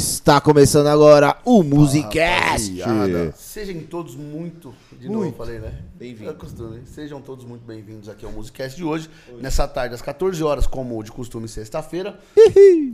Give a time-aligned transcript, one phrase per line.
[0.00, 2.78] Está começando agora o Musicast.
[2.80, 4.72] Rapaziada, Sejam todos muito.
[4.92, 5.36] De novo, Muito.
[5.36, 5.82] falei, né?
[5.96, 6.32] Bem-vindos.
[6.32, 6.82] É costume.
[6.86, 9.10] Sejam todos muito bem-vindos aqui ao Musicast de hoje.
[9.40, 12.20] Nessa tarde, às 14 horas, como de costume, sexta-feira.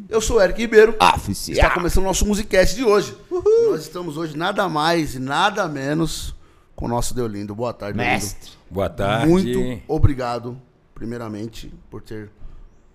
[0.09, 0.93] Eu sou o Eric Ribeiro.
[0.93, 1.74] Está Oficial.
[1.74, 3.15] começando o nosso Musicast de hoje.
[3.31, 6.35] Nós estamos hoje nada mais e nada menos
[6.74, 7.54] com o nosso Deolindo.
[7.54, 8.24] Boa tarde, Deolindo.
[8.24, 8.53] Mestre.
[8.71, 9.28] Boa tarde.
[9.28, 10.56] Muito obrigado,
[10.94, 12.31] primeiramente, por ter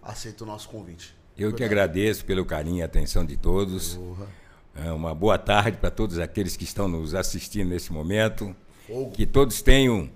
[0.02, 1.20] aceito o nosso convite.
[1.41, 3.99] Eu que agradeço pelo carinho e atenção de todos.
[4.75, 8.55] É uma boa tarde para todos aqueles que estão nos assistindo nesse momento.
[9.13, 10.09] Que todos tenham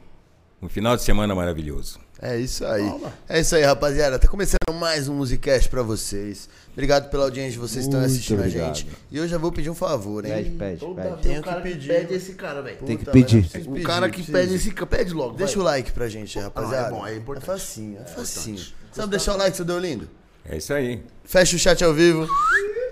[0.62, 2.00] um final de semana maravilhoso.
[2.22, 3.02] É isso aí.
[3.28, 4.20] É isso aí, rapaziada.
[4.20, 6.48] Tá começando mais um Musicast pra vocês.
[6.72, 8.72] Obrigado pela audiência de vocês que estão assistindo obrigado.
[8.72, 8.88] a gente.
[9.12, 10.32] E eu já vou pedir um favor, hein?
[10.32, 11.42] Pede, pede, Toda pede.
[11.42, 12.78] cara que pedir, pede esse cara, velho.
[12.78, 13.46] Tem que pedir.
[13.46, 15.36] O pedir, cara que pede esse cara, pede logo.
[15.36, 15.62] Deixa vai.
[15.62, 16.88] o like pra gente, rapaziada.
[16.88, 17.44] é bom, é importante.
[17.44, 18.56] É facinho, é facinho.
[18.56, 18.76] importante.
[18.94, 20.08] Sabe deixar o like, seu deu lindo?
[20.48, 21.02] É isso aí.
[21.24, 22.28] Fecha o chat ao vivo.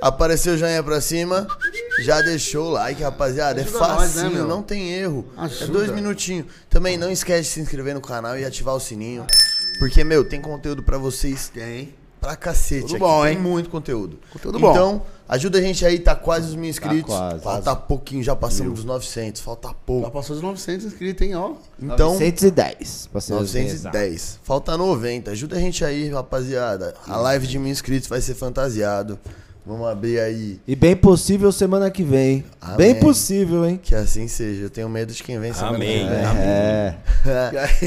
[0.02, 1.48] Apareceu o joinha pra cima.
[2.04, 3.62] Já deixou o like, rapaziada.
[3.62, 4.48] É Ajuda nós, né, facinho, meu?
[4.48, 5.26] não tem erro.
[5.38, 5.68] É Ajuda.
[5.72, 6.48] dois minutinhos.
[6.70, 9.26] Também não esquece de se inscrever no canal e ativar o sininho.
[9.80, 11.94] Porque, meu, tem conteúdo pra vocês Tem.
[12.24, 12.82] Pra cacete.
[12.84, 13.00] Tudo aqui.
[13.00, 13.40] bom, Tem hein?
[13.40, 14.18] muito conteúdo.
[14.32, 14.72] Conteúdo bom.
[14.72, 17.14] Então, ajuda a gente aí, tá quase os mil inscritos.
[17.14, 17.44] quase.
[17.44, 19.42] Falta pouquinho, já passamos dos 900.
[19.42, 20.12] Falta Já pouco.
[20.12, 21.52] passou dos 900 inscritos, hein, ó.
[21.82, 23.10] Então, 910.
[23.12, 23.98] pra ser bem exato.
[23.98, 24.40] 910.
[24.44, 25.32] Falta 90.
[25.32, 26.94] Ajuda a gente aí, rapaziada.
[27.08, 29.20] A live de mil inscritos vai ser fantasiado.
[29.66, 30.60] Vamos abrir aí.
[30.68, 32.44] E bem possível semana que vem.
[32.60, 32.78] Amém.
[32.78, 33.80] Bem possível, hein?
[33.82, 34.64] Que assim seja.
[34.64, 36.00] Eu tenho medo de quem vem semana Amém.
[36.00, 36.20] que vem.
[36.20, 36.96] É.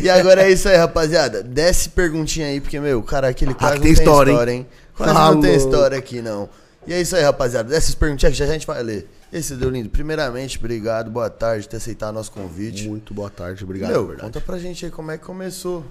[0.03, 1.43] e agora é isso aí, rapaziada.
[1.43, 4.59] Desce perguntinha aí, porque, meu, cara, aquele quase que não tem história, história, hein?
[4.61, 4.67] hein?
[4.97, 6.49] Quase Tá não tem história aqui, não.
[6.87, 7.69] E é isso aí, rapaziada.
[7.69, 9.11] Desce as perguntinhas que já a gente vai ler.
[9.31, 9.91] Esse deu lindo.
[9.91, 12.89] Primeiramente, obrigado, boa tarde por ter aceitado nosso convite.
[12.89, 13.91] Muito boa tarde, obrigado.
[13.91, 14.33] Meu, de verdade.
[14.33, 15.85] conta pra gente aí como é que começou.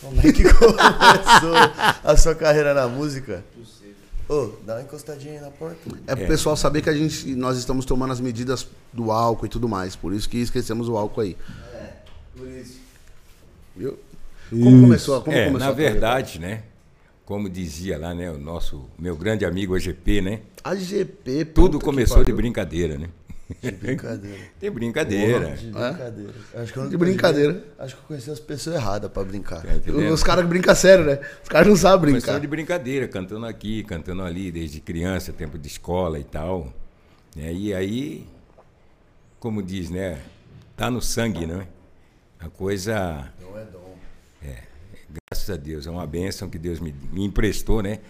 [0.00, 1.54] Como é que começou
[2.02, 3.44] a sua carreira na música?
[4.28, 5.78] Ô, dá uma encostadinha aí na porta.
[6.06, 9.48] É pro pessoal saber que a gente, nós estamos tomando as medidas do álcool e
[9.48, 9.96] tudo mais.
[9.96, 11.36] Por isso que esquecemos o álcool aí.
[12.36, 12.80] Por isso.
[13.76, 13.98] Viu?
[14.50, 15.20] Como começou?
[15.22, 16.62] Como é, começou na verdade, né?
[17.24, 20.40] Como dizia lá, né, o nosso meu grande amigo OGP, né?
[20.62, 21.46] A GP.
[21.46, 23.08] Tudo começou de brincadeira, né?
[23.60, 24.38] Brincadeira.
[24.60, 25.56] Tem brincadeira.
[25.56, 26.34] De brincadeira.
[26.54, 27.64] Acho que eu De brincadeira.
[27.78, 29.62] Acho que eu conheci as pessoas erradas pra brincar.
[29.62, 30.12] Tá entendendo?
[30.12, 31.20] Os caras que brincam sério, né?
[31.42, 32.40] Os caras não sabem Começou brincar.
[32.40, 36.72] de brincadeira, cantando aqui, cantando ali, desde criança, tempo de escola e tal.
[37.36, 37.52] né?
[37.52, 38.26] E aí,
[39.38, 40.20] como diz, né?
[40.76, 41.66] Tá no sangue, né?
[42.40, 43.94] A coisa, Não é dom.
[45.30, 48.00] graças a Deus, é uma bênção que Deus me, me emprestou, né?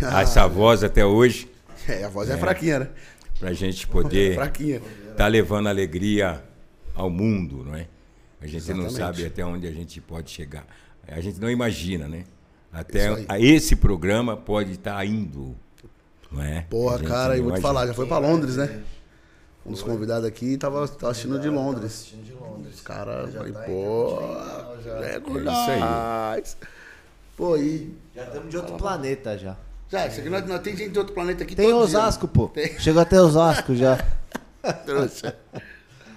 [0.20, 1.48] Essa voz até hoje,
[1.88, 2.88] É, a voz é, fraquinha, né?
[3.38, 4.80] Pra gente poder Fraquinha.
[5.16, 6.42] tá levando alegria
[6.94, 7.86] ao mundo, não é?
[8.40, 8.96] A gente não Exatamente.
[8.96, 10.66] sabe até onde a gente pode chegar.
[11.08, 12.24] A gente não imagina, né?
[12.72, 15.56] Até a- esse programa pode estar indo,
[16.30, 16.58] não é?
[16.58, 18.82] A Porra, cara, não eu vou te falar, já foi pra Londres, né?
[19.64, 21.86] Um dos convidados aqui tava, tava assistindo de Londres.
[21.86, 22.74] Assistindo de Londres.
[22.76, 24.18] Os caras, falei, tá pô,
[24.84, 24.90] já.
[25.04, 26.68] é isso aí.
[27.36, 27.94] Pô, e.
[28.14, 29.56] Já estamos de outro planeta já.
[29.88, 31.98] Já, isso aqui nós, nós tem gente de outro planeta aqui Tem todo dia.
[31.98, 32.48] Osasco, pô.
[32.48, 32.78] Tem.
[32.78, 33.96] Chegou até Osasco já.
[34.84, 35.38] Trouxa.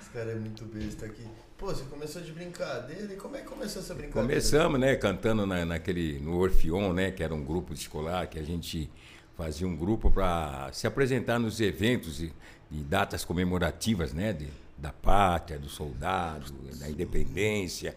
[0.02, 1.24] Esse cara é muito besta aqui.
[1.56, 3.14] Pô, você começou de brincadeira.
[3.14, 4.28] E como é que começou essa brincadeira?
[4.28, 8.44] Começamos, né, cantando na, naquele no Orfeon, né, que era um grupo escolar que a
[8.44, 8.90] gente
[9.38, 12.34] fazia um grupo para se apresentar nos eventos e,
[12.72, 14.48] e datas comemorativas, né, de,
[14.78, 17.96] da pátria, do soldado, da independência.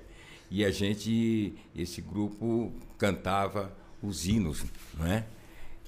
[0.51, 3.73] E a gente, esse grupo cantava
[4.03, 4.65] os hinos,
[4.99, 5.25] não é?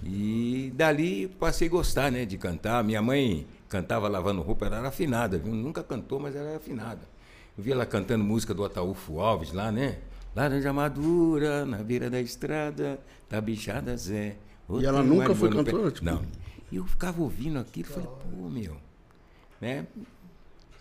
[0.05, 2.85] E dali passei a gostar, né, de cantar.
[2.85, 5.55] Minha mãe cantava lavando roupa, ela era afinada, viu?
[5.55, 7.01] Nunca cantou, mas ela era afinada.
[7.57, 9.99] Eu vi ela cantando música do Ataúfo Alves lá, né?
[10.37, 12.99] Laranja madura, na beira da estrada,
[13.29, 14.37] tá bichada Zé.
[14.79, 16.05] E ela nunca foi cantora, tipo?
[16.05, 16.23] Não.
[16.71, 18.77] E eu ficava ouvindo aquilo e falei, pô, meu,
[19.61, 19.87] né?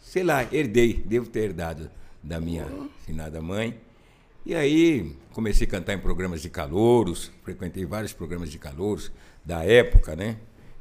[0.01, 1.89] Sei lá, herdei, devo ter herdado
[2.21, 2.67] da minha
[3.05, 3.79] finada mãe.
[4.45, 9.11] E aí comecei a cantar em programas de calouros, frequentei vários programas de calouros
[9.43, 10.37] da época, né?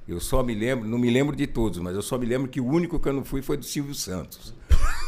[0.07, 2.61] Eu só me lembro, não me lembro de todos, mas eu só me lembro que
[2.61, 4.53] o único que eu não fui foi do Silvio Santos.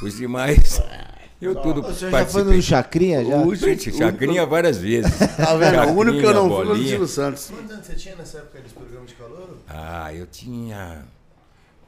[0.02, 0.80] Os demais,
[1.42, 2.56] eu tudo O senhor já foi participei.
[2.56, 3.42] no Chacrinha já?
[3.42, 5.18] O- Gente, chacrinha várias vezes.
[5.36, 5.90] Tá vendo?
[5.90, 6.88] O único que eu não fui foi o do.
[6.88, 7.50] Silvio Santos.
[7.50, 9.56] Quantos anos você tinha nessa época desse programa de calor?
[9.68, 11.04] Ah, eu tinha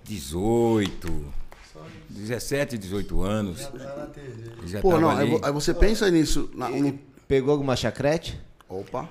[0.04, 1.24] 18,
[2.08, 3.60] 17, 18 anos.
[3.60, 4.50] Já tá na TV.
[4.66, 5.40] Já Pô, não, aí, ali.
[5.42, 6.50] aí você pensa nisso.
[6.54, 6.98] na- no-
[7.28, 8.40] Pegou alguma chacrete?
[8.68, 9.08] Opa.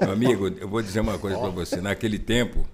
[0.00, 1.80] Meu amigo, eu vou dizer uma coisa pra você.
[1.80, 2.66] Naquele tempo,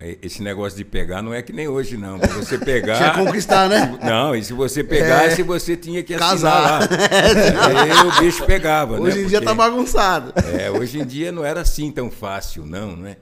[0.00, 2.18] eh, esse negócio de pegar não é que nem hoje, não.
[2.18, 3.12] Pra você Tinha pegar.
[3.14, 3.98] que conquistar, né?
[4.02, 5.44] Não, e se você pegasse, É.
[5.44, 6.82] você tinha que Casar.
[6.82, 7.80] assinar lá.
[8.02, 9.00] Aí o bicho pegava, né?
[9.00, 10.32] Hoje em dia tá Porque- bagunçado.
[10.58, 13.16] É, hoje em dia não era assim tão fácil, não, né?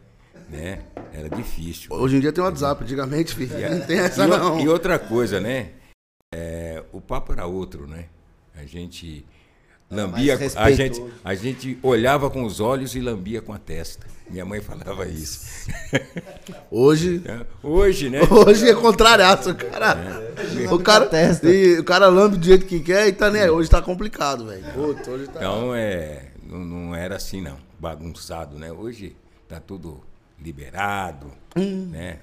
[0.48, 0.80] Né?
[1.12, 1.92] Era difícil.
[1.92, 3.70] Hoje em dia tem WhatsApp, antigamente, filho.
[3.70, 4.60] Não tem essa e, não.
[4.60, 5.70] e outra coisa, né?
[6.34, 8.06] É, o papo era outro, né?
[8.56, 9.24] A gente
[9.90, 14.06] lambia, a gente, a gente olhava com os olhos e lambia com a testa.
[14.28, 15.68] Minha mãe falava isso.
[16.70, 17.22] Hoje.
[17.62, 18.20] Hoje, né?
[18.30, 19.96] Hoje é contrariaço, o cara.
[20.72, 21.48] O cara, testa.
[21.48, 23.50] e o cara lambe do jeito que quer e tá nem aí.
[23.50, 24.64] Hoje tá complicado, velho.
[24.64, 25.38] Tá.
[25.38, 28.72] Então é, não, não era assim não, bagunçado, né?
[28.72, 29.14] Hoje
[29.48, 30.02] tá tudo
[30.40, 31.88] liberado, Hum.
[31.90, 32.18] né?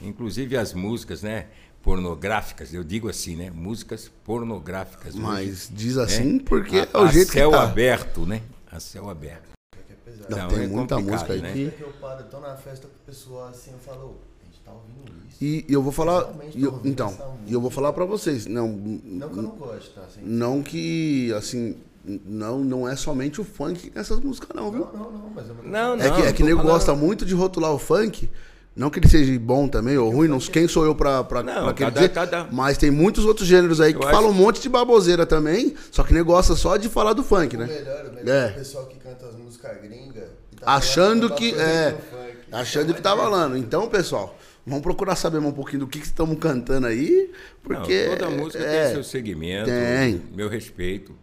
[0.00, 1.46] Inclusive as músicas, né?
[1.82, 3.50] Pornográficas, eu digo assim, né?
[3.50, 5.14] Músicas pornográficas.
[5.14, 7.62] hoje, Mas diz assim porque a, é o a jeito que céu tá.
[7.62, 8.42] aberto, né?
[8.70, 9.52] A céu aberto.
[10.28, 11.52] Não, Não, tem é muita música aí né?
[11.52, 11.70] que.
[11.72, 14.72] Que eu paro, tô na festa com o pessoal assim, eu falo, "Ô, a tá
[14.72, 15.44] ouvindo isso.
[15.44, 16.32] E eu vou falar.
[16.54, 17.14] Eu- então,
[17.46, 18.46] e eu vou falar pra vocês.
[18.46, 20.00] Não, Não que eu não gosto, tá?
[20.02, 24.80] Assim, não que, assim, não, não é somente o funk nessas músicas, não, viu?
[24.92, 26.04] não, não, não, mas eu Não, não.
[26.04, 28.28] É que, é que nego falando- gosta muito de rotular o funk.
[28.76, 31.62] Não que ele seja bom também ou ruim, não, quem sou eu pra, pra, Não,
[31.66, 32.08] pra querer cada- dizer.
[32.12, 35.24] cada- Mas tem muitos outros gêneros aí Eu que acho- falam um monte de baboseira
[35.24, 37.66] também, só que gosta só de falar do funk, O né?
[37.66, 38.48] melhor, o melhor É.
[38.48, 40.24] é o pessoal que canta as músicas gringas.
[40.52, 41.54] e tá Achando que.
[41.54, 41.94] É,
[42.50, 43.56] achando que tá falando.
[43.56, 44.36] Então, pessoal,
[44.66, 47.30] vamos procurar saber um pouquinho do que que estamos cantando aí,
[47.62, 48.08] porque.
[48.08, 50.20] Não, toda música é, tem seu segmento, tem.
[50.34, 51.14] meu respeito.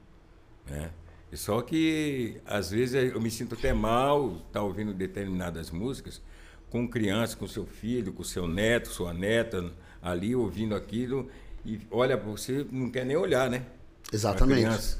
[0.71, 0.89] Né?
[1.33, 6.21] Só que, às vezes, eu me sinto até mal estar ouvindo determinadas músicas
[6.69, 9.71] com criança, com seu filho, com seu neto, sua neta,
[10.01, 11.29] ali ouvindo aquilo,
[11.65, 13.65] e olha você, não quer nem olhar, né?
[14.11, 14.97] Exatamente.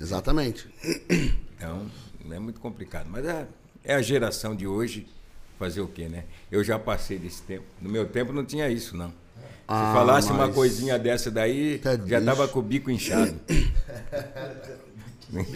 [0.00, 0.68] Exatamente.
[1.56, 1.90] Então,
[2.30, 3.08] é muito complicado.
[3.10, 3.46] Mas é,
[3.84, 5.06] é a geração de hoje
[5.58, 6.24] fazer o quê, né?
[6.50, 7.64] Eu já passei desse tempo.
[7.80, 9.12] No meu tempo não tinha isso, não.
[9.70, 12.48] Se Ah, falasse uma mas- coisa dessa daí, Tá já bicho.
[12.48, 13.38] com o bico inchado.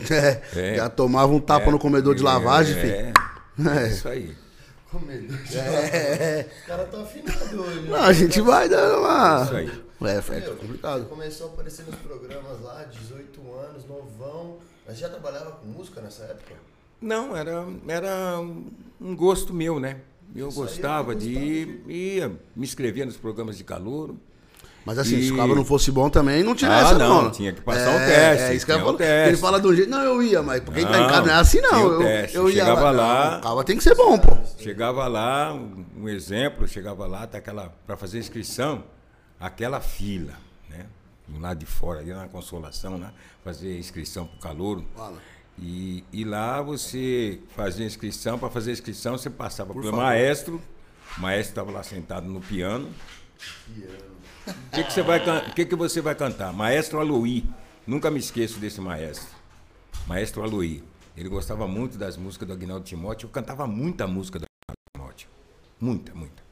[0.08, 0.76] É, É.
[0.76, 2.94] Já tomava um tapa no comedor de lavagem, filho.
[2.94, 3.12] É,
[3.84, 4.36] é isso aí.
[4.88, 5.36] Comedor.
[5.52, 6.46] É.
[6.60, 7.80] Os caras tão afinados hoje.
[7.80, 7.90] né?
[7.90, 9.42] Não, a gente vai dando uma.
[9.44, 9.82] Isso aí.
[10.16, 11.04] É, foi Meu, complicado.
[11.06, 14.58] Começou a aparecer nos programas lá, 18 anos, novão.
[14.86, 16.54] Mas já trabalhava com música nessa época?
[17.00, 18.38] Não, era, era
[19.00, 19.96] um gosto meu, né?
[20.34, 24.14] Eu Isso gostava eu de ir, ia, me inscrevia nos programas de calor.
[24.86, 27.22] Mas assim, se E- o cabra não fosse bom também, não tinha Ah, essa, não,
[27.22, 27.30] não.
[27.30, 28.98] tinha que passar É, teste, É isso que eu falo.
[28.98, 29.28] teste.
[29.30, 31.30] Ele fala de um jeito, não, eu ia, mas quem tá em Não, casa não
[31.32, 31.86] é assim, não.
[31.88, 32.36] o Eu, teste.
[32.36, 32.90] eu ia Chegava lá.
[32.90, 34.36] lá- Não, o cabra tem que ser bom, pô.
[34.58, 38.84] Chegava lá, um, um exemplo, chegava lá, tá aquela para fazer inscrição,
[39.40, 40.34] aquela fila,
[40.68, 40.84] né?
[41.26, 43.10] Do lado de fora, ali na consolação, né?
[43.42, 44.84] Fazer inscrição pro calouro.
[44.94, 45.16] Fala.
[45.58, 50.06] E, e lá você fazia inscrição, para fazer inscrição você passava Por pelo favor.
[50.06, 50.60] maestro,
[51.16, 52.90] o maestro estava lá sentado no piano.
[54.46, 55.20] O que, que, você vai,
[55.54, 56.52] que, que você vai cantar?
[56.52, 57.44] Maestro Aloí.
[57.86, 59.28] Nunca me esqueço desse maestro.
[60.06, 60.82] Maestro Aloí.
[61.16, 63.26] Ele gostava muito das músicas do Agnaldo Timóteo.
[63.26, 65.28] Eu cantava muita música do Agnaldo Timóteo.
[65.80, 66.42] Muita, muita.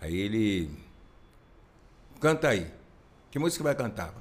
[0.00, 0.70] Aí ele.
[2.20, 2.70] Canta aí.
[3.30, 4.12] Que música vai cantar?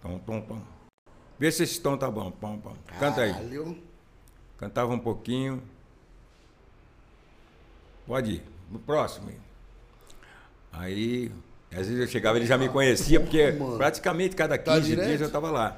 [0.00, 0.73] Tom, tom, tom.
[1.38, 2.30] Vê se esse tom tá bom.
[2.30, 2.76] Pom, pom.
[2.98, 3.32] Canta aí.
[3.32, 3.78] Caralho.
[4.58, 5.62] Cantava um pouquinho.
[8.06, 8.42] Pode ir.
[8.70, 9.30] No próximo.
[10.72, 11.30] Aí,
[11.70, 13.76] às vezes eu chegava, ele já me conhecia, porque Mano.
[13.76, 15.06] praticamente cada Tá 15 direto?
[15.06, 15.76] dias eu estava lá.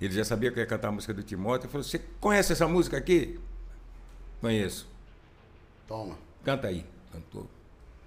[0.00, 1.66] Ele já sabia que eu ia cantar a música do Timóteo.
[1.66, 3.38] Ele falou: Você conhece essa música aqui?
[4.40, 4.88] Conheço.
[5.86, 6.16] Toma.
[6.44, 6.84] Canta aí.
[7.12, 7.46] Cantou.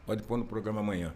[0.05, 1.13] Pode pôr no programa amanhã.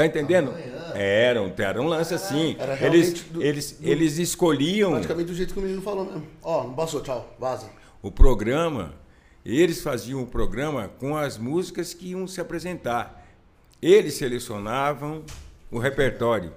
[0.00, 0.48] Tá entendendo?
[0.50, 0.92] Amanhã?
[0.94, 2.56] Era era um lance assim.
[2.58, 6.26] Era Eles, do- eles, eles escolhiam Praticamente do jeito que o menino falou mesmo.
[6.42, 7.68] Ó, não passou, tchau, vaza.
[8.00, 8.94] o programa,
[9.44, 13.26] eles faziam o programa com as músicas que iam se apresentar.
[13.82, 15.22] Eles selecionavam
[15.70, 16.52] o repertório.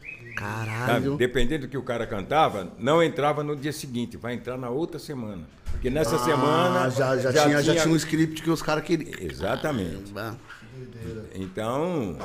[0.00, 0.34] sabe?
[0.36, 1.16] Caralho.
[1.16, 4.98] Dependendo do que o cara cantava, não entrava no dia seguinte, vai entrar na outra
[5.00, 5.42] semana.
[5.70, 6.84] Porque nessa semana.
[6.84, 9.10] Ah, já, já, tinha, já tinha um script que os caras queriam.
[9.20, 10.12] Exatamente.
[11.34, 12.18] Então,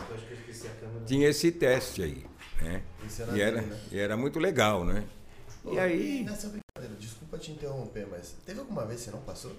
[1.06, 2.26] tinha esse teste aí.
[2.62, 2.84] Né?
[3.20, 3.80] Era E, era, né?
[3.92, 5.04] e era muito legal, né?
[5.66, 6.24] E aí.
[6.24, 9.52] Nessa brincadeira, desculpa te interromper, mas teve alguma vez que você não passou?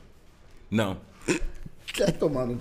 [0.71, 0.99] Não,
[1.87, 2.61] Quer tomar no.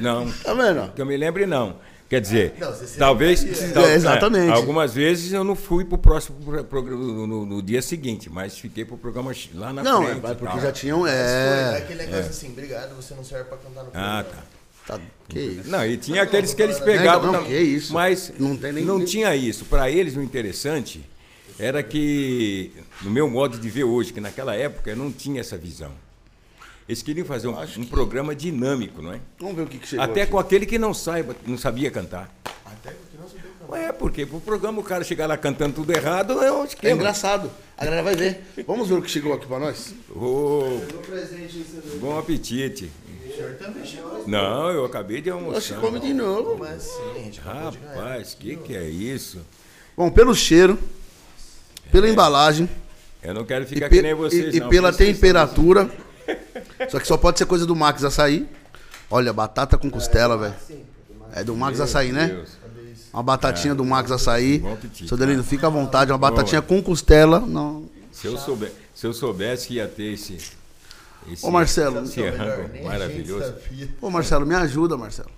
[0.00, 0.30] não.
[0.32, 0.92] Tá vendo?
[0.92, 1.78] Que eu me lembre, não.
[2.08, 3.42] Quer dizer, Não, talvez.
[3.42, 3.72] lembraria.
[3.74, 4.52] tal- É, exatamente.
[4.52, 8.56] algumas vezes eu não fui pro próximo pro- programa no, no- no dia seguinte, mas
[8.58, 10.18] fiquei pro programa lá na Não, é frente.
[10.18, 10.60] e porque tal.
[10.60, 11.00] já tinham.
[11.00, 11.78] Mas foi É.
[11.78, 14.20] aquele negócio assim, obrigado, você não serve pra cantar no programa.
[14.20, 14.42] Ah, tá.
[14.86, 15.70] Tá, que isso.
[15.70, 17.32] Não, e tinha aqueles que eles Não, pegavam.
[17.32, 17.92] não, tam- que isso.
[17.94, 19.64] Mas Não tem nem- não tinha isso.
[19.64, 21.02] Para eles, o interessante
[21.58, 22.70] era que,
[23.00, 25.90] no meu modo de ver hoje, que naquela época eu não tinha essa visão.
[26.88, 29.20] Eles queriam fazer um, um que- programa dinâmico, não é?
[29.38, 30.04] Vamos ver o que, que chegou.
[30.04, 30.32] Até aqui.
[30.32, 32.30] com aquele que não saiba, não sabia cantar.
[32.64, 33.72] Até porque não sabia cantar.
[33.72, 36.94] Ué, porque pro programa o cara chegar lá cantando tudo errado é um É esquema.
[36.96, 37.50] engraçado.
[37.78, 38.44] A galera vai ver.
[38.66, 39.78] Vamos ver o que chegou aqui pra nós?
[39.78, 39.94] Isso
[42.00, 42.90] bom apetite.
[43.28, 44.24] O senhor também chegou.
[44.28, 45.80] Não, eu acabei de almoçar.
[45.80, 46.56] come de novo.
[46.58, 47.30] Mas sim.
[47.42, 49.40] Rapaz, que que é isso?
[49.96, 50.78] Bom, pelo cheiro,
[51.90, 52.68] pela embalagem
[53.22, 54.68] Eu não quero e, ficar pe- que nem vocês, e- e não.
[54.68, 55.90] pela porque vocês temperatura.
[56.88, 58.48] Só que só pode ser coisa do Max Açaí.
[59.10, 60.54] Olha, batata com costela, velho.
[61.34, 62.28] É do Max Açaí, Meu né?
[62.28, 62.64] Deus.
[63.12, 64.58] Uma batatinha do Max Açaí.
[64.58, 65.08] Bom apetite.
[65.08, 66.10] Seu Delino, fica à vontade.
[66.10, 67.38] Uma batatinha com costela.
[67.38, 67.88] Não.
[68.10, 70.34] Se eu, souber, se eu soubesse que ia ter esse.
[71.30, 72.02] esse Ô, Marcelo.
[72.02, 73.54] Esse rango a maravilhoso.
[74.00, 75.30] Ô, Marcelo, me ajuda, Marcelo.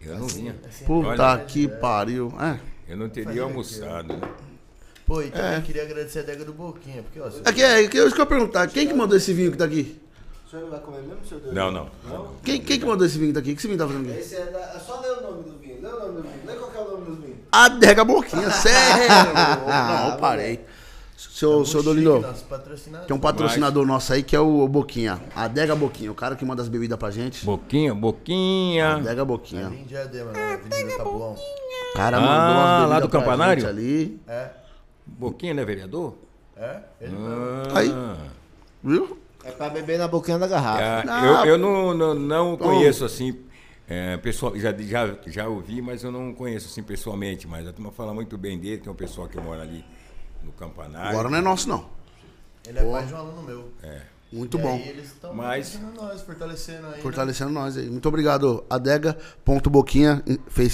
[0.00, 0.56] Eu não vinha.
[0.86, 2.32] Puta Olha, que pariu.
[2.40, 2.58] É.
[2.88, 4.20] eu não teria almoçado, né?
[5.06, 8.06] Pô, e também queria agradecer a adega do Boquinha, porque, ó, Aqui é, que eu
[8.06, 8.68] isso que eu ia perguntar.
[8.68, 10.00] Quem que mandou esse vinho que tá aqui?
[10.50, 11.54] O senhor não vai comer mesmo, senhor?
[11.54, 11.88] Não, não.
[12.42, 13.40] Quem, quem que mandou esse vinho que tá?
[13.40, 14.18] O que esse vinho tá fazendo aqui?
[14.18, 14.58] Esse é, da...
[14.58, 15.80] é só ler o nome do vinho.
[15.80, 16.34] Lê o nome do vinho.
[16.44, 17.36] Lê qual que é o nome do vinho.
[17.52, 19.08] Adega Boquinha, sério?
[19.68, 20.64] Não, eu parei.
[21.16, 22.24] Seu, seu Dolino,
[23.06, 25.22] tem um patrocinador nosso aí que é o Boquinha.
[25.36, 27.44] Adega Boquinha, o cara que manda as bebidas pra gente.
[27.46, 28.96] Boquinha, boquinha.
[28.96, 29.68] Adega Boquinha.
[29.68, 31.34] Ali em Diadema, na Avenida Tabuão.
[31.34, 33.60] O cara Ah, mandou umas lá do pra campanário?
[33.62, 34.20] gente ali.
[34.26, 34.48] É,
[35.06, 36.14] Boquinha não é vereador?
[36.56, 37.78] é, ele Ah.
[37.78, 37.94] Aí.
[38.82, 39.19] Viu?
[39.50, 40.82] É pra beber na boquinha da garrafa.
[40.82, 41.44] Ah, Não.
[41.44, 43.38] eu eu não, não, não conheço assim,
[43.88, 47.46] é, pessoal, já, já, já ouvi, mas eu não conheço assim pessoalmente.
[47.48, 49.84] Mas a turma fala muito bem dele, tem um pessoal que mora ali
[50.42, 51.10] no campanário.
[51.10, 51.86] Agora não é nosso, não.
[52.66, 53.72] Ele é pai de um aluno meu.
[53.82, 54.00] É.
[54.32, 54.74] Muito E bom.
[54.74, 56.92] Aí eles estão Mas- nós, fortalecendo aí.
[56.92, 56.98] né?
[56.98, 57.90] Fortalecendo nós aí.
[57.90, 58.62] Muito obrigado.
[58.70, 60.22] Adega.boquinha,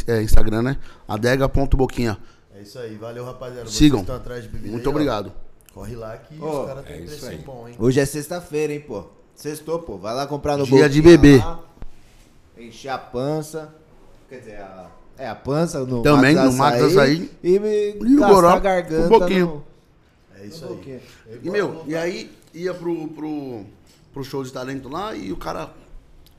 [0.09, 0.77] é, Instagram, né?
[1.09, 2.19] Adega.boquinha.
[2.55, 3.69] É isso aí, valeu rapaziada.
[3.69, 3.99] Sigam.
[3.99, 5.31] Vocês estão atrás de bebida Muito aí, ó.
[5.77, 7.37] Corre lá que os caras é têm isso preço aí.
[7.37, 7.75] bom, hein?
[7.79, 9.05] Hoje é sexta-feira, hein, pô.
[9.35, 9.99] Sextou, pô.
[9.99, 11.37] Vai lá comprar no Dia de bebê.
[11.37, 11.63] lá,
[12.57, 13.75] encher a pança.
[14.27, 14.91] Quer dizer, a...
[15.19, 17.31] é a pança no Também, no Max Açaí.
[17.45, 19.47] E me E o goró, a garganta um pouquinho.
[19.47, 19.65] no-
[20.41, 20.77] É isso no aí.
[20.79, 21.01] Boquinha.
[21.43, 23.61] E, meu, e aí ia pro, pro,
[24.15, 25.69] pro show de talento lá e o cara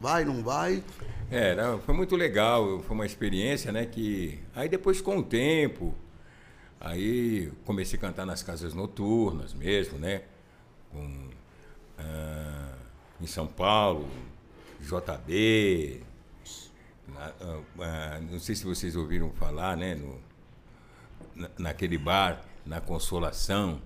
[0.02, 0.84] vai, não vai.
[1.30, 3.86] É, não, foi muito legal, foi uma experiência, né?
[3.86, 5.94] Que aí depois com o tempo,
[6.80, 10.24] aí comecei a cantar nas casas noturnas mesmo, né?
[10.92, 11.30] Com,
[11.98, 12.76] ah,
[13.22, 14.10] em São Paulo,
[14.82, 16.04] JB.
[17.08, 19.96] na- ah, ah, não sei se vocês ouviram falar, né?
[19.96, 20.20] No,
[21.36, 23.82] na- naquele bar, na Consolação,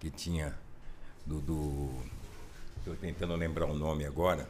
[0.00, 0.54] que tinha
[1.26, 1.40] do.
[1.40, 1.90] do
[2.78, 4.48] Estou tentando lembrar o nome agora.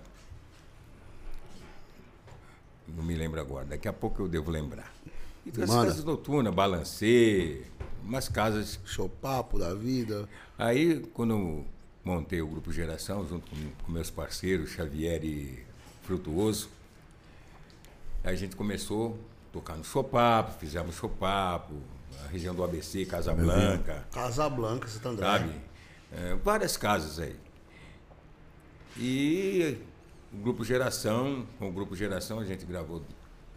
[2.87, 3.65] Não me lembro agora.
[3.67, 4.93] Daqui a pouco eu devo lembrar.
[5.57, 7.63] E as casas noturnas, balancê,
[8.03, 8.79] umas casas.
[8.85, 10.29] Show papo da vida.
[10.59, 11.65] Aí, quando eu
[12.05, 15.59] montei o Grupo Geração, junto com, com meus parceiros, Xavier e
[16.03, 16.69] Frutuoso,
[18.25, 21.75] a gente começou a tocar no Chopapo, fizemos Chopapo,
[22.25, 25.27] a região do ABC, Casa Blanca Casa Blanca, Santo André.
[25.27, 25.53] sabe?
[26.13, 27.37] É, várias casas aí.
[28.97, 29.79] E
[30.33, 33.03] o Grupo Geração, com o Grupo Geração a gente gravou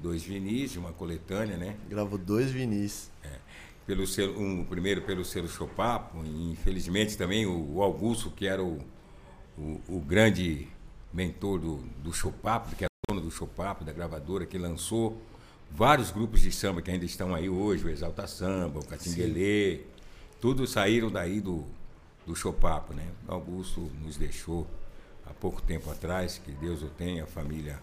[0.02, 1.76] dois vinis, uma coletânea, né?
[1.90, 3.12] Gravou dois vinis.
[3.86, 8.80] Pelo selo, um, primeiro pelo selo Chopapo, infelizmente também o, o Augusto, que era o,
[9.58, 10.68] o, o grande
[11.12, 15.22] mentor do, do Chopapo, que era dono do Chopapo, da gravadora, que lançou
[15.70, 19.82] vários grupos de samba que ainda estão aí hoje, o Exalta Samba, o Catinguelê,
[20.40, 21.66] tudo saíram daí do,
[22.26, 23.08] do Chopapo, né?
[23.28, 24.68] O Augusto nos deixou
[25.26, 27.80] há pouco tempo atrás, que Deus o tenha, a família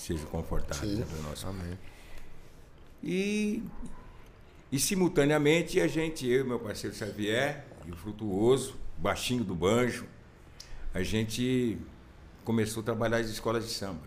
[0.00, 1.44] seja confortável né, para nós.
[1.44, 1.78] Amém.
[3.02, 3.62] E,
[4.72, 10.06] e simultaneamente a gente, eu e meu parceiro Xavier, e o Frutuoso, baixinho do banjo,
[10.92, 11.78] a gente
[12.44, 14.02] começou a trabalhar as escolas de samba.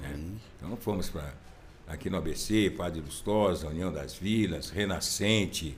[0.00, 0.38] né?
[0.56, 1.34] Então fomos para
[1.86, 5.76] aqui no ABC, Padre Lustosa, União das Vilas, Renascente,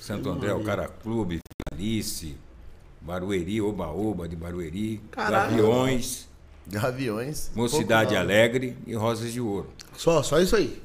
[0.00, 1.38] Santo André, o Cara Clube,
[1.72, 2.36] Alice,
[3.00, 5.56] Barueri, Oba-Oba de Barueri, Caralho.
[5.56, 6.28] Gaviões,
[6.66, 7.50] Gaviões.
[7.54, 8.20] Mocidade pouco.
[8.20, 9.68] Alegre e Rosas de Ouro.
[9.96, 10.82] Só, só isso aí.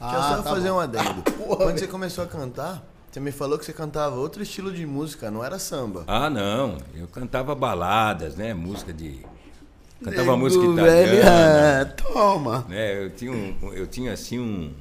[0.00, 0.76] Deixa eu Ah, só tá fazer bom.
[0.76, 1.22] um adendo.
[1.56, 5.30] Quando você começou a cantar, você me falou que você cantava outro estilo de música,
[5.30, 6.04] não era samba.
[6.06, 6.78] Ah, não.
[6.94, 8.52] Eu cantava baladas, né?
[8.52, 9.24] Música de.
[10.02, 11.80] Cantava Nego música velho, italiana.
[11.80, 12.66] é, toma.
[12.68, 13.04] Né?
[13.04, 14.72] Eu, tinha um, eu tinha, assim, um,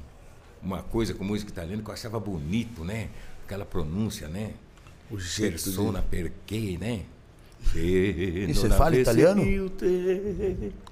[0.62, 3.08] uma coisa com música italiana que eu achava bonito, né?
[3.46, 4.52] Aquela pronúncia, né?
[5.10, 5.64] O jeito de...
[5.64, 7.02] Persona perché, né?
[7.76, 9.42] E E você fala italiano?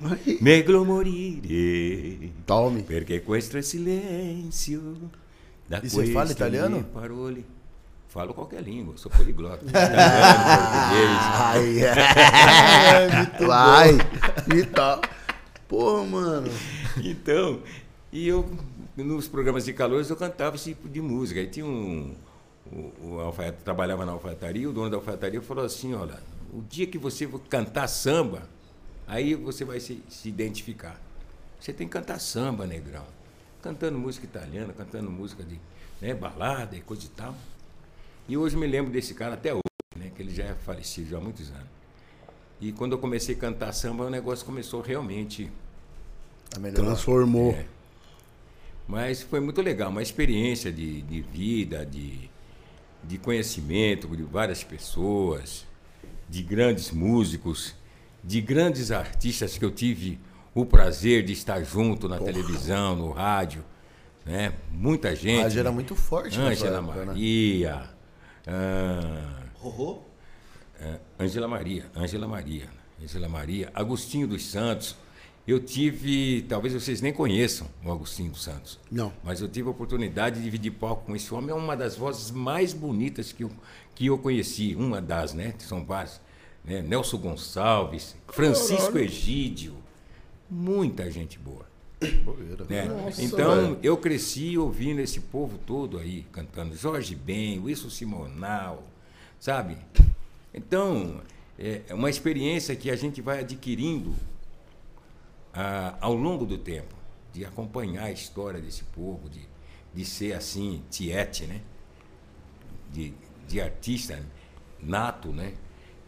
[0.01, 2.31] Ai, Meglo morire.
[2.45, 2.81] Tome.
[2.83, 5.09] Perché questo è silenzio.
[5.69, 6.83] E você fala italiano?
[6.83, 7.43] Parole.
[8.07, 9.63] Falo qualquer língua, sou poliglota.
[9.73, 13.97] Ai, É, Vai.
[14.53, 14.99] E tal.
[15.67, 16.49] Pô, mano.
[17.01, 17.61] Então,
[18.11, 18.45] e eu
[18.97, 21.39] nos programas de calores eu cantava esse tipo de música.
[21.39, 22.13] Aí tinha um.
[22.69, 26.19] O, o alfaiate, trabalhava na alfaiataria, o dono da alfaiataria falou assim: olha,
[26.51, 28.47] o dia que você cantar samba,
[29.07, 30.99] aí você vai se, se identificar.
[31.59, 33.05] Você tem que cantar samba, negrão.
[33.61, 35.59] Cantando música italiana, cantando música de
[36.01, 37.35] né, balada e coisa e tal.
[38.27, 39.61] E hoje me lembro desse cara até hoje,
[39.95, 41.69] né, que ele já é falecido já há muitos anos.
[42.59, 45.49] E quando eu comecei a cantar samba, o negócio começou realmente
[46.55, 46.71] A.
[46.71, 47.51] Transformou.
[47.51, 47.65] é.
[48.87, 52.29] Mas foi muito legal, uma experiência de, de vida, de,
[53.03, 55.65] de conhecimento de várias pessoas,
[56.31, 57.75] de grandes músicos,
[58.23, 60.17] de grandes artistas que eu tive
[60.55, 63.65] o prazer de estar junto na televisão, no rádio.
[64.25, 64.53] Né?
[64.71, 65.41] Muita gente.
[65.41, 67.05] A rádio era muito forte Ângela época, né?
[67.05, 67.83] Maria.
[68.47, 70.03] ah, Rorô?
[70.79, 72.69] é, Ângela Maria, Ângela Maria,
[73.03, 74.95] Ângela Maria, Agostinho dos Santos.
[75.47, 78.79] Eu tive, talvez vocês nem conheçam o Agostinho dos Santos.
[78.91, 79.11] Não.
[79.23, 81.49] Mas eu tive a oportunidade de dividir palco com esse homem.
[81.49, 83.51] É uma das vozes mais bonitas que eu,
[83.95, 84.75] que eu conheci.
[84.75, 85.53] Uma das, né?
[85.59, 86.21] São várias.
[86.63, 86.81] Né?
[86.81, 89.75] Nelson Gonçalves, Francisco Egídio.
[90.49, 91.65] Muita gente boa.
[92.69, 92.87] né?
[93.19, 98.83] então, eu cresci ouvindo esse povo todo aí, cantando Jorge Ben, Wilson Simonal,
[99.39, 99.77] sabe?
[100.53, 101.21] Então,
[101.57, 104.15] é uma experiência que a gente vai adquirindo
[105.53, 106.95] ah, ao longo do tempo,
[107.33, 109.41] de acompanhar a história desse povo, de,
[109.93, 111.61] de ser assim, tiete, né?
[112.91, 113.13] De,
[113.47, 114.21] de artista
[114.81, 115.53] nato, né?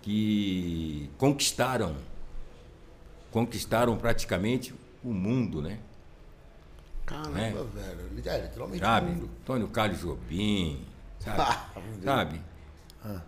[0.01, 1.95] Que conquistaram,
[3.31, 4.73] conquistaram praticamente
[5.03, 5.79] o mundo, né?
[7.05, 7.51] Caramba, É.
[7.51, 8.09] velho.
[8.25, 8.83] É, literalmente.
[8.83, 9.11] Sabe?
[9.11, 9.29] mundo.
[9.41, 10.85] Antônio Carlos Jobim,
[11.19, 11.39] sabe?
[11.75, 12.41] Ah, sabe?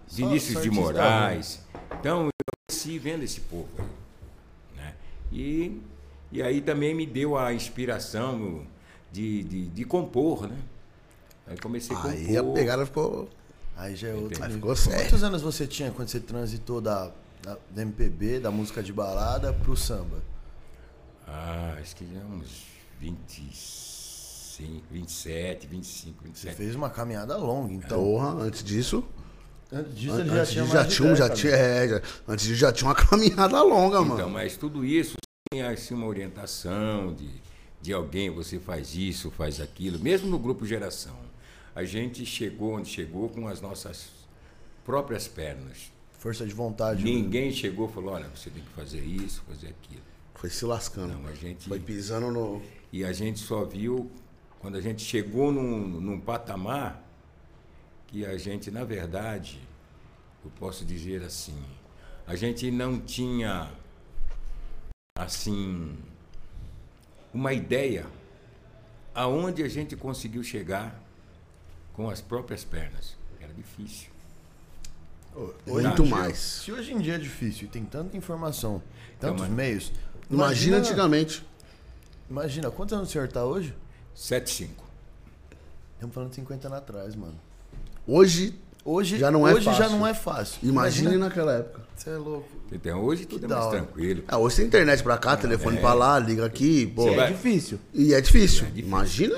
[0.07, 1.61] só- Vinícius só de artista Moraes.
[1.99, 2.31] Então, eu
[2.69, 3.69] cresci vendo esse povo.
[4.75, 4.93] Né?
[5.31, 5.81] E,
[6.31, 8.65] e aí também me deu a inspiração
[9.11, 10.57] de, de, de compor, né?
[11.47, 12.17] Aí comecei a compor.
[12.17, 13.29] Aí a pegada ficou.
[13.77, 14.43] Aí já é outro.
[14.43, 14.99] Aí ficou sério.
[15.05, 17.11] Quantos anos você tinha quando você transitou da,
[17.43, 20.21] da, da MPB, da música de balada, pro samba?
[21.27, 22.63] Ah, acho que já uns
[22.99, 26.55] 25, 27, 25, Você 27.
[26.55, 28.01] fez uma caminhada longa, então.
[28.03, 29.03] Porra, antes disso.
[29.71, 31.41] Antes disso, ele já antes tinha já tinha, um- já década.
[31.41, 34.29] tinha, é, já- antes disso já tinha uma caminhada longa, Então, mano.
[34.29, 35.15] mas tudo isso
[35.55, 37.29] tem assim, uma orientação de,
[37.81, 41.15] de alguém, você faz isso, faz aquilo, mesmo no grupo Geração.
[41.73, 44.09] A gente chegou onde chegou com as nossas
[44.83, 45.91] próprias pernas.
[46.19, 47.03] Força de vontade.
[47.03, 50.01] Ninguém chegou e falou, olha, você tem que fazer isso, fazer aquilo.
[50.33, 51.13] Foi se lascando.
[51.13, 51.67] Não, a gente.
[51.67, 52.61] Foi pisando no.
[52.91, 54.09] E a gente só viu
[54.59, 57.03] quando a gente chegou num, num patamar
[58.07, 59.59] que a gente, na verdade,
[60.43, 61.61] eu posso dizer assim,
[62.25, 63.69] a gente não tinha
[65.25, 65.95] assim
[67.33, 68.05] uma ideia
[69.13, 71.01] aonde a gente conseguiu chegar
[71.93, 73.15] com as próprias pernas.
[73.39, 74.09] Era difícil.
[75.65, 76.37] Muito Hoje- mais.
[76.37, 78.81] Se hoje em dia é difícil e tem tanta informação,
[79.19, 79.91] tantos mas- meios.
[80.29, 81.45] Imagina antigamente.
[82.29, 83.73] Imagina, quantos anos o senhor tá hoje?
[84.13, 84.83] 7-5.
[85.93, 87.39] Estamos falando de 50 anos atrás, mano.
[88.05, 89.97] Hoje, Hoje, Já não é hoje já fácil.
[89.97, 90.59] não é fácil.
[90.61, 91.81] imagine naquela época.
[91.95, 92.47] Você é louco.
[92.71, 93.77] Então, hoje tudo é da mais hora.
[93.81, 94.23] tranquilo.
[94.27, 97.09] Ah, hoje tem internet pra cá, telefone pra lá, liga aqui, pô.
[97.09, 97.79] É difícil.
[97.93, 98.65] E é difícil.
[98.65, 98.85] difícil.
[98.87, 99.35] Imagina.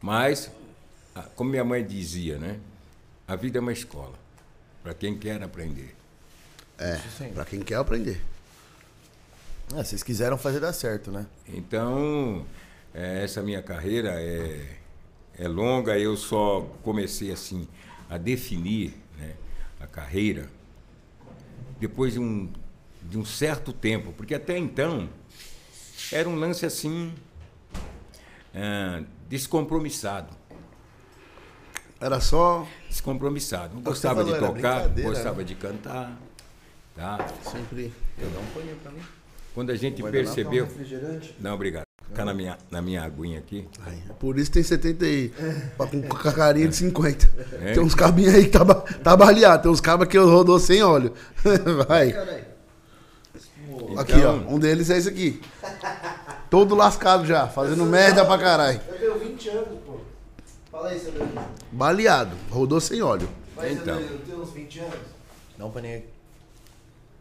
[0.00, 0.50] Mas,
[1.14, 2.58] a- como minha mãe dizia, né?
[3.26, 4.14] A vida é uma escola
[4.82, 5.94] para quem quer aprender.
[6.78, 7.30] É, sim.
[7.32, 8.20] pra quem quer aprender.
[9.74, 11.26] Ah, vocês quiseram fazer dar certo, né?
[11.48, 12.46] Então,
[12.94, 14.64] eh, essa minha carreira é,
[15.38, 15.98] é longa.
[15.98, 17.68] Eu só comecei assim
[18.08, 19.34] a definir né,
[19.80, 20.50] a carreira
[21.78, 22.50] depois de um,
[23.02, 25.08] de um certo tempo, porque até então
[26.12, 27.12] era um lance assim
[28.54, 30.36] ah, descompromissado.
[32.00, 32.66] Era só.
[32.88, 33.80] Descompromissado.
[33.80, 36.16] Gostava de tocar, brincadeira, gostava de cantar.
[36.94, 37.18] Tá?
[37.42, 37.92] Sempre.
[38.16, 39.02] Dá um paninho pra mim.
[39.54, 40.64] Quando a gente um percebeu.
[40.64, 41.34] refrigerante?
[41.40, 41.87] Não, obrigado.
[42.08, 43.68] Ficar na minha, na minha aguinha aqui.
[43.86, 45.28] Ai, Por isso tem 70 aí.
[45.76, 47.30] pra- Com com a carinha de 50.
[47.60, 47.74] É.
[47.74, 49.62] Tem uns cabinhos aí que tá, ba- tá baleado.
[49.64, 51.12] Tem uns cabos que eu rodou sem óleo.
[51.86, 52.10] Vai.
[53.98, 54.36] Aqui, ó.
[54.36, 55.40] Então- Um deles é esse aqui.
[56.50, 58.80] Todo lascado já, fazendo merda pra caralho.
[58.88, 59.98] Eu tenho 20 anos, pô.
[60.72, 61.12] Fala aí, seu.
[61.70, 62.34] Baleado.
[62.50, 63.28] Rodou sem óleo.
[63.54, 63.98] Vai, seu Então.
[64.00, 64.94] Eu tenho uns 20 anos.
[65.58, 66.02] Dá um paninho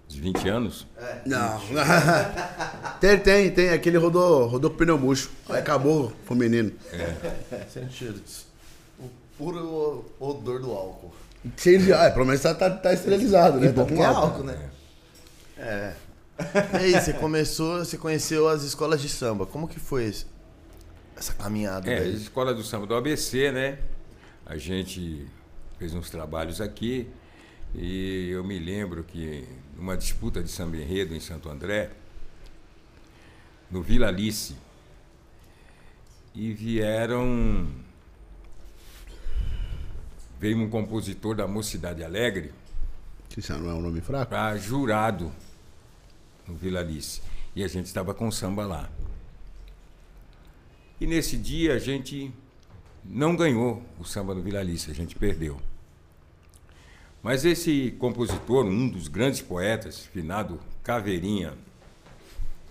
[0.09, 0.87] Os 20 anos.
[1.25, 1.59] Não.
[3.01, 3.69] tem, tem, tem.
[3.71, 5.29] Aquele rodou, rodou com pneu murcho.
[5.49, 6.71] Aí acabou com o menino.
[7.69, 8.21] Sentido.
[8.99, 11.13] O puro odor do álcool.
[11.57, 11.93] Cheio de.
[11.93, 13.67] Ah, pelo menos tá, tá, tá esterilizado, né?
[13.67, 14.21] E bom Tá com é álcool.
[14.21, 14.69] álcool, né?
[15.57, 15.93] É.
[16.73, 19.45] E aí, você começou, você conheceu as escolas de samba.
[19.45, 20.27] Como que foi isso?
[21.17, 23.79] Essa caminhada É, a escola do samba do ABC, né?
[24.45, 25.27] A gente
[25.79, 27.09] fez uns trabalhos aqui
[27.73, 31.91] e eu me lembro que numa disputa de samba enredo em Santo André,
[33.69, 34.55] no Vila Alice,
[36.33, 37.67] e vieram.
[40.39, 42.53] Veio um compositor da Mocidade Alegre
[43.27, 44.29] Que isso não é um nome fraco?
[44.29, 45.31] para jurado
[46.47, 47.21] no Vila Alice.
[47.55, 48.87] E a gente estava com samba lá.
[51.01, 52.31] E nesse dia a gente
[53.03, 55.59] não ganhou o samba no Vila Alice, a gente perdeu.
[57.27, 61.57] Mas esse compositor, um dos grandes poetas, finado Caveirinha,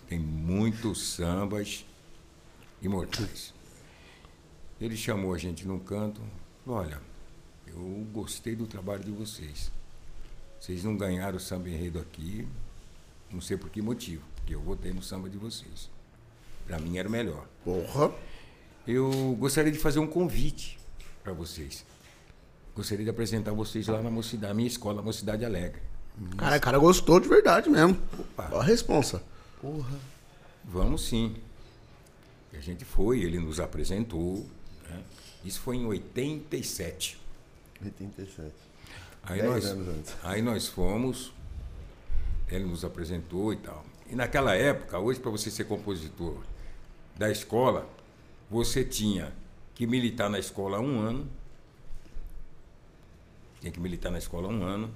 [0.08, 1.84] tem muitos sambas
[2.80, 3.52] imortais.
[4.80, 6.22] Ele chamou a gente num canto,
[6.64, 6.98] falou, olha,
[7.66, 9.70] eu gostei do trabalho de vocês.
[10.58, 12.48] Vocês não ganharam o samba enredo aqui,
[13.30, 15.90] não sei por que motivo, porque eu votei no samba de vocês.
[16.66, 17.46] Para mim era o melhor.
[17.62, 18.10] Porra.
[18.88, 20.78] Eu gostaria de fazer um convite
[21.22, 21.84] para vocês.
[22.76, 25.80] Gostaria de apresentar vocês lá na mocidade, minha escola, Mocidade Alegre.
[26.36, 27.98] Cara, o cara gostou de verdade mesmo.
[28.18, 28.50] Opa.
[28.52, 29.22] Ó a responsa.
[30.64, 31.34] Vamos sim.
[32.52, 34.46] E a gente foi, ele nos apresentou.
[34.88, 35.02] né?
[35.44, 37.18] Isso foi em 87.
[37.82, 38.52] 87.
[39.22, 41.32] Aí Dez nós, aí nós fomos,
[42.48, 43.84] ele nos apresentou e tal.
[44.08, 46.36] E naquela época, hoje para você ser compositor
[47.16, 47.88] da escola,
[48.50, 49.32] você tinha
[49.74, 51.28] que militar na escola um ano.
[53.66, 54.90] Tinha que militar na escola um ano.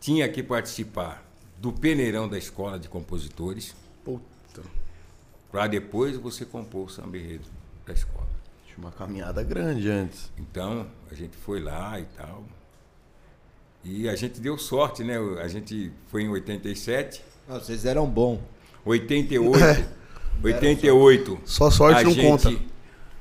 [0.00, 1.24] Tinha que participar
[1.56, 4.62] do peneirão da escola de compositores, Puta.
[5.52, 7.44] para depois você compor o samba enredo
[7.86, 8.26] da escola.
[8.66, 10.32] Tinha uma caminhada grande antes.
[10.36, 12.42] Então, a gente foi lá e tal.
[13.84, 15.16] E a gente deu sorte, né?
[15.40, 18.42] A gente foi em 87, Não, vocês eram bom.
[18.84, 19.88] 88,
[20.42, 21.40] 88.
[21.46, 22.64] Só sorte a não gente, conta.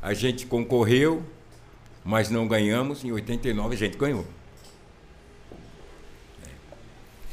[0.02, 1.24] A gente concorreu,
[2.04, 3.04] mas não ganhamos.
[3.04, 4.26] Em 89 a gente ganhou.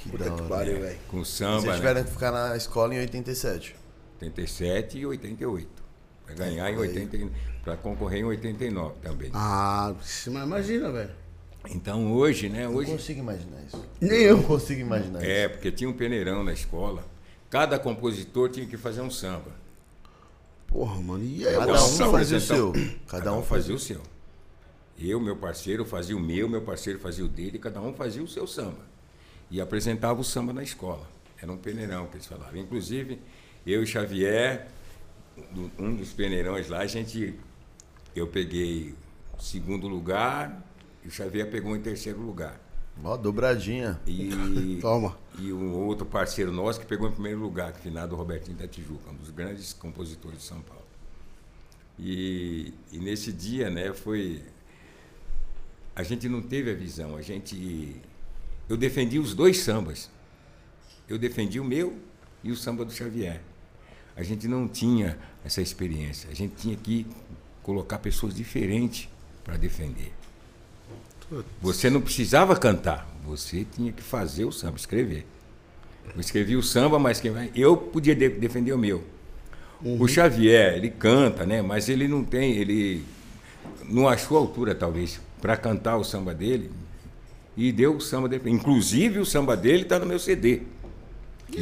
[0.03, 0.99] Que Puta que pariu, velho.
[1.09, 1.77] Com Vocês samba, né?
[1.77, 3.77] tiveram que ficar na escola em 87.
[4.21, 5.69] 87 e 88.
[6.25, 7.31] Para ganhar em 80,
[7.63, 9.31] para concorrer em 89 também.
[9.35, 11.11] Ah, mas imagina, velho.
[11.69, 12.65] Então hoje, né?
[12.65, 13.85] Não Hoje consigo imaginar isso.
[14.01, 14.37] Nem eu.
[14.39, 15.51] Não consigo imaginar é, isso.
[15.51, 17.05] porque tinha um peneirão na escola.
[17.51, 19.53] Cada compositor tinha que fazer um samba.
[20.67, 21.23] Porra, mano.
[21.25, 22.73] E aí, Cada um pra fazia o seu.
[23.09, 24.01] Cada um fazia o seu.
[25.01, 28.29] Eu, meu parceiro, fazia o meu, meu parceiro fazia o dele, cada um fazia o
[28.29, 28.85] seu samba.
[29.51, 31.09] E apresentava o samba na escola.
[31.41, 32.57] Era um peneirão que eles falavam.
[32.57, 33.19] Inclusive,
[33.67, 34.69] eu e Xavier,
[35.79, 37.35] um dos peneirões lá, a gente.
[38.15, 38.95] Eu peguei
[39.39, 40.63] o segundo lugar
[41.05, 42.61] e o Xavier pegou em terceiro lugar.
[43.03, 44.01] Ó, dobradinha.
[44.07, 45.17] E, Toma.
[45.39, 49.11] e o outro parceiro nosso que pegou em primeiro lugar, que finado Robertinho da Tijuca,
[49.11, 50.85] um dos grandes compositores de São Paulo.
[51.99, 54.43] E, e nesse dia, né, foi.
[56.01, 57.95] A gente não teve a visão, a gente.
[58.69, 60.11] Eu defendi os dois sambas.
[61.07, 61.99] Eu defendi o meu
[62.43, 63.41] e o samba do Xavier.
[64.17, 66.31] A gente não tinha essa experiência.
[66.31, 67.07] A gente tinha que
[67.63, 69.09] colocar pessoas diferentes
[69.45, 70.11] para defender.
[71.61, 75.27] Você não precisava cantar, você tinha que fazer o samba, escrever.
[76.15, 77.51] Eu escrevi o samba, mas quem vai.
[77.55, 79.05] Eu podia de- defender o meu.
[79.83, 81.61] O Xavier, ele canta, né?
[81.63, 83.05] Mas ele não tem, ele
[83.85, 86.71] não achou a altura, talvez, para cantar o samba dele.
[87.57, 88.49] E deu o samba dele.
[88.51, 90.63] Inclusive, o samba dele está no meu CD.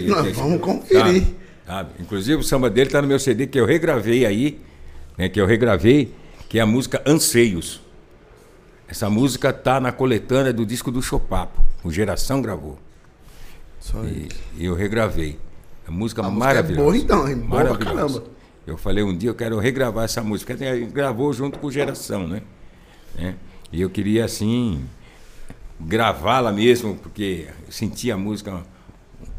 [0.07, 1.23] Nós vamos conferir.
[1.23, 1.37] Sabe?
[1.67, 1.91] Sabe?
[2.01, 4.61] Inclusive, o samba dele está no meu CD, que eu regravei aí,
[5.17, 5.29] né?
[5.29, 6.13] Que eu regravei,
[6.49, 7.81] que é a música Anseios.
[8.87, 11.63] Essa música tá na coletânea do disco do Chopapo.
[11.85, 12.79] O Geração gravou.
[13.81, 15.39] Só E, e eu regravei.
[15.87, 16.83] A música A música é maravilhosa.
[16.85, 17.37] boa, então, hein?
[17.37, 18.21] Boa pra Maravilhosa.
[18.21, 18.25] caramba.
[18.67, 20.53] Eu falei um dia eu quero regravar essa música.
[20.59, 22.43] Ele gravou junto com Geração, né?
[23.15, 23.35] Né?
[23.73, 24.85] E eu queria assim
[25.81, 28.65] gravá-la mesmo, porque eu sentia a música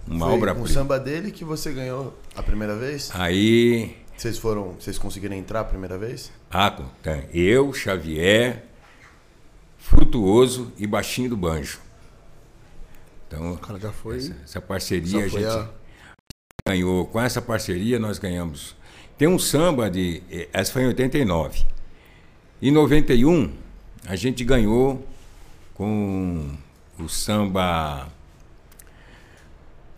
[0.08, 0.80] uma Foi obra com o prima.
[0.80, 3.10] samba dele que você ganhou a primeira vez?
[3.14, 4.74] Aí Vocês foram.
[4.80, 6.32] Vocês conseguiram entrar a primeira vez?
[6.52, 7.20] Ah, tá.
[7.34, 8.66] eu, Xavier,
[9.78, 11.80] Frutuoso e Baixinho do Banjo.
[13.28, 14.18] Então, O cara já foi.
[14.18, 15.70] essa, essa parceria a foi gente a-
[16.68, 17.06] ganhou.
[17.08, 18.76] Com essa parceria nós ganhamos.
[19.18, 20.24] Tem um samba de.
[20.32, 21.64] eh, Essa foi em 89.
[22.62, 23.52] Em 91,
[24.10, 25.08] a gente ganhou
[25.76, 26.58] com
[26.98, 28.08] o samba.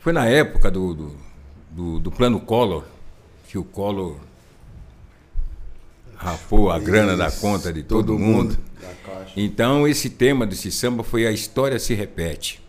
[0.02, 1.17] Foi na época do, do,
[1.69, 2.84] do, do plano Collor,
[3.47, 4.17] que o Collor
[6.17, 8.58] rapou a grana da conta de todo, todo mundo.
[9.36, 12.62] Então, esse tema desse samba foi A História Se Repete.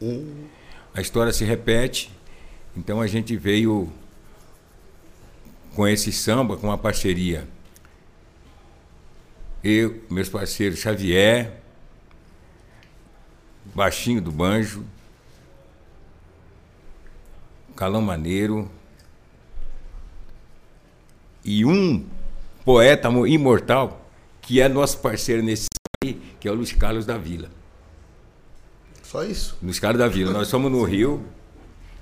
[0.00, 0.46] Hum.
[0.94, 2.10] A história se repete,
[2.74, 3.92] então a gente veio
[5.74, 7.46] com esse samba, com uma parceria.
[9.62, 11.60] Eu, meus parceiros Xavier,
[13.74, 14.84] Baixinho do Banjo,
[17.76, 18.70] Calão Maneiro
[21.44, 22.06] e um
[22.64, 24.04] poeta imortal
[24.42, 25.68] que é nosso parceiro nesse
[26.02, 27.50] aí, que é o Luiz Carlos da Vila.
[29.02, 29.58] Só isso?
[29.62, 30.32] Luiz Carlos da Vila.
[30.32, 31.24] Nós fomos no Rio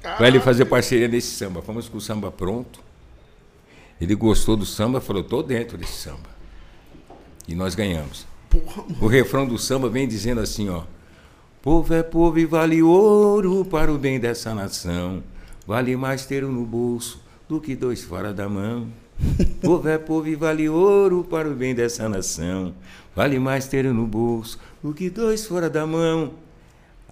[0.01, 1.62] para ele fazer parceria nesse samba.
[1.62, 2.81] Fomos com o samba pronto.
[4.01, 6.38] Ele gostou do samba, falou: tô dentro desse samba.
[7.48, 8.26] E nós ganhamos.
[8.50, 10.82] Porra, O refrão do samba vem dizendo assim, ó.
[11.62, 15.22] Povo é povo e vale ouro para o bem dessa nação.
[15.66, 18.88] Vale mais ter um no bolso do que dois fora da mão.
[19.61, 22.72] Povo é povo e vale ouro para o bem dessa nação.
[23.16, 26.34] Vale mais ter um no bolso do que dois fora da mão.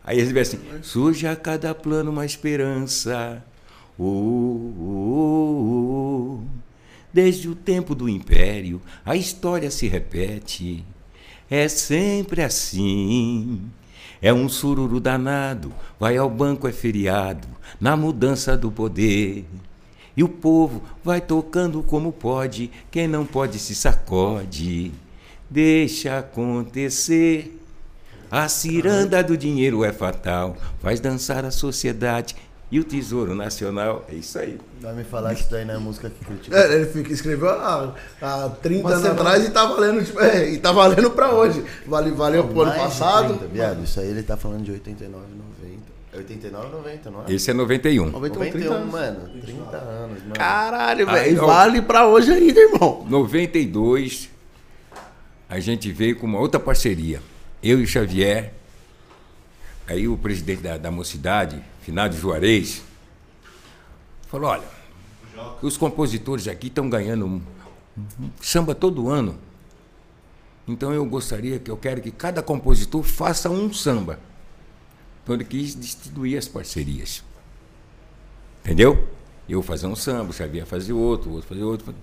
[0.05, 3.45] Aí eles assim: surge a cada plano uma esperança.
[3.99, 4.75] Oh, oh,
[5.59, 6.66] oh, oh.
[7.13, 10.85] Desde o tempo do império, a história se repete.
[11.51, 13.63] É sempre assim.
[14.21, 17.47] É um sururu danado, vai ao banco é feriado,
[17.81, 19.45] na mudança do poder.
[20.17, 24.93] E o povo vai tocando como pode, quem não pode se sacode.
[25.51, 27.61] Deixa acontecer.
[28.29, 32.35] A ciranda do dinheiro é fatal, faz dançar a sociedade
[32.71, 34.05] e o tesouro nacional.
[34.09, 34.59] É isso aí.
[34.81, 36.57] Vai me falar que isso daí não é música que critica.
[36.57, 39.21] É, ele fica- escreveu há, há 30 Uma anos semana.
[39.21, 41.65] atrás e tá valendo, tipo, é, e tá valendo pra hoje.
[41.87, 43.35] Vale, valeu pro ano passado.
[43.39, 45.25] 30, viado, isso aí ele tá falando de 89,
[45.63, 45.87] 90.
[46.13, 47.33] É 89, 90, não é?
[47.33, 48.11] Esse é 91.
[48.11, 48.93] 91, 30 91, anos.
[48.93, 49.41] mano.
[49.43, 50.35] 30 anos, mano.
[50.35, 51.47] Caralho, velho.
[51.47, 53.07] Vale pra hoje ainda, irmão.
[53.09, 54.29] 92,
[55.49, 57.21] a gente veio com uma outra parceria.
[57.63, 58.53] Eu e o Xavier,
[59.87, 62.83] aí o presidente da, da mocidade, Finado Juarez,
[64.29, 64.65] falou: olha,
[65.63, 67.41] os compositores aqui estão ganhando
[68.41, 69.39] samba todo ano.
[70.67, 74.19] Então eu gostaria que eu quero que cada compositor faça um samba.
[75.23, 77.23] Então ele quis distribuir as parcerias.
[78.65, 79.07] Entendeu?
[79.49, 81.95] Eu fazer um samba, o Xavier fazer outro, o outro fazer outro.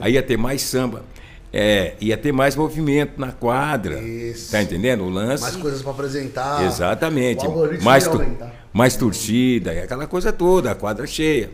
[0.00, 1.04] Aí ia ter mais samba.
[1.52, 4.02] É, ia ter mais movimento na quadra.
[4.02, 4.50] Isso.
[4.50, 5.04] Tá entendendo?
[5.04, 5.44] O lance.
[5.44, 6.66] Mais coisas pra apresentar.
[6.66, 7.46] Exatamente.
[7.80, 8.20] Mais, tu-.
[8.78, 11.50] Mais torcida, e aquela coisa toda, a quadra cheia.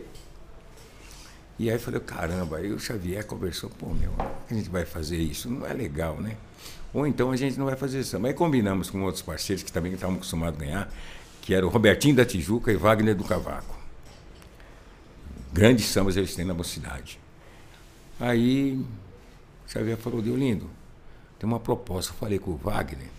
[1.57, 5.17] E aí eu falei, caramba, aí o Xavier conversou, pô, meu, a gente vai fazer
[5.17, 5.49] isso?
[5.49, 6.37] Não é legal, né?
[6.93, 8.19] Ou então a gente não vai fazer isso.
[8.19, 10.93] Mas combinamos com outros parceiros que também estavam acostumados a ganhar,
[11.41, 13.75] que era o Robertinho da Tijuca e Wagner do Cavaco.
[15.51, 17.19] Grandes sambas eles têm na mocidade.
[18.19, 18.85] Aí
[19.67, 20.69] o Xavier falou, Deolindo,
[21.39, 22.11] tem uma proposta.
[22.11, 23.09] Eu falei com o Wagner,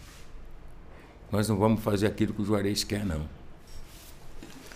[1.32, 3.34] nós não vamos fazer aquilo que o Juarez quer, não.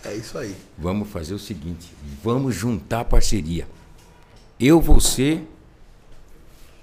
[0.03, 0.55] É isso aí.
[0.77, 1.91] Vamos fazer o seguinte:
[2.23, 3.67] vamos juntar a parceria.
[4.59, 5.43] Eu, você,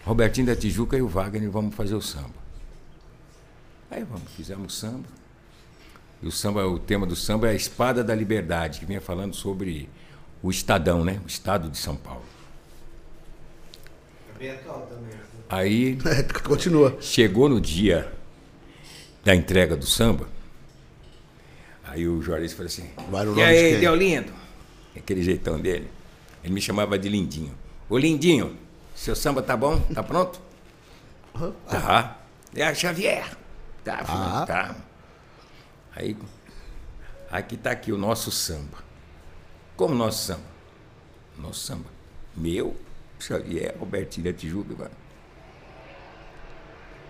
[0.05, 2.39] Robertinho da Tijuca e o Wagner vamos fazer o samba.
[3.91, 5.09] Aí vamos, fizemos samba.
[6.23, 9.35] E o samba, o tema do samba é a Espada da Liberdade, que vinha falando
[9.35, 9.89] sobre
[10.43, 11.21] o Estadão, né?
[11.25, 12.25] O Estado de São Paulo.
[14.35, 15.19] É bem atual também.
[15.49, 16.97] Aí É, continua.
[17.01, 18.13] Chegou no dia
[19.25, 20.29] da entrega do samba,
[21.89, 24.33] aí o Juarez falou assim: no E de aí, quem?" deu lindo?
[24.97, 25.91] Aquele jeitão dele.
[26.45, 27.55] Ele me chamava de Lindinho.
[27.89, 28.57] Ô Lindinho,
[28.95, 29.79] seu samba tá bom?
[29.95, 30.41] Tá pronto?
[31.69, 32.19] Tá.
[32.55, 33.37] É a Xavier.
[33.85, 34.45] Tá, Ah.
[34.47, 34.77] tá.
[35.95, 36.17] Aí,
[37.31, 38.79] aqui tá aqui o nosso samba.
[39.77, 40.43] Como nosso samba?
[41.39, 41.87] Nosso samba.
[42.37, 42.77] Meu,
[43.21, 44.91] Xavier, Robertinho da Tijuca, mano.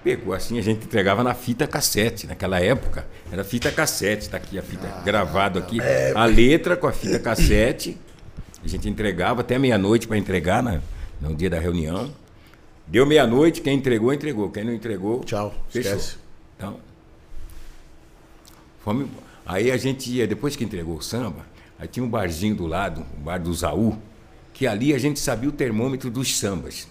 [0.08, 2.26] Pegou assim, a gente entregava na fita cassete.
[2.26, 4.30] Naquela época, era fita cassete.
[4.30, 5.76] Tá aqui a fita gravado aqui.
[6.14, 7.94] A letra com a fita cassete.
[8.64, 10.80] A gente entregava até meia-noite para entregar na,
[11.20, 12.10] no dia da reunião.
[12.86, 14.50] Deu meia-noite, quem entregou, entregou.
[14.50, 15.92] Quem não entregou, Tchau, fechou.
[15.92, 16.16] esquece.
[16.56, 16.80] Então,
[18.82, 19.10] fomos,
[19.44, 21.44] aí a gente ia, depois que entregou o samba,
[21.78, 23.98] aí tinha um barzinho do lado, o bar do Zaú,
[24.54, 26.88] que ali a gente sabia o termômetro dos sambas.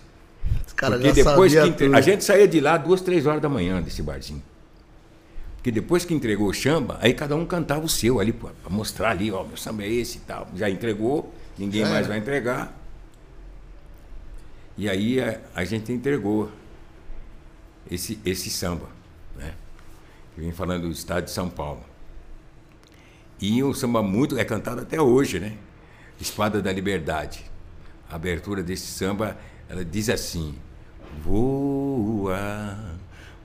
[0.66, 1.96] Os caras Porque já depois que tudo.
[1.96, 4.44] a gente saía de lá duas, três horas da manhã desse barzinho.
[5.56, 9.10] Porque depois que entregou o samba, aí cada um cantava o seu ali, para mostrar
[9.10, 10.48] ali, ó, meu samba é esse e tal.
[10.56, 12.08] Já entregou, ninguém Já mais era.
[12.10, 12.74] vai entregar.
[14.78, 16.52] E aí a, a gente entregou
[17.90, 18.88] esse, esse samba,
[19.36, 19.54] né?
[20.38, 21.84] Eu vim falando do estado de São Paulo.
[23.42, 25.58] E um samba muito, é cantado até hoje, né?
[26.20, 27.44] Espada da Liberdade.
[28.10, 29.38] A abertura desse samba,
[29.70, 30.56] ela diz assim:
[31.24, 32.78] Voa,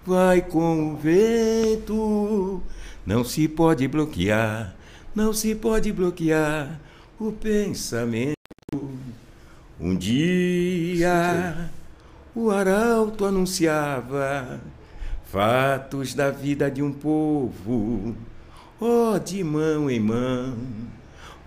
[0.05, 2.61] vai com o vento,
[3.05, 4.75] não se pode bloquear,
[5.13, 6.79] não se pode bloquear
[7.19, 8.35] o pensamento.
[9.79, 11.71] Um dia
[12.35, 14.59] o arauto anunciava
[15.25, 18.15] fatos da vida de um povo,
[18.79, 20.55] ó de mão em mão,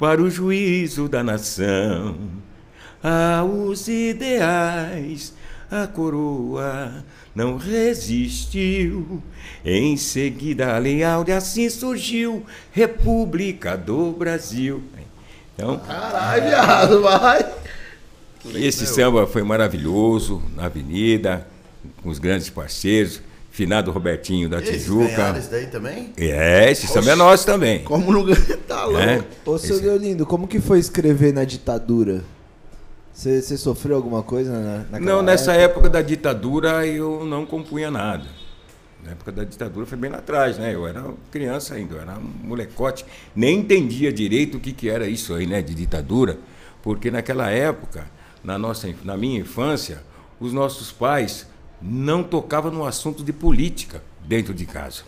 [0.02, 2.16] para o juízo da nação.
[3.00, 5.32] Aos ideais
[5.70, 9.22] a coroa não resistiu.
[9.64, 14.82] Em seguida, a Lei Áurea assim surgiu, República do Brasil.
[15.54, 17.52] Então, Caralho, viado, vai.
[18.56, 21.46] esse samba foi maravilhoso na avenida,
[22.02, 25.06] com os grandes parceiros, finado Robertinho da Eles Tijuca.
[25.08, 26.12] ganharam isso daí também?
[26.16, 27.84] É, esse samba é nosso também.
[27.84, 28.98] Como não ganha, tá louco.
[28.98, 29.22] É.
[29.44, 32.24] Ô, seu Esse- Leolindo, como que foi escrever na ditadura?
[33.12, 38.24] Você sofreu alguma coisa na, naquela Não, nessa época da ditadura eu não compunha nada.
[39.04, 40.74] Na época da ditadura foi bem lá atrás, né?
[40.74, 43.04] Eu era criança ainda, eu era um molecote.
[43.36, 46.38] Nem entendia direito o que, que era isso aí, né, de ditadura,
[46.82, 48.06] porque naquela época,
[48.42, 50.02] na, nossa, na minha infância,
[50.40, 51.46] os nossos pais
[51.82, 55.02] não tocavam no assunto de política dentro de casa.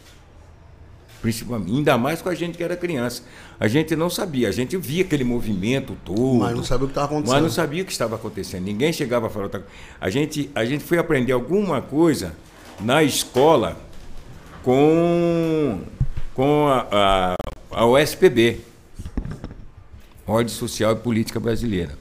[1.22, 3.22] Principalmente, ainda mais com a gente que era criança.
[3.58, 6.40] A gente não sabia, a gente via aquele movimento todo.
[6.40, 7.34] Mas não sabia o que estava acontecendo.
[7.34, 8.64] Mas não sabia o que estava acontecendo.
[8.64, 9.74] Ninguém chegava a falar outra coisa.
[10.00, 12.34] A gente, a gente foi aprender alguma coisa
[12.78, 13.78] na escola
[14.62, 15.80] com,
[16.34, 17.34] com a, a,
[17.70, 18.60] a USPB,
[20.26, 21.96] Ordem Social e Política Brasileira.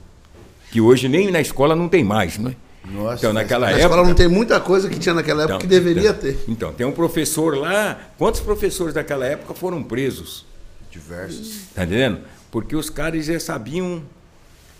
[0.70, 2.56] Que hoje nem na escola não tem mais, não é?
[2.86, 3.84] Nossa, então, naquela Na época.
[3.86, 6.44] escola não tem muita coisa que tinha naquela época Então, que deveria então, ter.
[6.48, 7.98] Então, tem um professor lá.
[8.18, 10.44] Quantos professores daquela época foram presos?
[10.90, 11.62] Diversos.
[11.74, 12.20] Tá entendendo?
[12.50, 14.02] Porque os caras já sabiam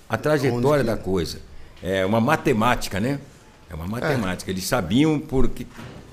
[0.08, 1.38] a trajetória da coisa.
[1.82, 3.18] É uma matemática, né?
[3.70, 4.50] É uma matemática.
[4.50, 5.66] Eles sabiam por que,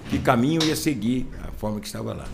[0.10, 2.26] que caminho ia seguir a forma que estava lá.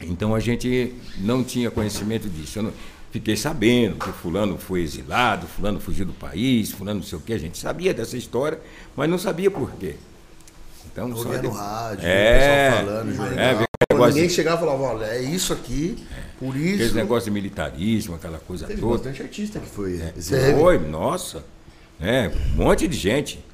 [0.00, 2.58] Então a gente não tinha conhecimento disso.
[2.58, 2.72] Eu não-
[3.14, 7.34] fiquei sabendo que fulano foi exilado, fulano fugiu do país, fulano não sei o quê.
[7.34, 8.58] A gente sabia dessa história,
[8.96, 9.94] mas não sabia por quê.
[10.92, 13.38] Então, só Ouvia no de- rádio, É, o pessoal falando, jornal.
[13.38, 16.04] é, Quando negócio ninguém chegava e falava, olha, é isso aqui,
[16.40, 16.94] por aqueles isso.
[16.96, 18.94] negócios de militarismo, aquela coisa Teve toda.
[18.96, 20.54] bastante artista que foi É.
[20.58, 21.44] Foi, nossa.
[22.00, 23.44] É, um monte de gente.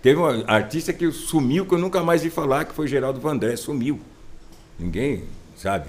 [0.00, 3.56] Teve um artista que sumiu, que eu nunca mais vi falar, que foi Geraldo Vandré,
[3.56, 3.98] sumiu.
[4.78, 5.24] Ninguém,
[5.56, 5.88] sabe?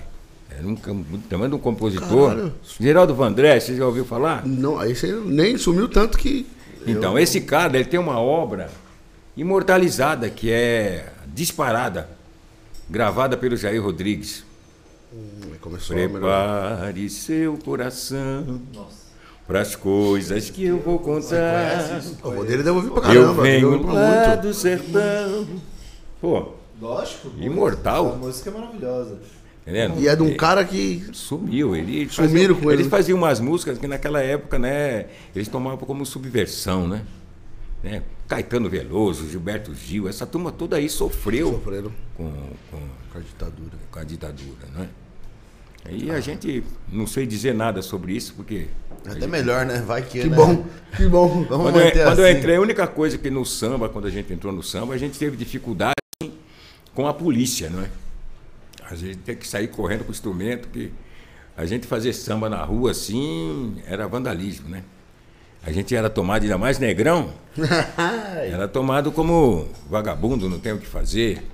[0.50, 2.30] Era um, também de um compositor.
[2.32, 2.54] Caralho.
[2.80, 4.46] Geraldo Vandré, você já ouviu falar?
[4.46, 6.46] Não, aí você nem sumiu tanto que.
[6.88, 8.70] Então, esse cara, ele tem uma obra
[9.38, 12.10] imortalizada, que é disparada,
[12.90, 14.44] gravada pelo Jair Rodrigues.
[15.14, 16.10] Hum, Começou a.
[16.10, 18.62] Prepare seu coração
[19.48, 22.02] para as coisas que eu vou contar.
[22.24, 23.42] O dele deve ouvir pra Eu caramba.
[23.44, 24.42] venho ouvir pra lá muito.
[24.42, 25.48] do sertão.
[26.22, 26.50] Pô,
[26.82, 27.30] Lógico.
[27.40, 28.14] Imortal.
[28.14, 29.18] A música é maravilhosa.
[29.70, 30.00] Entendendo?
[30.00, 31.06] E é de um cara que.
[31.14, 31.76] Sumiu.
[31.76, 32.82] Ele Sumiram fazia, com ele.
[32.82, 35.06] Eles faziam umas músicas que naquela época, né?
[35.36, 37.04] Eles tomavam como subversão, né?
[37.84, 38.04] né?
[38.28, 42.32] Caetano Veloso, Gilberto Gil, essa turma toda aí sofreu Sofreram com,
[42.70, 42.78] com,
[43.12, 43.72] com a ditadura.
[43.90, 44.90] com a ditadura, né?
[45.90, 48.68] E a gente não sei dizer nada sobre isso, porque
[49.06, 49.82] Até melhor, né?
[49.82, 50.36] Vai que, Que né?
[50.36, 51.46] bom, que bom.
[51.46, 52.38] Vamos Quando, eu, quando eu assim.
[52.38, 55.18] entrei, a única coisa que no samba, quando a gente entrou no samba, a gente
[55.18, 55.96] teve dificuldade
[56.94, 57.90] com a polícia, não é?
[58.90, 60.92] A gente tem que sair correndo com o instrumento, que
[61.56, 64.84] a gente fazer samba na rua assim era vandalismo, né?
[65.62, 67.34] A gente era tomado, ainda mais negrão,
[68.50, 71.46] era tomado como vagabundo, não tem o que fazer.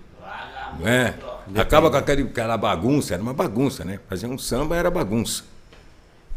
[0.79, 1.15] Não é?
[1.55, 3.99] Acaba com aquele, aquela bagunça, era uma bagunça, né?
[4.07, 5.43] Fazer um samba era bagunça.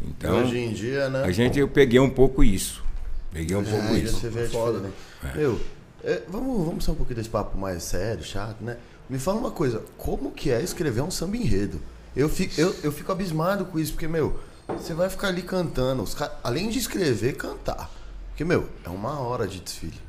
[0.01, 1.23] Então, Hoje em dia, né?
[1.23, 2.83] a gente, eu peguei um pouco isso.
[3.31, 4.19] Peguei um pouco isso.
[4.19, 5.37] você vê a Foda, diferença.
[5.37, 5.61] Meu,
[6.03, 8.77] é, vamos, vamos sair um pouquinho desse papo mais sério, chato, né?
[9.09, 11.79] Me fala uma coisa, como que é escrever um samba enredo?
[12.15, 16.03] Eu fico, eu, eu fico abismado com isso, porque, meu, você vai ficar ali cantando,
[16.03, 17.89] os ca- além de escrever, cantar.
[18.29, 19.99] Porque, meu, é uma hora de desfile.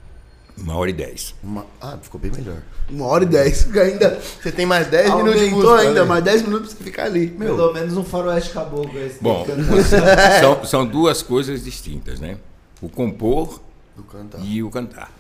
[0.59, 1.35] Uma hora e dez.
[1.43, 2.59] Uma- ah, ficou bem melhor.
[2.91, 3.67] Uma hora e dez.
[3.75, 4.21] Ainda.
[4.21, 5.89] Você tem mais 10 minutos de Aumentou música.
[5.89, 6.07] ainda, né?
[6.07, 7.29] mais 10 minutos pra você ficar ali.
[7.29, 8.99] Pelo menos um faroeste caboclo.
[8.99, 9.47] Esse Bom,
[10.41, 12.37] são, são duas coisas distintas, né?
[12.83, 13.63] O compor
[14.11, 14.41] cantar.
[14.45, 15.11] e o cantar.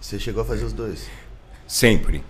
[0.00, 1.06] Você chegou a fazer os dois.
[1.68, 2.24] Sempre.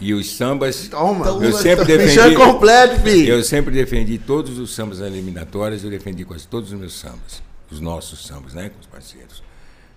[0.00, 0.88] E os sambas.
[0.88, 1.26] Toma.
[1.26, 2.34] Eu sempre defendi.
[2.34, 3.34] completo, filho.
[3.34, 7.42] Eu sempre defendi todos os sambas eliminatórios, eu defendi quase todos os meus sambas.
[7.70, 8.68] Os nossos sambas, né?
[8.68, 9.42] Com os parceiros.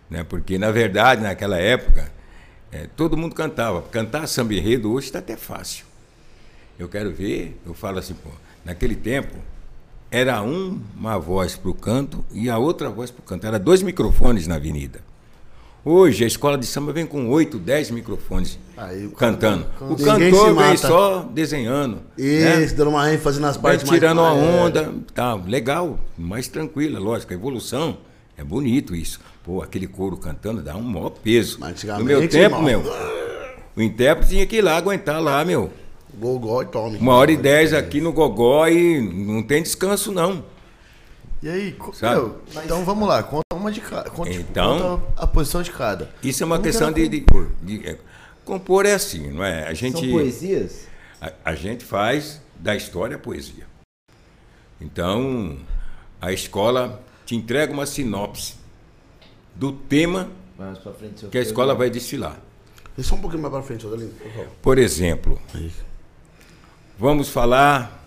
[0.10, 0.24] Né?
[0.24, 2.12] Porque, na verdade, naquela época,
[2.72, 3.82] eh, todo mundo cantava.
[3.84, 5.86] Cantar samba enredo hoje está até fácil.
[6.80, 8.30] Eu quero ver, eu falo assim, pô,
[8.64, 9.36] naquele tempo,
[10.10, 13.45] era um- uma voz para o canto e a outra voz para o canto.
[13.45, 15.02] Era dois microfones na avenida.
[15.84, 19.65] Hoje a escola de samba vem com 8, 10 microfones Aí o cantando.
[19.77, 21.95] tá- O cantor vem só desenhando.
[22.17, 22.63] né?
[22.63, 24.61] Isso, dando uma ênfase nas partes mais- tirando uma É.
[24.61, 27.97] onda, tá, legal, mais tranquila, lógico, a evolução
[28.38, 29.19] é bonito isso.
[29.43, 31.59] Pô, aquele couro cantando dá um maior peso.
[31.97, 32.61] No meu tempo, irmão.
[32.63, 32.84] meu,
[33.75, 35.71] o intérprete tinha que ir lá aguentar lá, meu.
[36.17, 36.97] Gogó e tome.
[36.97, 40.43] Uma hora e dez aqui no gogó e não tem descanso não.
[41.41, 42.15] E aí, Sabe?
[42.15, 44.09] meu, então vamos lá, conta uma de cada.
[44.09, 46.09] Conta, Então- conta a posição de cada.
[46.23, 47.25] Isso é uma Como que questão de, de-
[47.63, 47.97] de- é,
[48.50, 49.64] compor é assim, não é?
[49.64, 50.88] A São gente poesias?
[51.22, 53.68] a, a gente faz da história a poesia.
[54.82, 55.58] Então,
[56.20, 58.56] a escola te entrega uma sinopse
[59.56, 62.39] do tema Mais pra frente, que a escola vai desfilar.
[62.95, 64.47] Deixa só um pouquinho mais pra frente, Odalino, por favor.
[64.62, 65.39] Por exemplo,
[66.97, 68.04] vamos falar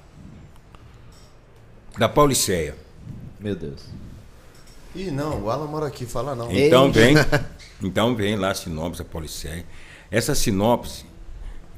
[1.97, 2.74] da Pauliceia.
[3.38, 3.84] Meu Deus.
[4.95, 6.51] Ih, não, o Alan mora aqui, fala não.
[6.51, 6.93] Então Ei.
[6.93, 7.14] vem,
[7.82, 9.64] então vem lá a sinopse da Pauliceia.
[10.12, 11.06] Essa sinopse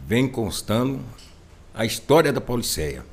[0.07, 1.01] vem constando
[1.72, 3.05] a história da Pauliceia.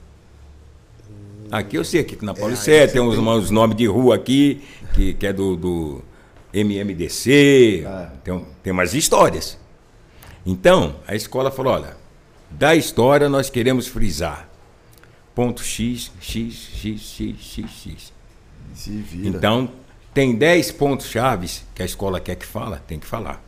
[1.51, 4.63] Aqui eu sei que na Pauliceia tem uns, uns nomes de rua aqui,
[4.95, 6.01] que, que é do, do
[6.51, 8.11] MMDC, Ah.
[8.24, 9.59] tem, tem umas histórias.
[10.43, 11.95] Então, a escola falou, olha,
[12.49, 14.49] da história nós queremos frisar.
[15.36, 18.13] Ponto X, X, X, X, X, X.
[18.74, 19.30] Se vira.
[19.30, 19.69] Então,
[20.13, 23.41] tem 10 pontos chaves que a escola quer que fala, tem que falar.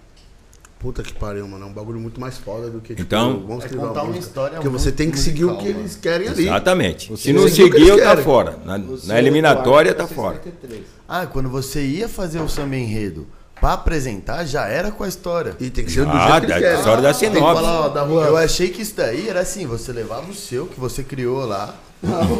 [0.84, 1.64] Puta que pariu, mano.
[1.64, 4.20] É um bagulho muito mais foda do que, tipo, Então- vamos É contar uma música.
[4.26, 5.80] história Porque você tem que seguir o que mano.
[5.80, 6.44] eles querem ali.
[6.44, 7.10] Exatamente.
[7.10, 8.60] Você Se não seguir, eles tá fora.
[8.66, 10.36] Na, na eliminatória tá fora.
[10.44, 10.82] 63.
[11.08, 13.26] Ah, quando você ia fazer o samba enredo
[13.62, 15.56] pra apresentar, já era com a história.
[15.58, 16.80] E tem que ser do Ah, jeito que da eles querem.
[16.80, 18.26] história da falar, ó, da rua.
[18.26, 21.76] Eu achei que isso daí era assim, você levava o seu, que você criou lá,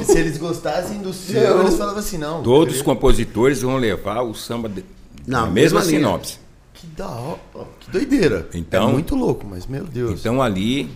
[0.02, 1.62] e se eles gostassem do seu, Não.
[1.62, 2.44] eles falavam assim, não.
[2.44, 4.84] Todos os compositores vão levar o samba de,
[5.26, 6.43] Na mesma sinopse.
[6.84, 7.40] Que da hora,
[7.80, 8.50] que doideira.
[8.54, 10.20] Então- é muito louco, mas meu Deus.
[10.20, 10.90] Então ali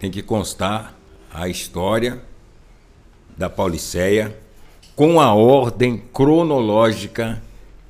[0.00, 0.92] tem que constar
[1.32, 2.20] a história
[3.38, 4.36] da Pauliceia
[4.96, 7.40] com a ordem cronológica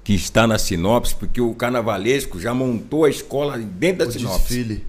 [0.03, 4.39] que está na sinopse, porque o carnavalesco já montou a escola dentro da o sinopse.
[4.41, 4.87] desfile.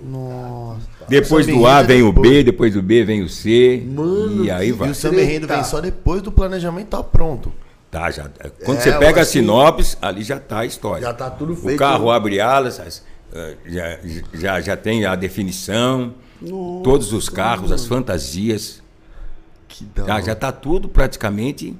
[0.00, 0.80] Nossa.
[1.08, 2.30] Depois O do A vem o depois.
[2.30, 3.82] B, depois do B vem o C.
[3.86, 4.88] Mano, e aí vai.
[4.88, 7.52] E o samba enredo vem só depois do planejamento tá pronto.
[7.94, 8.24] Tá, já,
[8.64, 11.02] quando É, você pega a sinopse, ali já está a história.
[11.02, 11.78] Já tá tudo O feito.
[11.78, 13.98] carro abre alas, as- eh, já,
[14.34, 16.12] já, já tem a definição,
[16.82, 18.82] todos os carros, as fantasias.
[19.68, 21.76] Que da Já já está tudo praticamente.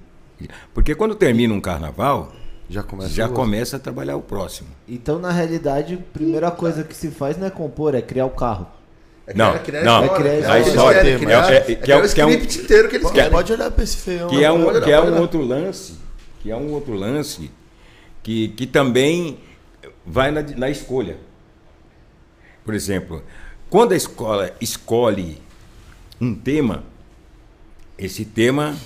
[0.73, 2.33] Porque quando termina um carnaval,
[2.71, 4.69] Já começa já o começa a trabalhar o próximo.
[4.89, 8.31] Então, na realidade, a primeira coisa que se faz não é compor, é criar o
[8.31, 8.67] carro.
[9.27, 10.53] É Não, criar não, a é criar história.
[10.55, 10.99] a história.
[11.03, 12.89] querem É, criar- é- é que é criar um- o que é um- script inteiro
[12.89, 13.31] que eles querem.
[13.31, 14.29] pode olhar pra esse feião.
[14.29, 15.95] Que é um, que é um outro lance,
[16.45, 17.51] que é um outro lance
[18.23, 19.39] que, que também
[20.05, 21.17] vai na, na escolha.
[22.63, 23.23] Por exemplo,
[23.71, 25.39] quando a escola escolhe
[26.21, 26.85] um tema,
[27.97, 28.77] esse tema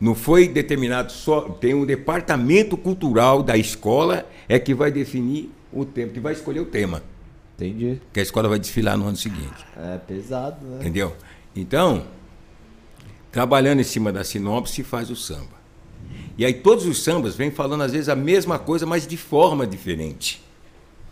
[0.00, 5.84] não foi determinado só, tem um departamento cultural da escola é que vai definir o
[5.84, 7.00] tema, que vai escolher o tema,
[7.54, 8.02] Entendi.
[8.12, 9.64] que a escola vai desfilar no ano seguinte.
[9.76, 10.78] É pesado, né?
[10.80, 11.14] Entendeu?
[11.54, 12.08] Então,
[13.30, 15.57] trabalhando em cima da sinopse, faz o samba.
[16.38, 19.66] E aí todos os sambas vêm falando às vezes a mesma coisa, mas de forma
[19.66, 20.40] diferente.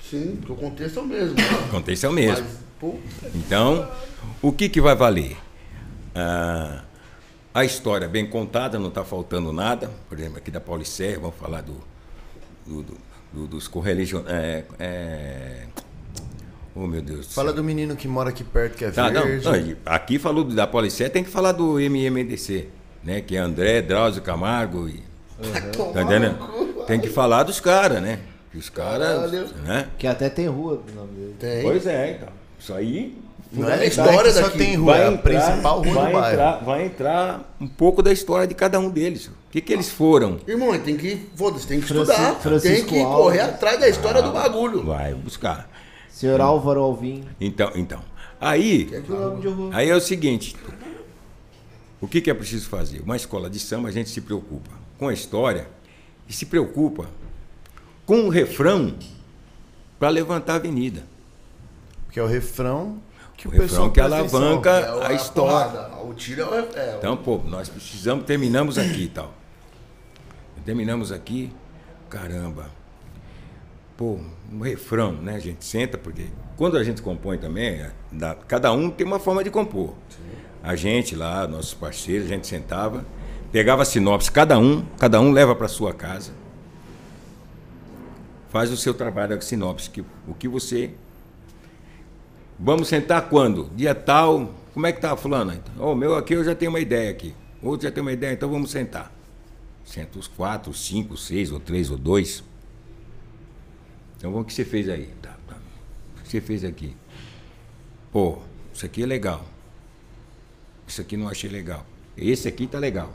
[0.08, 1.34] Sim, porque o contexto é o mesmo.
[1.66, 2.46] O contexto é o mesmo.
[2.80, 3.90] Mas, Então,
[4.40, 5.36] o que, que vai valer?
[6.14, 6.84] Ah,
[7.52, 9.90] a história bem contada, não está faltando nada.
[10.08, 11.74] Por exemplo, aqui da Pauliceia, vamos falar do,
[12.64, 12.98] do- do-
[13.32, 14.38] do- dos correligionários.
[14.40, 15.62] É, é...
[16.74, 19.22] Oh, meu Deus do Fala do menino que mora aqui perto, que é Tá, não,
[19.24, 19.44] verde.
[19.46, 22.68] não, e aqui falou da Policé, tem que falar do MMDC,
[23.02, 23.22] né?
[23.22, 25.02] Que é André, Drauzio Camargo e.
[25.92, 26.84] Tá entendendo?
[26.86, 28.20] Tem que falar dos caras, né?
[28.50, 29.30] Que Os caras.
[29.64, 29.88] Né?
[29.98, 31.36] Que até tem rua no nome dele.
[31.38, 31.62] tem.
[31.62, 32.28] Pois é, então.
[32.58, 33.18] Isso aí.
[33.52, 34.58] Não é a história Só daqui.
[34.58, 36.32] tem tem rua, é a entrar- principal rua vai do bairro.
[36.32, 39.26] entrar, vai entrar um pouco da história de cada um deles.
[39.28, 40.38] O que, que eles foram?
[40.48, 41.28] Irmão, tem que.
[41.36, 42.32] Foda-se, tem que Franci- estudar.
[42.32, 43.16] tem Francisco que Alves.
[43.22, 44.84] correr atrás da história do bagulho.
[44.84, 45.70] Vai buscar.
[46.10, 47.24] Senhor Álvaro Alvim.
[47.40, 48.00] Então, então.
[48.40, 49.70] Aí, rua?
[49.72, 50.56] Aí é o seguinte:
[52.00, 53.00] o que, que é preciso fazer?
[53.00, 55.68] Uma escola de samba, a gente se preocupa com a história
[56.28, 57.06] e se preocupa
[58.04, 58.94] com o refrão
[59.98, 61.02] para levantar a avenida.
[62.10, 62.98] Que é o refrão
[63.36, 64.38] que o, O refrão que atenção.
[64.42, 65.68] alavanca É a história.
[65.80, 66.02] porrada.
[66.04, 66.54] O tiro é o.
[66.54, 69.34] É, o- Então, pô, nós precisamos, terminamos aqui e tal.
[70.64, 71.52] Terminamos aqui,
[72.08, 72.70] caramba.
[73.96, 74.18] Pô,
[74.52, 75.34] um refrão, né?
[75.36, 76.26] A gente senta, porque
[76.56, 77.90] quando a gente compõe também, é,
[78.48, 79.94] cada um tem uma forma de compor.
[80.62, 83.04] A gente lá, nossos parceiros, a gente sentava,
[83.52, 86.32] pegava a sinopse, cada um, cada um leva para sua casa.
[88.48, 90.92] faz o seu trabalho da sinopse, que, o que você
[92.58, 93.70] Vamos sentar quando?
[93.74, 94.54] Dia tal.
[94.72, 95.52] Como é que tá, fulano?
[95.78, 97.34] O oh, meu aqui eu já tenho uma ideia aqui.
[97.62, 99.12] Outro já tem uma ideia, então vamos sentar.
[99.84, 102.42] Senta os quatro, cinco, seis, ou três, ou dois.
[104.16, 105.10] Então vamos o que você fez aí?
[105.20, 105.56] Tá, tá.
[106.18, 106.96] O que você fez aqui?
[108.10, 108.38] Pô,
[108.72, 109.44] isso aqui é legal.
[110.86, 111.84] Isso aqui não achei legal.
[112.16, 113.12] Esse aqui tá legal.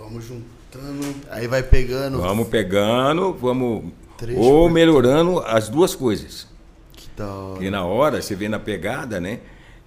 [0.00, 1.14] Vamos juntando.
[1.30, 2.18] Aí vai pegando.
[2.22, 3.92] Vamos pegando, vamos.
[4.16, 6.48] Trecho ou melhorando as duas coisas.
[7.14, 9.40] Da E na hora, você vê na pegada, né?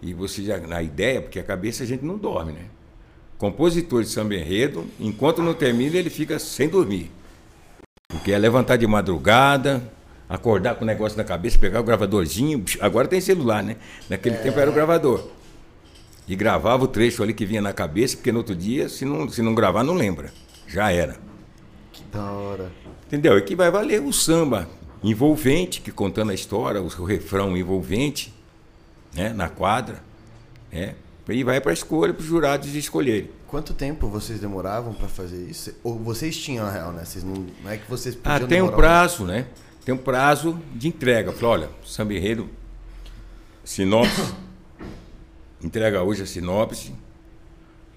[0.03, 2.65] E você já, na ideia, porque a cabeça a gente não dorme, né?
[3.39, 7.09] Compositor de samba enredo, enquanto não termina, ele fica sem dormir.
[8.07, 9.81] Porque é levantar de madrugada,
[10.29, 12.63] acordar com o negócio na cabeça, pegar o gravadorzinho.
[12.79, 13.77] Agora tem celular, né?
[14.07, 14.39] Naquele é.
[14.39, 15.27] tempo era o gravador.
[16.27, 19.27] E gravava o trecho ali que vinha na cabeça, porque no outro dia, se não,
[19.27, 20.31] se não gravar, não lembra.
[20.67, 21.17] Já era.
[21.91, 22.71] Que da hora.
[23.07, 23.37] Entendeu?
[23.37, 24.67] E que vai valer o samba
[25.03, 28.33] envolvente, que contando a história, o refrão envolvente,
[29.13, 30.01] né, na quadra,
[30.71, 30.95] né,
[31.29, 33.29] e vai para a escolha, para os jurados escolherem.
[33.47, 35.73] Quanto tempo vocês demoravam para fazer isso?
[35.83, 37.05] Ou vocês tinham a real, né?
[37.05, 39.45] Vocês não, não é que vocês Ah, tem um prazo, né?
[39.85, 41.31] Tem um prazo de entrega.
[41.31, 42.49] Falei, olha, samba enredo,
[43.63, 44.33] sinopse,
[45.63, 46.93] entrega hoje a sinopse,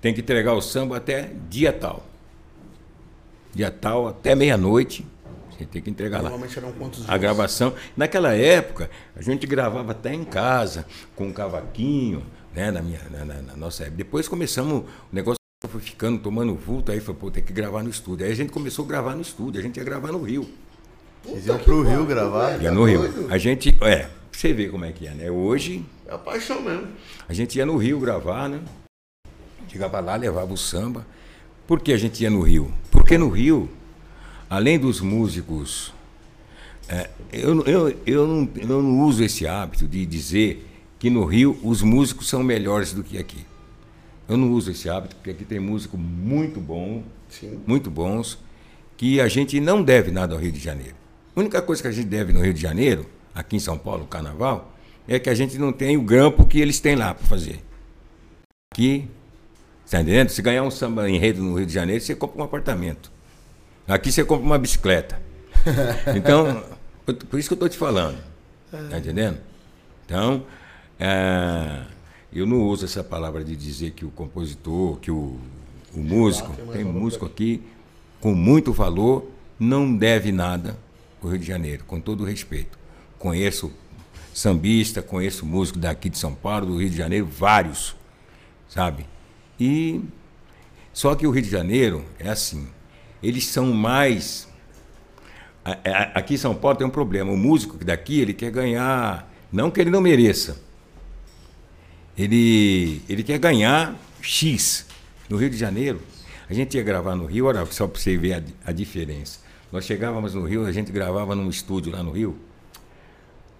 [0.00, 2.06] tem que entregar o samba até dia tal.
[3.54, 5.06] Dia tal, até meia-noite,
[5.50, 6.62] você tem que entregar Normalmente lá.
[6.62, 7.10] Normalmente eram quantos dias?
[7.10, 7.74] A gravação.
[7.96, 12.22] Naquela época, a gente gravava até em casa, com um cavaquinho,
[12.54, 12.70] né?
[12.70, 13.96] Na, minha, na, na, na nossa época.
[13.96, 15.36] Depois começamos, o negócio
[15.66, 18.26] foi ficando, tomando vulto, aí foi, pô, tem que gravar no estúdio.
[18.26, 20.46] Aí a gente começou a gravar no estúdio, a gente ia gravar no Rio.
[21.24, 22.62] Vocês iam pro Rio gravar?
[22.62, 23.26] Ia no Rio.
[23.30, 25.30] A gente, é, você vê como é que é, né?
[25.30, 25.84] Hoje.
[26.06, 26.88] É a paixão mesmo.
[27.28, 28.60] A gente ia no Rio gravar, né?
[29.68, 31.06] Chegava lá, levava o samba.
[31.66, 32.72] Por que a gente ia no Rio?
[32.90, 33.68] Porque no Rio
[34.48, 35.92] além dos músicos,
[36.88, 40.64] é, eu, eu, eu, não, eu não uso esse hábito de dizer
[40.98, 43.44] que no Rio os músicos são melhores do que aqui.
[44.28, 47.60] Eu não uso esse hábito, porque aqui tem músico muito bom, Sim.
[47.66, 48.38] muito bons,
[48.96, 50.94] que a gente não deve nada ao Rio de Janeiro.
[51.34, 53.06] A única coisa que a gente deve no Rio de Janeiro,
[53.36, 54.72] aqui em São Paulo, o carnaval,
[55.06, 57.62] é que a gente não tem o grampo que eles têm lá para fazer.
[58.72, 59.08] Aqui,
[59.84, 60.30] está entendendo?
[60.30, 63.12] Se ganhar um samba enredo no Rio de Janeiro, você compra um apartamento.
[63.86, 65.20] Aqui você compra uma bicicleta.
[66.16, 66.62] Então,
[67.04, 68.18] por isso que eu estou te falando.
[68.70, 69.38] Tá entendendo?
[70.04, 70.44] Então,
[70.98, 71.82] é,
[72.32, 75.38] eu não uso essa palavra de dizer que o compositor, que o,
[75.94, 77.62] o músico, tem músico aqui
[78.20, 80.76] com muito valor, não deve nada
[81.22, 82.85] ao Rio de Janeiro, com todo o respeito.
[83.26, 83.72] Conheço
[84.32, 87.96] sambista, conheço músico daqui de São Paulo, do Rio de Janeiro, vários,
[88.68, 89.04] sabe?
[89.58, 90.00] E
[90.92, 92.68] só que o Rio de Janeiro é assim,
[93.20, 94.46] eles são mais.
[96.14, 97.32] Aqui em São Paulo tem um problema.
[97.32, 99.28] O músico daqui, ele quer ganhar.
[99.50, 100.62] Não que ele não mereça.
[102.16, 104.86] Ele, ele quer ganhar X.
[105.28, 106.00] No Rio de Janeiro,
[106.48, 109.40] a gente ia gravar no Rio, olha só para você ver a, a diferença.
[109.72, 112.45] Nós chegávamos no Rio, a gente gravava num estúdio lá no Rio,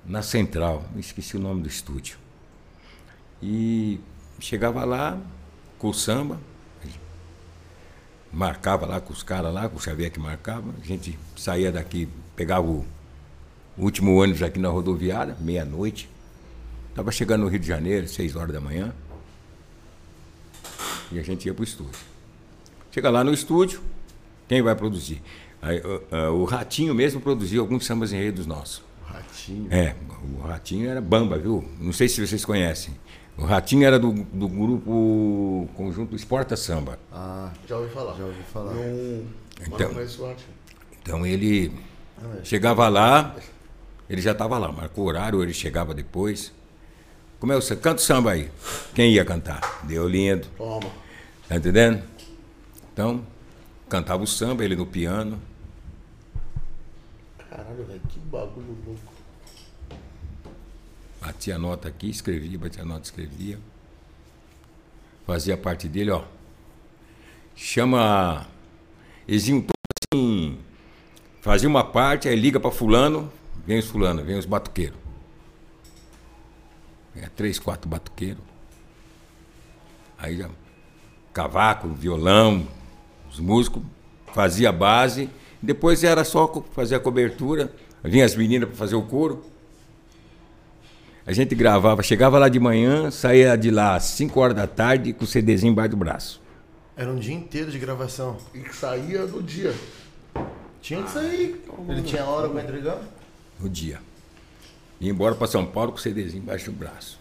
[0.09, 2.17] na Central, esqueci o nome do estúdio.
[3.43, 4.01] E
[4.39, 5.19] chegava lá
[5.79, 6.39] com o samba,
[8.33, 10.73] marcava lá com os caras lá, com o Xavier que marcava.
[10.83, 12.85] A gente saía daqui, pegava o
[13.77, 16.09] último ônibus aqui na rodoviária, meia-noite.
[16.91, 18.95] Estava chegando no Rio de Janeiro, seis horas da manhã.
[21.13, 22.01] E a gente ia para o estúdio.
[22.91, 23.83] Chega lá no estúdio,
[24.49, 25.23] quem vai produzir?
[25.61, 28.83] Aí, uh, o Ratinho mesmo produziu alguns sambas enredos nossos.
[29.09, 29.69] O Ratinho?
[29.71, 29.95] É,
[30.39, 31.65] o Ratinho era bamba, viu?
[31.79, 32.95] Não sei se vocês conhecem.
[33.39, 36.99] O Ratinho era do, do grupo Conjunto Exporta Samba.
[37.13, 38.17] Ah, já ouvi falar.
[38.17, 38.73] Já ouvi falar.
[38.73, 39.25] Não,
[39.67, 40.37] então, não
[41.03, 41.73] então ele
[42.19, 42.45] ah, é.
[42.45, 43.37] chegava lá,
[44.09, 46.53] ele já estava lá, marcou o horário, ele chegava depois.
[47.39, 47.77] Como é o seu?
[47.77, 48.51] Canta o samba aí.
[48.95, 49.83] Quem ia cantar?
[49.85, 50.47] Deu lindo.
[50.57, 50.89] Toma.
[51.47, 52.03] Tá entendendo?
[52.93, 53.23] Então,
[53.89, 55.39] cantava o samba, ele no piano.
[57.77, 59.13] Caralho, velho, que bagulho louco.
[61.21, 63.59] Batia nota aqui, escrevia, batia nota, escrevia.
[65.27, 66.25] Fazia parte dele, ó.
[67.55, 68.47] Chama.
[69.29, 69.65] Eles iam
[70.15, 70.59] assim.
[71.43, 73.31] Fazia uma parte, aí liga para fulano,
[73.67, 74.99] vem os fulano, vem os batuqueiros.
[77.15, 78.43] É, três, quatro batuqueiros.
[80.19, 80.49] Aí já.
[81.33, 82.67] Cavaco, violão,
[83.31, 83.83] os músicos,
[84.33, 85.29] fazia base.
[85.67, 87.73] Depois era só fazer a cobertura.
[88.05, 89.43] Vinha as meninas para fazer o coro.
[91.27, 95.13] A gente gravava, chegava lá de manhã, saía de lá às 5 horas da tarde
[95.13, 96.41] com o CDzinho embaixo do braço.
[96.97, 98.37] Era um dia inteiro de gravação.
[98.55, 99.75] E que saía do dia.
[100.81, 101.61] Tinha que sair.
[101.89, 103.03] Ele tinha hora pra entregar?
[103.59, 103.99] No dia.
[105.01, 107.19] Ia embora para São Paulo com o CDzinho embaixo do braço.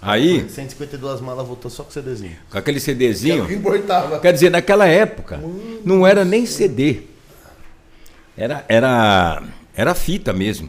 [0.00, 2.36] Aí, 152 malas voltou só com CDzinho.
[2.50, 3.46] com aquele Que CDzinho.
[3.46, 4.20] que importava.
[4.20, 5.40] Quer dizer, naquela época,
[5.84, 7.02] não era nem CD.
[8.36, 9.42] Era, era,
[9.74, 10.68] era fita mesmo.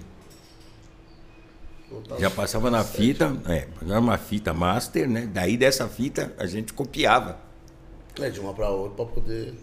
[2.19, 5.30] Já passava na fita, é, era uma fita master, né?
[5.32, 7.38] Daí dessa fita a gente copiava.
[8.19, 9.53] É, de uma pra outra pra poder.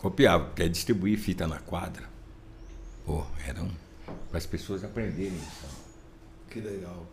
[0.00, 2.04] Copiava, porque é distribuir fita na quadra.
[3.04, 3.68] Pô, eram
[4.30, 5.66] para as pessoas aprenderem isso.
[6.50, 7.06] Que legal.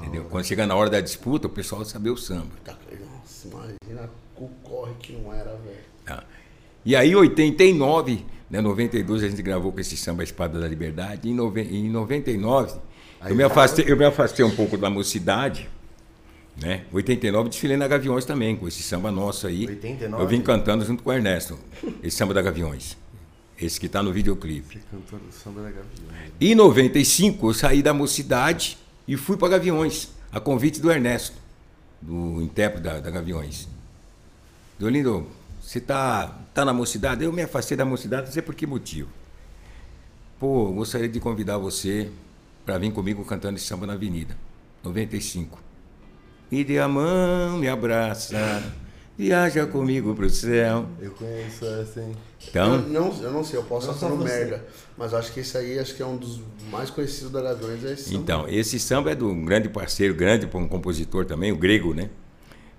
[0.00, 0.24] Entendeu?
[0.24, 2.50] Quando chega na hora da disputa, o pessoal saber o samba.
[2.64, 2.76] Tá-
[3.14, 5.76] Nossa, imagina o corre que não era, velho.
[6.04, 6.24] Tá?
[6.84, 11.28] E aí, em 89, né, 92, a gente gravou com esse samba Espada da Liberdade.
[11.28, 12.74] Em, nove, em 99,
[13.24, 15.68] eu me, afastei, eu me afastei um pouco da mocidade.
[16.60, 16.84] Né?
[16.92, 19.66] 89, desfilei na Gaviões também, com esse samba nosso aí.
[19.66, 20.22] 89?
[20.22, 21.58] Eu vim cantando junto com o Ernesto,
[22.02, 22.96] esse samba da Gaviões.
[23.58, 24.80] Esse que está no videoclipe.
[24.90, 25.86] Cantor do samba da Gavião.
[26.40, 28.76] Em 95, eu saí da mocidade
[29.12, 31.36] e fui para Gaviões, a convite do Ernesto,
[32.00, 33.68] do intérprete da, da Gaviões.
[34.78, 35.26] Dolindo,
[35.60, 37.22] você tá, tá na mocidade?
[37.22, 39.10] Eu me afastei da mocidade, não sei por que motivo.
[40.40, 42.10] Pô, gostaria de convidar você
[42.64, 44.34] para vir comigo cantando esse samba na Avenida,
[44.82, 45.60] 95.
[46.50, 48.62] Me dê a mão, me abraça,
[49.22, 50.86] viaja comigo pro céu.
[51.00, 52.12] Eu conheço essa, hein?
[52.48, 54.66] Então, Eu não, eu não sei, eu posso estar só falando merda.
[54.98, 57.84] Mas acho que esse aí acho que é um dos mais conhecidos da Gaviões.
[57.84, 58.18] É esse samba.
[58.18, 62.10] Então, esse samba é do um grande parceiro, grande um compositor também, o Grego, né?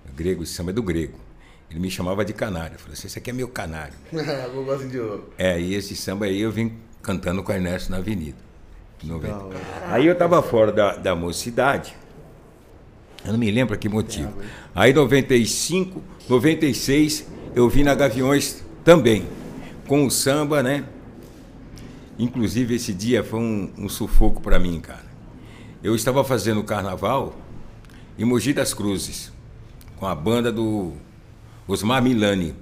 [0.06, 1.18] O Grego, esse samba é do Grego.
[1.70, 2.74] Ele me chamava de canário.
[2.74, 3.94] Eu falei assim, esse aqui é meu canário.
[4.12, 5.30] eu gosto de ouro.
[5.38, 8.36] É, e esse samba aí eu vim cantando com o Ernesto na avenida.
[9.02, 9.34] em 90.
[9.86, 11.96] Aí eu tava fora da, da mocidade.
[13.24, 14.32] Eu não me lembro que motivo.
[14.74, 19.26] Aí 95, 96, eu vim na Gaviões também.
[19.88, 20.84] Com o samba, né?
[22.18, 25.04] Inclusive esse dia foi um, um sufoco para mim, cara.
[25.82, 27.34] Eu estava fazendo carnaval
[28.18, 29.32] em Mogi das Cruzes,
[29.96, 30.92] com a banda do
[31.66, 32.54] Osmar Milani.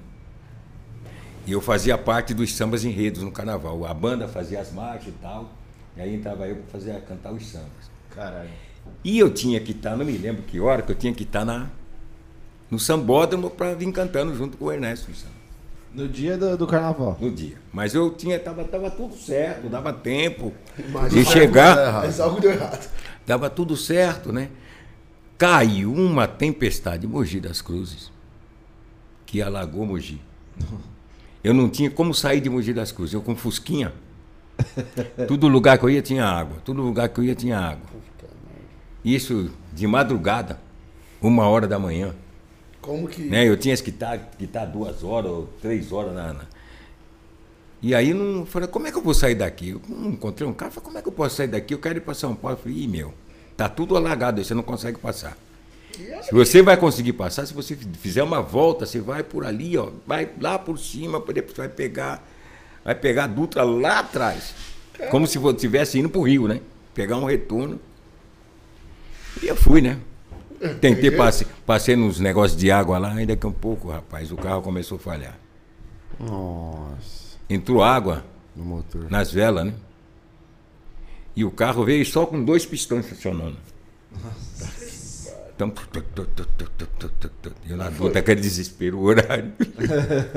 [1.46, 3.84] E eu fazia parte dos sambas enredos no carnaval.
[3.84, 5.50] A banda fazia as marchas e tal.
[5.96, 7.90] E aí entrava eu para fazer cantar os sambas.
[8.10, 8.48] Caralho.
[9.04, 11.44] E eu tinha que estar, não me lembro que hora, que eu tinha que estar
[11.44, 11.68] na,
[12.70, 15.10] no sambódromo para vir cantando junto com o Ernesto.
[15.92, 17.18] No dia do, do carnaval.
[17.20, 17.56] No dia.
[17.72, 20.52] Mas eu tinha, tava, tava tudo certo, dava tempo
[20.90, 22.88] Mas de chegar, Mas algo deu errado.
[23.26, 24.48] dava tudo certo, né?
[25.36, 28.10] Caiu uma tempestade em Mogi das Cruzes,
[29.26, 30.20] que alagou Mogi.
[31.42, 33.92] Eu não tinha como sair de Mogi das Cruzes, eu com Fusquinha.
[35.26, 37.86] Todo lugar que eu ia tinha água, todo lugar que eu ia tinha água.
[39.04, 40.58] Isso de madrugada,
[41.20, 42.14] uma hora da manhã.
[42.80, 43.22] Como que.
[43.22, 43.48] Né?
[43.48, 46.32] Eu tinha que estar, que estar duas horas ou três horas na.
[46.32, 46.46] na-
[47.82, 49.70] E aí não falei, como é que eu vou sair daqui?
[49.70, 51.74] Eu encontrei um cara, falei, como é que eu posso sair daqui?
[51.74, 52.56] Eu quero ir para São Paulo.
[52.56, 53.12] Eu falei, ih, meu,
[53.56, 55.36] tá tudo alagado, aí você não consegue passar.
[56.22, 59.90] Se você vai conseguir passar, se você fizer uma volta, você vai por ali, ó,
[60.06, 62.26] vai lá por cima, depois vai pegar,
[62.84, 64.54] vai pegar a Dutra lá atrás.
[65.10, 66.60] Como se estivesse indo pro Rio, né?
[66.94, 67.78] Pegar um retorno.
[69.40, 69.98] E eu fui, né?
[70.60, 74.36] É, Tentei, passe, passei nos negócios de água lá, ainda que um pouco, rapaz, o
[74.36, 75.38] carro começou a falhar.
[76.18, 77.36] Nossa.
[77.48, 78.24] Entrou água
[78.54, 79.10] no motor.
[79.10, 79.74] nas velas, né?
[81.34, 83.56] E o carro veio só com dois pistões funcionando.
[84.12, 84.82] Nossa.
[85.54, 85.72] Então,
[87.68, 89.52] eu na volta aquele desespero, o horário.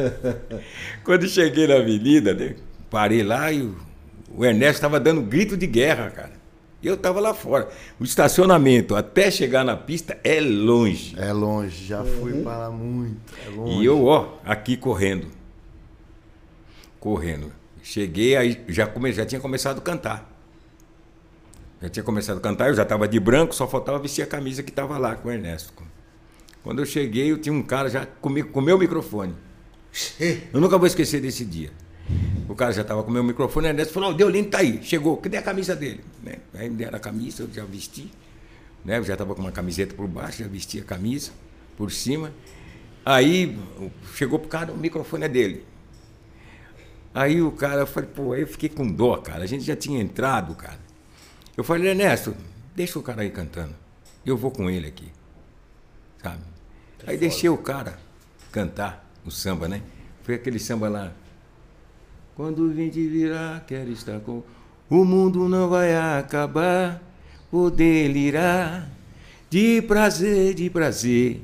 [1.04, 2.56] Quando cheguei na avenida, né,
[2.90, 3.72] parei lá e
[4.30, 6.34] o Ernesto estava dando grito de guerra, cara.
[6.86, 7.68] E eu estava lá fora.
[8.00, 11.16] O estacionamento até chegar na pista é longe.
[11.18, 13.34] É longe, já fui para lá muito.
[13.44, 13.82] É longe.
[13.82, 15.28] E eu, ó, aqui correndo.
[17.00, 17.52] Correndo.
[17.82, 20.32] Cheguei, aí já, come, já tinha começado a cantar.
[21.82, 24.62] Já tinha começado a cantar, eu já estava de branco, só faltava vestir a camisa
[24.62, 25.74] que estava lá com o Ernesto.
[26.62, 29.34] Quando eu cheguei, eu tinha um cara já comigo, com o meu microfone.
[30.54, 31.72] Eu nunca vou esquecer desse dia.
[32.48, 34.82] O cara já estava com o meu microfone, o Ernesto falou, "Ô, Deolindo tá aí,
[34.84, 36.02] chegou, cadê a camisa dele?
[36.22, 36.36] Né?
[36.54, 38.12] Aí me deram a camisa, eu já vesti.
[38.84, 39.00] Né?
[39.00, 41.32] Eu já estava com uma camiseta por baixo, já vesti a camisa
[41.76, 42.32] por cima.
[43.04, 43.58] Aí
[44.14, 45.66] chegou pro cara, o microfone é dele.
[47.14, 49.44] Aí o cara, eu falei, pô, aí eu fiquei com dó, cara.
[49.44, 50.80] A gente já tinha entrado, cara.
[51.56, 52.36] Eu falei, Ernesto,
[52.76, 53.74] deixa o cara aí cantando.
[54.26, 55.12] Eu vou com ele aqui.
[56.22, 56.42] Sabe?
[57.08, 57.98] Aí deixei o cara
[58.52, 59.82] cantar o samba, né?
[60.24, 61.14] Foi aquele samba lá.
[62.36, 64.44] Quando o vim te virar, quero estar com.
[64.90, 67.02] O mundo não vai acabar,
[67.50, 68.90] vou delirar.
[69.50, 71.42] De prazer, de prazer,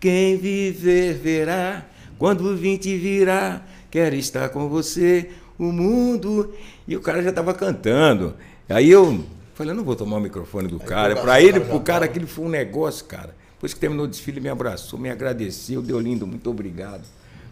[0.00, 1.86] quem viver verá.
[2.18, 6.52] Quando vim te virar, quero estar com você, o mundo.
[6.88, 8.34] E o cara já estava cantando.
[8.68, 9.24] Aí eu
[9.54, 11.12] falei, eu não vou tomar o microfone do cara.
[11.12, 13.32] empolgação, Para ele, o cara cara, aquilo foi um negócio, cara.
[13.54, 17.04] Depois que terminou o desfile, me abraçou, me agradeceu, deu lindo, muito obrigado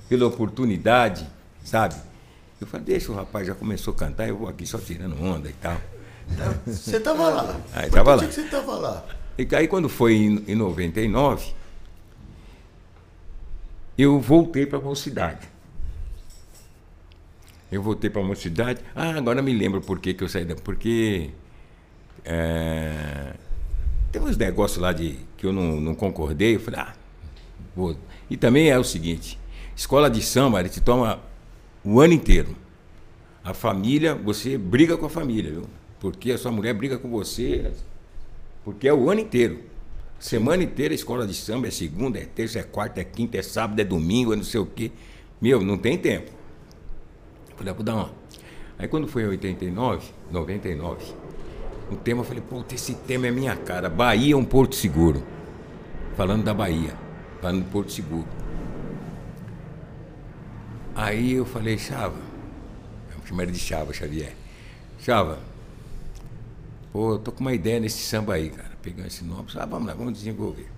[0.08, 1.24] pela oportunidade,
[1.62, 2.09] sabe?
[2.60, 5.48] Eu falei, deixa o rapaz, já começou a cantar, eu vou aqui só tirando onda
[5.48, 5.80] e tal.
[6.66, 7.60] Você tava lá.
[7.72, 8.28] Aí, Por tava que lá.
[8.28, 9.04] que você tava lá?
[9.38, 11.52] E aí quando foi em, em 99,
[13.96, 15.48] eu voltei para a mocidade.
[17.72, 18.80] Eu voltei para a mocidade.
[18.94, 20.54] Ah, agora me lembro por que, que eu saí da.
[20.56, 21.30] Porque.
[22.24, 23.34] É,
[24.12, 26.56] tem uns negócios lá de, que eu não, não concordei.
[26.56, 26.92] Eu falei, ah,
[27.74, 27.96] vou.
[28.28, 29.38] E também é o seguinte:
[29.76, 31.20] escola de samba, ele te toma
[31.84, 32.56] o ano inteiro.
[33.42, 35.62] A família, você briga com a família, viu?
[35.98, 37.72] Porque a sua mulher briga com você,
[38.64, 39.60] porque é o ano inteiro.
[40.18, 43.80] Semana inteira, escola de samba é segunda, é terça, é quarta, é quinta, é sábado,
[43.80, 44.92] é domingo, é não sei o quê.
[45.40, 46.30] Meu, não tem tempo.
[47.56, 48.10] Falei, ah, vou dar uma.
[48.78, 51.04] Aí quando foi em 89, 99,
[51.90, 53.88] o tema, eu falei, puta, esse tema é minha cara.
[53.88, 55.22] Bahia é um porto seguro.
[56.16, 56.94] Falando da Bahia,
[57.40, 58.39] falando do Porto Seguro.
[61.00, 62.18] Aí eu falei, Chava,
[63.10, 64.34] eu chamo ele de Chava, Xavier.
[64.98, 65.38] Chava,
[66.92, 68.72] pô, eu tô com uma ideia nesse samba aí, cara.
[68.82, 70.68] Pegando esse nome, ah, vamos lá, vamos desenvolver.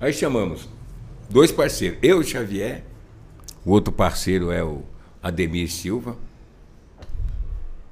[0.00, 0.68] Aí chamamos
[1.28, 2.84] dois parceiros, eu e Xavier,
[3.64, 4.84] o outro parceiro é o
[5.20, 6.16] Ademir Silva,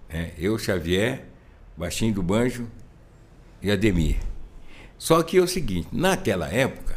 [0.09, 0.31] né?
[0.39, 1.25] eu, Xavier,
[1.77, 2.69] Baixinho do Banjo
[3.61, 4.21] e Ademir.
[4.97, 6.95] Só que é o seguinte, naquela época,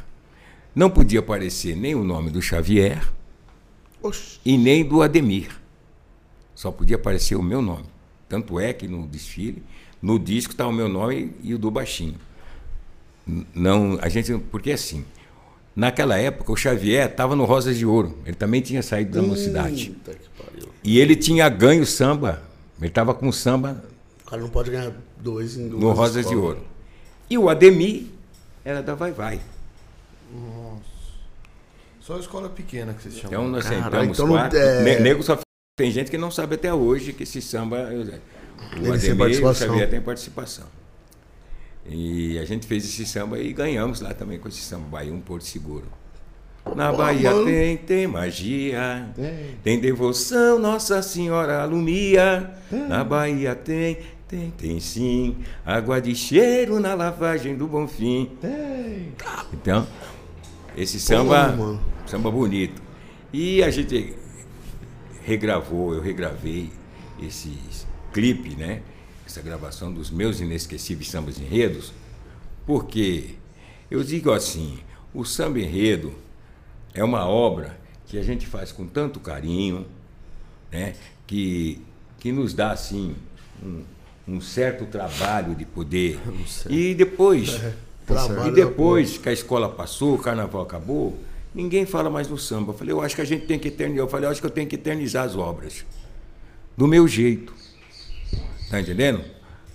[0.76, 3.01] não podia aparecer nem o nome do Xavier
[4.08, 4.39] Oxi.
[4.45, 5.49] e nem do Ademir.
[6.53, 7.86] Só podia aparecer o meu nome.
[8.30, 9.64] Tanto é que no desfile,
[10.01, 12.16] no disco está o meu nome e o do Baixinho.
[13.53, 15.03] Não, a gente, porque assim,
[15.76, 18.18] naquela época o Xavier estava no Rosas de Ouro.
[18.26, 19.95] Ele também tinha saído da mocidade.
[20.84, 22.41] E ele tinha ganho samba.
[22.80, 23.84] Ele estava com samba
[24.22, 26.36] O cara não pode ganhar dois em duas no Rosas de.
[26.36, 26.62] Ouro.
[27.30, 28.06] E o Ademir
[28.64, 29.39] era da Vai Vai.
[32.06, 33.30] Só escola pequena que vocês chamam.
[33.32, 34.60] Então nós Caralho, sentamos então quatro.
[34.60, 35.39] é- Ne- Nego só
[35.76, 37.78] tem gente que não sabe até hoje que esse samba.
[37.89, 38.12] O Ele
[38.82, 39.68] tem Ademir o participação.
[39.68, 40.66] Xavier tem participação.
[41.88, 45.20] E a gente fez esse samba e ganhamos lá também com esse samba, Bahia um
[45.22, 45.86] Porto Seguro.
[46.76, 47.45] Na Pô, Bahia mano.
[47.45, 49.08] tem, tem magia,
[49.64, 52.51] tem devoção, Nossa Senhora alumia.
[52.72, 58.32] Na Bahia tem, tem, tem sim, água de cheiro na lavagem do Bonfim.
[59.53, 59.86] Então,
[60.78, 61.82] esse samba, mano.
[62.06, 62.82] samba bonito.
[63.32, 64.16] E a gente
[65.24, 66.72] regravou, eu regravei
[67.22, 68.82] esses clipe, né?
[69.26, 71.92] Essa gravação dos meus inesquecíveis sambas enredos,
[72.66, 73.36] porque
[73.90, 74.80] eu digo assim,
[75.14, 76.14] o samba enredo
[76.94, 79.86] é uma obra que a gente faz com tanto carinho,
[80.72, 80.96] né?
[81.28, 81.82] Que,
[82.20, 83.16] que nos dá assim
[83.62, 83.84] um,
[84.28, 86.20] um certo trabalho de poder.
[86.70, 87.60] E depois,
[88.06, 91.18] trabalho e depois que a escola passou, o carnaval acabou,
[91.53, 92.72] ninguém fala mais no samba.
[92.72, 94.03] Eu falei, eu acho que a gente tem que eternizar.
[94.06, 95.86] Eu falei, eu acho que eu tenho que eternizar as obras.
[96.78, 97.53] Do meu jeito.
[98.70, 99.24] Tá entendendo?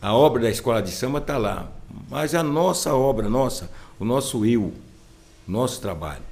[0.00, 1.70] A obra da escola de samba está lá.
[2.08, 4.72] Mas a nossa obra, nossa, o nosso eu,
[5.46, 6.22] o nosso trabalho.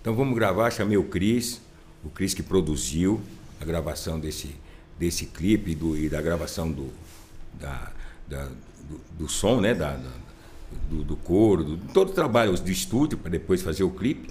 [0.00, 1.60] Então vamos gravar, chamei o Cris,
[2.04, 3.20] o Cris que produziu
[3.60, 4.54] a gravação desse,
[4.98, 6.90] desse clipe do, e da gravação do,
[7.54, 7.90] da,
[8.28, 8.48] da-
[8.88, 9.74] do, do som, né?
[9.74, 10.25] Da, da-
[10.90, 14.28] do, do coro, do, todo o trabalho do estúdio para depois fazer o clipe.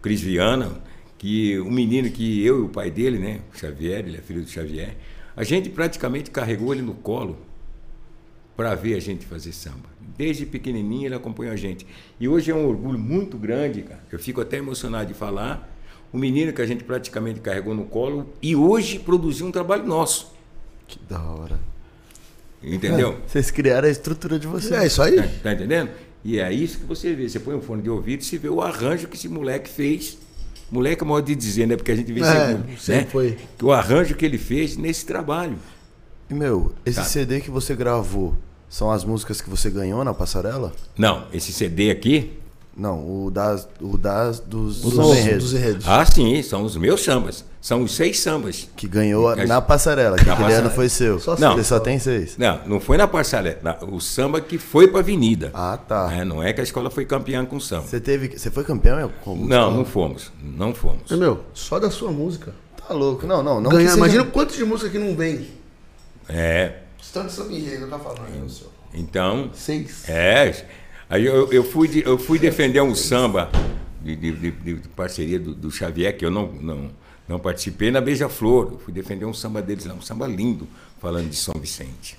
[0.00, 0.80] Cris Viana,
[1.16, 3.40] que o menino que eu e o pai dele, né?
[3.52, 4.96] O Xavier, ele é filho do Xavier,
[5.36, 7.38] a gente praticamente carregou ele no colo
[8.56, 9.88] para ver a gente fazer samba.
[10.16, 11.86] Desde pequenininho ele acompanhou a gente.
[12.18, 14.02] E hoje é um orgulho muito grande, cara.
[14.10, 15.76] Eu fico até emocionado de falar.
[16.12, 20.32] O menino que a gente praticamente carregou no colo e hoje produziu um trabalho nosso.
[20.88, 21.60] Que da hora.
[22.62, 23.18] Entendeu?
[23.26, 24.72] Vocês criaram a estrutura de vocês.
[24.72, 25.16] É isso aí.
[25.16, 25.90] Tá, tá entendendo?
[26.24, 27.28] E é isso que você vê.
[27.28, 30.18] Você põe um fone de ouvido e se vê o arranjo que esse moleque fez.
[30.70, 31.76] Moleque é modo de dizer, né?
[31.76, 33.06] Porque a gente vê É, sempre, sempre né?
[33.10, 33.38] foi.
[33.56, 35.56] Que O arranjo que ele fez nesse trabalho.
[36.28, 37.04] E, meu, esse Tá.
[37.04, 38.34] CD que você gravou
[38.68, 40.72] são as músicas que você ganhou na passarela?
[40.96, 42.32] Não, esse CD aqui.
[42.78, 45.44] Não, o das, o das dos, Os dos nossos, enredos.
[45.44, 45.88] dos enredos.
[45.88, 47.44] Ah, sim, são os meus sambas.
[47.60, 48.68] São os seis sambas.
[48.76, 50.74] Que ganhou Que a na passarela, que Na aquele ano passarela.
[50.76, 51.18] foi seu.
[51.18, 51.56] Só Não.
[51.56, 52.36] Você só tem seis.
[52.38, 53.08] Não, não foi na
[53.62, 55.50] na- o samba que foi pra avenida.
[55.52, 56.08] Ah, tá.
[56.12, 57.82] É, não é que a escola foi campeã com samba.
[57.88, 58.38] Você teve.
[58.38, 59.34] Você foi campeão com?
[59.34, 60.30] Não, não fomos.
[60.40, 61.10] Não fomos.
[61.10, 62.54] É, meu, só da sua música.
[62.86, 63.26] Tá louco.
[63.26, 63.70] Não, não, não.
[63.72, 65.48] Ganhar, que seja- imagina quantos de música que não vem.
[66.28, 66.74] É.
[67.12, 68.48] Tanto samba enredo, eu tá falando.
[68.48, 68.70] senhor.
[68.94, 69.50] Então.
[69.52, 70.08] Seis.
[70.08, 70.64] É.
[71.10, 73.50] Aí eu, eu, fui, de- eu fui defender um samba
[74.02, 76.90] de, de- de- de parceria do, do Xavier, que eu não, não,
[77.26, 78.72] Não participei na Beija-Flor.
[78.72, 80.66] Eu fui defender um samba deles lá, um samba lindo,
[81.00, 82.16] falando de São Vicente.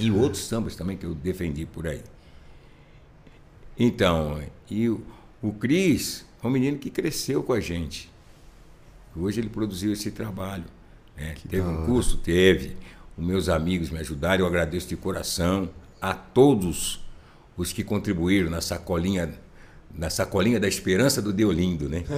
[0.00, 2.02] E outros sambas também que eu defendi por aí.
[3.78, 4.40] Então,
[4.70, 5.02] e o,
[5.42, 8.10] o Cris é um menino que cresceu com a gente.
[9.14, 10.64] Hoje ele produziu esse trabalho.
[11.16, 11.34] Né?
[11.48, 12.18] Teve um curso?
[12.18, 12.76] Teve.
[13.16, 15.70] Os meus amigos me ajudaram, eu agradeço de coração
[16.00, 17.00] a todos
[17.56, 19.32] os que contribuíram na sacolinha
[19.94, 22.04] na sacolinha da esperança do Deolindo, né?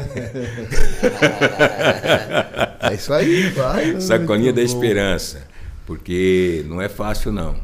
[2.80, 3.98] É isso aí, vai.
[4.00, 4.66] sacolinha da bom.
[4.66, 5.46] esperança,
[5.86, 7.56] porque não é fácil não.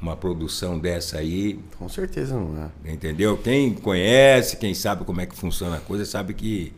[0.00, 2.92] Uma produção dessa aí, Com certeza não é.
[2.92, 3.36] entendeu?
[3.36, 6.72] Quem conhece, quem sabe como é que funciona a coisa, sabe que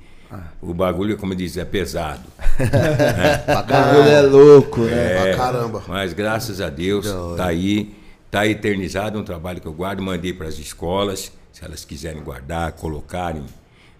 [0.62, 2.22] o bagulho, como diz, é pesado.
[3.46, 5.22] Pra O bagulho é louco, né?
[5.22, 5.82] Pra caramba.
[5.86, 7.06] Mas graças a Deus
[7.36, 7.94] tá aí,
[8.30, 12.72] tá eternizado um trabalho que eu guardo, mandei para as escolas, se elas quiserem guardar,
[12.72, 13.44] colocarem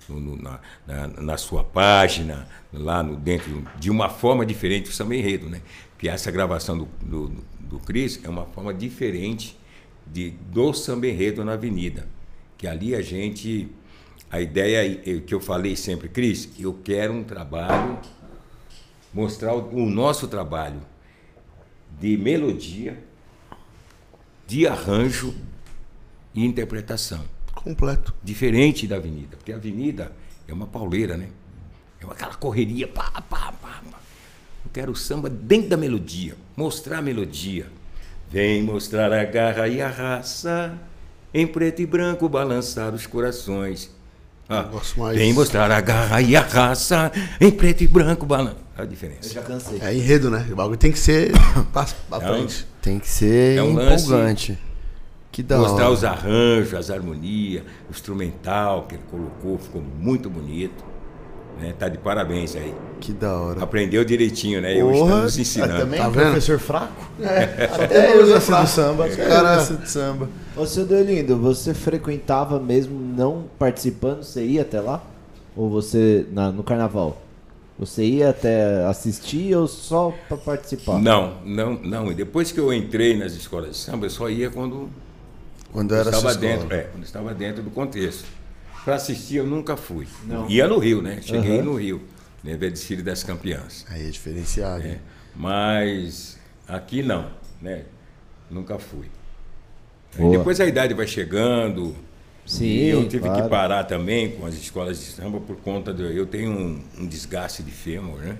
[0.08, 4.92] no- no- na, na- na sua página, lá no dentro de uma forma diferente o
[4.92, 5.60] samba enredo, né?
[5.98, 9.58] Que essa gravação do, do, do Cris é uma forma diferente
[10.06, 12.08] de, do samba enredo na Avenida,
[12.56, 13.68] que ali a gente
[14.30, 17.98] a ideia é que eu falei sempre, Cris, eu quero um trabalho
[19.12, 20.80] mostrar o, o nosso trabalho
[21.98, 22.96] de melodia,
[24.50, 25.32] de arranjo
[26.34, 27.20] e interpretação.
[27.54, 28.12] Completo.
[28.20, 30.10] Diferente da avenida, porque a avenida
[30.48, 31.28] é uma pauleira, né?
[32.00, 33.80] É uma- aquela correria, pá, pá, pá, pá.
[34.64, 37.66] Eu quero o samba dentro da melodia, mostrar a melodia.
[38.28, 40.76] Vem mostrar a garra e a raça,
[41.32, 43.88] em preto e branco balançar os corações.
[44.48, 45.16] Ah, Gosto mais.
[45.16, 48.58] Vem mostrar a garra e a raça, em preto e branco balançar.
[48.76, 49.28] A Eu diferença.
[49.32, 49.78] já cansei.
[49.80, 50.44] É enredo, né?
[50.50, 51.30] O bagulho tem que ser
[51.72, 51.86] pra,
[52.20, 52.66] frente.
[52.82, 54.58] Tem que ser É um lance- empolgante.
[55.32, 55.92] Que da mostrar hora.
[55.94, 60.84] os arranjos, as harmonias, o instrumental que ele colocou, ficou muito bonito.
[61.60, 61.74] Né?
[61.78, 62.74] Tá de parabéns aí.
[63.00, 63.62] Que da hora.
[63.62, 64.74] Aprendeu direitinho, né?
[64.80, 65.76] Eu Porra, estamos ensinando.
[65.78, 66.22] Também Tá é vendo?
[66.22, 67.10] professor fraco?
[67.22, 69.06] Até Até eu eu gosto do samba.
[69.06, 70.28] Os Cara, de samba.
[70.56, 74.22] Ô, seu Deolindo, você frequentava mesmo não participando?
[74.22, 75.02] Você ia até lá?
[75.54, 77.20] Ou você, na- no carnaval?
[77.80, 80.98] Você ia até assistir ou só pra participar?
[80.98, 82.12] Não, não, não.
[82.12, 84.90] E depois que eu entrei nas escolas de samba, eu só ia quando
[85.72, 88.26] Quando era estava dentro, é, quando estava dentro do contexto.
[88.84, 90.06] Para assistir eu nunca fui.
[90.26, 90.46] Não.
[90.50, 91.20] Ia no Rio, né?
[91.22, 91.64] Cheguei Aham.
[91.64, 92.02] no Rio,
[92.44, 92.54] né?
[92.54, 93.86] ver desfile das campeãs.
[93.88, 94.82] Aí é diferenciado.
[94.86, 94.98] É,
[95.34, 97.30] mas aqui não,
[97.62, 97.84] né?
[98.50, 99.06] Nunca fui.
[100.30, 101.96] Depois a idade vai chegando.
[102.50, 103.44] Sim, e eu tive claro.
[103.44, 106.02] que parar também com as escolas de samba por conta do.
[106.02, 108.36] Eu tenho um, um desgaste de fêmur, né?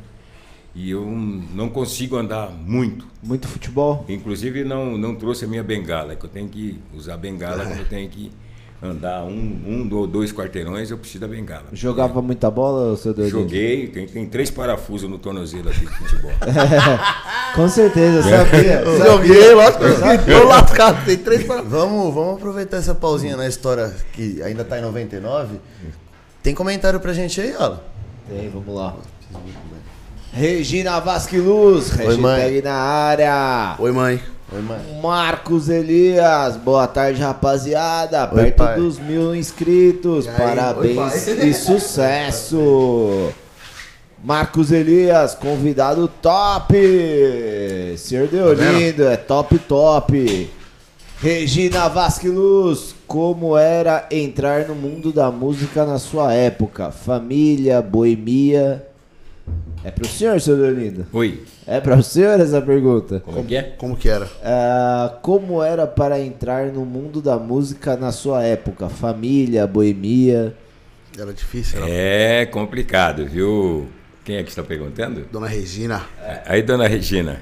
[0.74, 3.06] E eu não consigo andar muito.
[3.22, 4.04] Muito futebol?
[4.08, 7.88] Inclusive não, não trouxe a minha bengala, que eu tenho que usar bengala quando eu
[7.88, 8.32] tenho que
[8.82, 9.30] andar um,
[9.66, 11.64] um ou dois quarteirões, eu preciso da bengala.
[11.72, 13.40] Jogava muita bola, seu Deolindo?
[13.40, 16.30] Joguei, tem, tem três parafusos no tornozelo aqui de futebol.
[17.54, 18.22] Com certeza, É.
[18.44, 18.84] sabia.
[18.84, 19.04] sabia.
[19.06, 19.84] Joguei, lógico.
[20.40, 21.04] Tô lascado.
[21.04, 21.62] Tem três para.
[21.62, 25.58] Vamos, vamos aproveitar essa pausinha na história que ainda tá em 99.
[26.42, 27.80] Tem comentário pra gente aí, Alan?
[28.28, 28.96] Tem, vamos lá.
[30.32, 32.40] Regina Vasque Luz, Oi, mãe.
[32.40, 33.74] hashtag na área.
[33.78, 34.20] Oi, mãe.
[34.53, 35.01] Oi.
[35.01, 38.28] Marcos Elias, boa tarde, rapaziada.
[38.32, 38.76] Oi, Perto pai.
[38.76, 40.36] dos mil inscritos, aí?
[40.36, 43.32] parabéns Oi, e sucesso.
[44.22, 46.74] Marcos Elias, convidado top.
[47.96, 50.51] Senhor Deolindo, é top, top.
[51.22, 56.90] Regina Vasque Luz, como era entrar no mundo da música na sua época?
[56.90, 58.84] Família, boemia.
[59.82, 61.07] É pro senhor, senhor Deolindo?
[61.12, 63.20] Oi, É pra senhor essa pergunta?
[63.20, 63.62] como é que é?
[63.62, 64.28] Como que era?
[64.45, 68.88] Ah, como era para entrar no mundo da música na sua época?
[68.91, 70.55] Família, boemia.
[71.18, 71.91] Era difícil, era.
[71.91, 73.88] É complicado, viu?
[74.24, 75.24] Quem é que está perguntando?
[75.32, 76.03] Dona Regina.
[76.45, 77.41] Aí, dona Regina.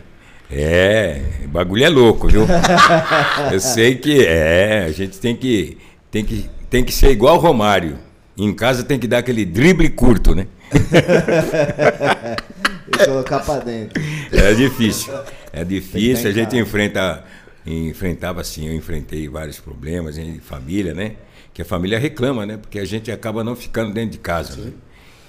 [0.51, 2.47] É, o bagulho é louco, viu?
[3.53, 5.77] Eu sei que é, a gente tem que,
[6.11, 7.99] tem que, tem que ser igual o Romário.
[8.37, 10.47] Em casa tem que dar aquele drible curto, né?
[12.89, 14.01] E colocar pra dentro.
[14.33, 15.12] É difícil.
[15.53, 17.23] É difícil, a gente enfrenta,
[17.66, 21.16] enfrentava assim, eu enfrentei vários problemas em família, né?
[21.53, 22.57] Que a família reclama, né?
[22.57, 24.57] Porque a gente acaba não ficando dentro de casa.
[24.57, 24.73] Né?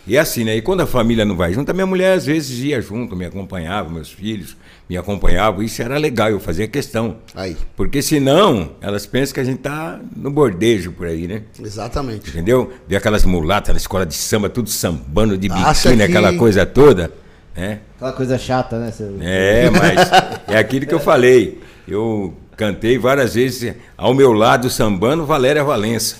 [0.07, 0.55] E é assim, né?
[0.55, 3.25] E quando a família não vai junto, a minha mulher às vezes ia junto, me
[3.25, 4.57] acompanhava, meus filhos
[4.89, 5.61] me acompanhavam.
[5.61, 7.17] Isso era legal, eu fazia questão.
[7.35, 7.55] Aí.
[7.75, 11.43] Porque senão, elas pensam que a gente tá no bordejo por aí, né?
[11.61, 12.27] Exatamente.
[12.29, 12.73] Entendeu?
[12.87, 15.63] Ver aquelas mulatas na escola de samba, tudo sambando de biquíni,
[15.97, 17.11] que- aquela coisa toda,
[17.55, 17.79] né?
[17.97, 18.91] Aquela coisa chata, né?
[18.91, 20.09] seu- É, mas
[20.47, 21.61] é aquilo que eu falei.
[21.87, 26.15] Eu cantei várias vezes ao meu lado sambando Valéria Valença,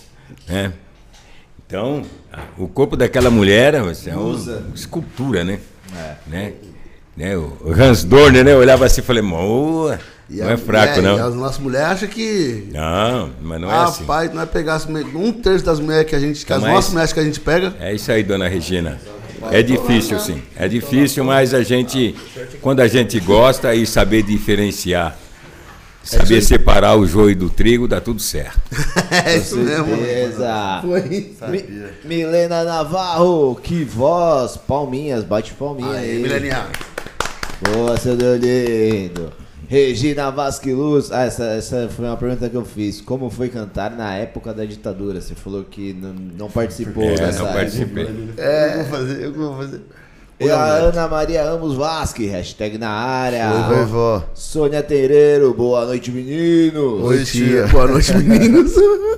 [0.48, 0.74] né?
[1.66, 2.04] Então,
[2.58, 3.92] o corpo daquela mulher é uma
[4.74, 5.60] escultura, né?
[5.96, 6.16] É.
[6.28, 6.54] né?
[7.18, 7.38] né?
[7.38, 8.54] O Hans Dorner, né?
[8.54, 10.00] Eu olhava assim e falei, "Moa,
[10.30, 11.28] não a é fraco, mulher- não.
[11.28, 12.68] As nossas mulheres acham que.
[12.72, 14.02] Não, mas não é assim.
[14.02, 16.46] Rapaz, nós pegássemos um terço das mulheres que a gente.
[16.46, 17.74] Que as Mas- nossas mulheres que a gente pega.
[17.80, 19.00] É isso aí, dona Regina.
[19.52, 20.42] É difícil, sim.
[20.56, 22.14] É difícil, mas a gente,
[22.62, 25.18] quando a gente gosta e saber diferenciar,
[26.04, 28.60] saber separar o joio do trigo, dá tudo certo.
[29.26, 29.86] É isso mesmo.
[29.86, 30.80] Beleza.
[30.82, 31.36] Foi.
[31.50, 31.66] Mi-
[32.06, 34.56] Milena Navarro, que voz.
[34.58, 36.22] Palminhas, bate palminha Aí, aí.
[36.22, 36.68] milenial.
[37.74, 39.32] Boa, seu Deus lindo.
[39.68, 41.12] Regina Vasquiluz.
[41.12, 43.02] Ah, essa, essa foi uma pergunta que eu fiz.
[43.02, 45.22] Como foi cantar na época da ditadura?
[45.22, 47.54] Você falou que não, não participou É, dessa não época.
[47.60, 48.30] participei.
[48.38, 48.74] É.
[48.74, 49.82] Eu vou fazer, eu vou fazer.
[50.40, 53.52] E a Ana Maria Amos Vasque, hashtag na área.
[53.52, 54.24] Oi, vovó.
[54.34, 57.04] Sônia Tereiro, boa noite, meninos.
[57.04, 57.68] Oi, tia.
[57.68, 58.72] Boa noite, meninos.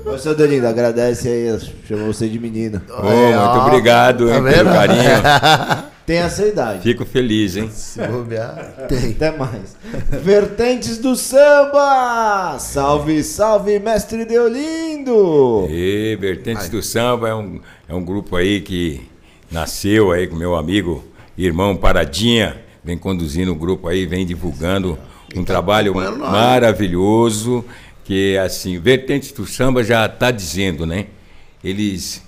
[0.03, 2.82] Ô, seu Delindo, agradece aí, chamou você de menino.
[2.89, 4.55] Ô, muito obrigado Tá hein, vendo?
[4.55, 5.91] pelo carinho.
[6.07, 6.82] Tem essa idade.
[6.82, 7.69] Fico feliz, hein?
[7.72, 8.88] Se bobear.
[8.89, 9.11] Tem.
[9.11, 9.78] Até mais.
[10.09, 12.57] Vertentes do samba!
[12.57, 15.67] Salve, salve, mestre Deolindo!
[15.69, 19.07] E Vertentes do Samba é um, é um grupo aí que
[19.51, 21.03] nasceu aí com meu amigo,
[21.38, 24.98] irmão Paradinha, vem conduzindo o grupo aí, vem divulgando
[25.36, 26.32] um trabalho acompanhando nós.
[26.32, 27.64] maravilhoso,
[28.04, 31.08] que assim, Vertentes do Samba já está dizendo, né?
[31.64, 32.22] Eles,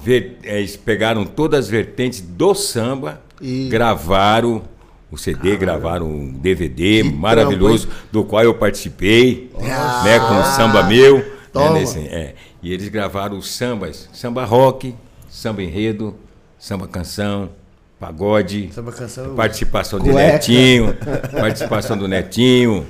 [0.00, 4.62] ver- eles pegaram todas as vertentes do samba, E- gravaram
[5.10, 10.02] o CD, gravaram um DVD Que maravilhoso, do qual eu participei, Ah.
[10.04, 11.18] né, com o samba meu.
[11.54, 12.34] né, nesse- é.
[12.62, 14.94] E eles gravaram os sambas, samba rock,
[15.28, 16.14] samba enredo,
[16.58, 17.50] samba canção,
[17.98, 19.34] pagode, Samba canção.
[19.34, 20.12] participação do.
[20.12, 20.94] Netinho,
[21.32, 22.86] participação do Netinho,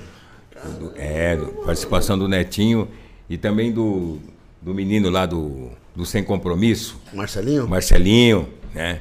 [0.79, 2.89] do- é, participação do Netinho
[3.29, 4.19] e também do,
[4.61, 7.67] do menino lá do, do Sem Compromisso, Marcelinho?
[7.69, 9.01] Marcelinho, né?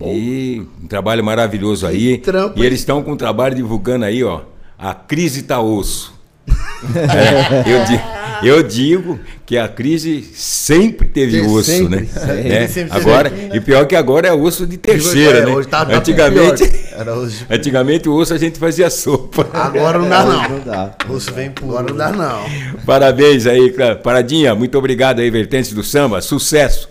[0.00, 2.18] E um trabalho maravilhoso aí.
[2.18, 4.42] trampo, e eles estão com um trabalho divulgando aí, ó.
[4.78, 6.16] A crise tá osso.
[6.94, 8.00] É, eu, di-
[8.42, 12.06] eu digo que a crise sempre teve Tem osso, sempre, né?
[12.12, 12.48] sempre.
[12.48, 12.68] Né?
[12.68, 13.50] Sempre Agora, né?
[13.54, 15.52] e pior que agora é osso de terceira, É, né?
[15.52, 16.62] hoje tá- tá antigamente,
[16.96, 17.46] Era hoje.
[17.50, 19.48] antigamente o osso a gente fazia sopa.
[19.52, 20.48] Agora não dá, não.
[20.48, 20.94] Não dá.
[21.06, 21.68] Russo vem por.
[21.78, 22.44] Agora não dá, não.
[22.84, 24.54] Parabéns aí, Paradinha.
[24.54, 26.20] Muito obrigado aí, Vertentes do Samba.
[26.20, 26.88] Sucesso.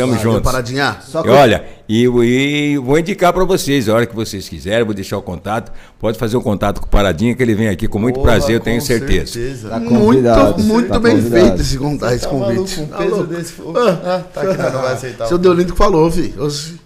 [0.00, 0.50] Estamos Valeu, juntos.
[0.52, 0.96] Paradinha.
[1.06, 2.04] Só E olha, e,
[2.72, 5.70] e vou indicar para vocês, a hora que vocês quiserem, vou deixar o contato.
[5.98, 8.56] Pode fazer o contato com o Paradinha, que ele vem aqui com muito Porra, prazer,
[8.56, 9.68] eu tenho certeza.
[9.68, 11.46] Tá Muito, muito tá bem convidado.
[11.46, 12.80] feito esse, conta- esse Tá convite.
[12.80, 13.26] maluco, um Tá peso louco.
[13.34, 13.54] desse.
[14.04, 15.26] Ah, tá não vai aceitar.
[15.26, 16.06] Seu Deolindo que falou.
[16.06, 16.34] Oxi.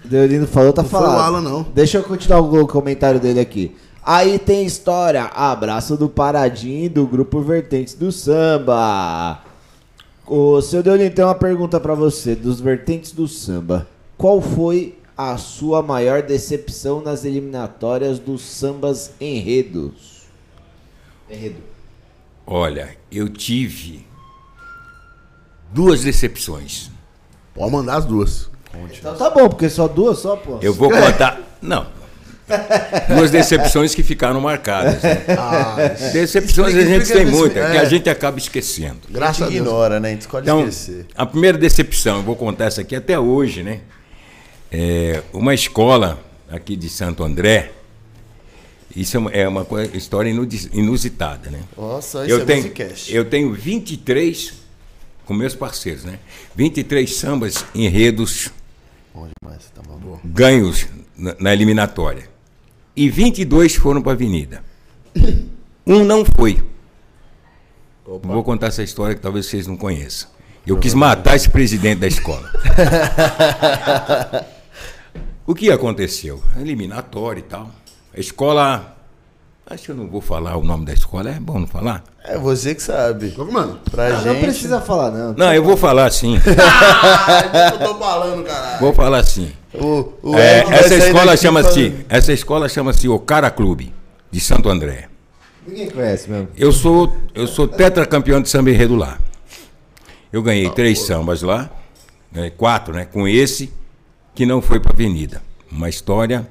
[0.04, 1.16] Deolindo falou, tá Não foi falando.
[1.16, 1.66] o Alan, não.
[1.74, 3.74] Deixa eu continuar o comentário dele aqui.
[4.04, 5.24] Aí tem história.
[5.34, 9.38] Abraço do Paradinho do grupo Vertentes do Samba.
[10.26, 12.34] Ô, seu Deolindo, tem uma pergunta pra você.
[12.34, 13.86] Dos Vertentes do Samba.
[14.16, 20.22] Qual foi a sua maior decepção nas eliminatórias dos sambas enredos?
[21.30, 21.62] Enredo.
[22.46, 24.06] Olha, eu tive
[25.72, 26.90] duas decepções.
[27.54, 28.50] Pode mandar as duas.
[28.92, 30.58] Então tá bom, porque só duas só, pô.
[30.60, 31.40] Eu vou contar.
[31.62, 31.86] Não.
[33.08, 35.02] Duas decepções que ficaram marcadas.
[35.02, 35.24] né?
[35.38, 35.76] Ah,
[36.12, 37.86] Decepções a Explica- gente explica tem desse- muitas, que a é.
[37.86, 39.00] gente acaba esquecendo.
[39.10, 39.66] graças a a gente Deus.
[39.68, 40.08] ignora, né?
[40.08, 41.06] A gente escolhe Então, esquecer.
[41.14, 43.80] a primeira decepção, eu vou contar essa aqui até hoje, né?
[44.70, 46.18] É, uma escola
[46.50, 47.70] aqui de Santo André,
[48.94, 50.30] isso é uma, é história
[50.72, 51.60] inusitada, né?
[51.76, 52.72] Nossa, isso eu é tenho,
[53.08, 54.52] eu tenho 23,
[55.24, 56.18] com meus parceiros, né?
[56.54, 58.50] 23 sambas enredos
[59.14, 60.20] Bom demais, tá maluco.
[60.24, 60.86] ganhos
[61.16, 62.28] na, na eliminatória.
[62.96, 64.62] E 22 foram para a Avenida.
[65.86, 66.62] Um não foi.
[68.04, 70.28] Vou contar essa história que talvez vocês não conheçam.
[70.66, 72.50] Eu quis matar esse presidente da escola.
[75.46, 76.42] o que aconteceu?
[76.58, 77.70] Eliminatória e tal.
[78.16, 78.96] A escola.
[79.66, 82.04] Acho que eu não vou falar o nome da escola, é bom não falar?
[82.22, 83.34] É você que sabe.
[83.50, 84.26] Mano, Pra Não, gente.
[84.34, 85.32] não precisa falar, não.
[85.32, 86.36] Não, eu vou falar sim.
[86.60, 88.80] ah, eu tô falando, caralho.
[88.80, 89.52] Vou falar sim.
[89.74, 93.92] O, o É, essa escola chama-se falando- essa escola chama-se Ocara Clube
[94.30, 95.08] de Santo André.
[95.66, 96.48] Ninguém conhece mesmo.
[96.56, 99.18] Eu sou eu sou tetracampeão de samba enredo lá.
[100.32, 101.70] Eu ganhei três sambas lá,
[102.30, 103.72] né, quatro, né, com esse
[104.34, 105.42] que não foi para Avenida.
[105.70, 106.46] Uma história.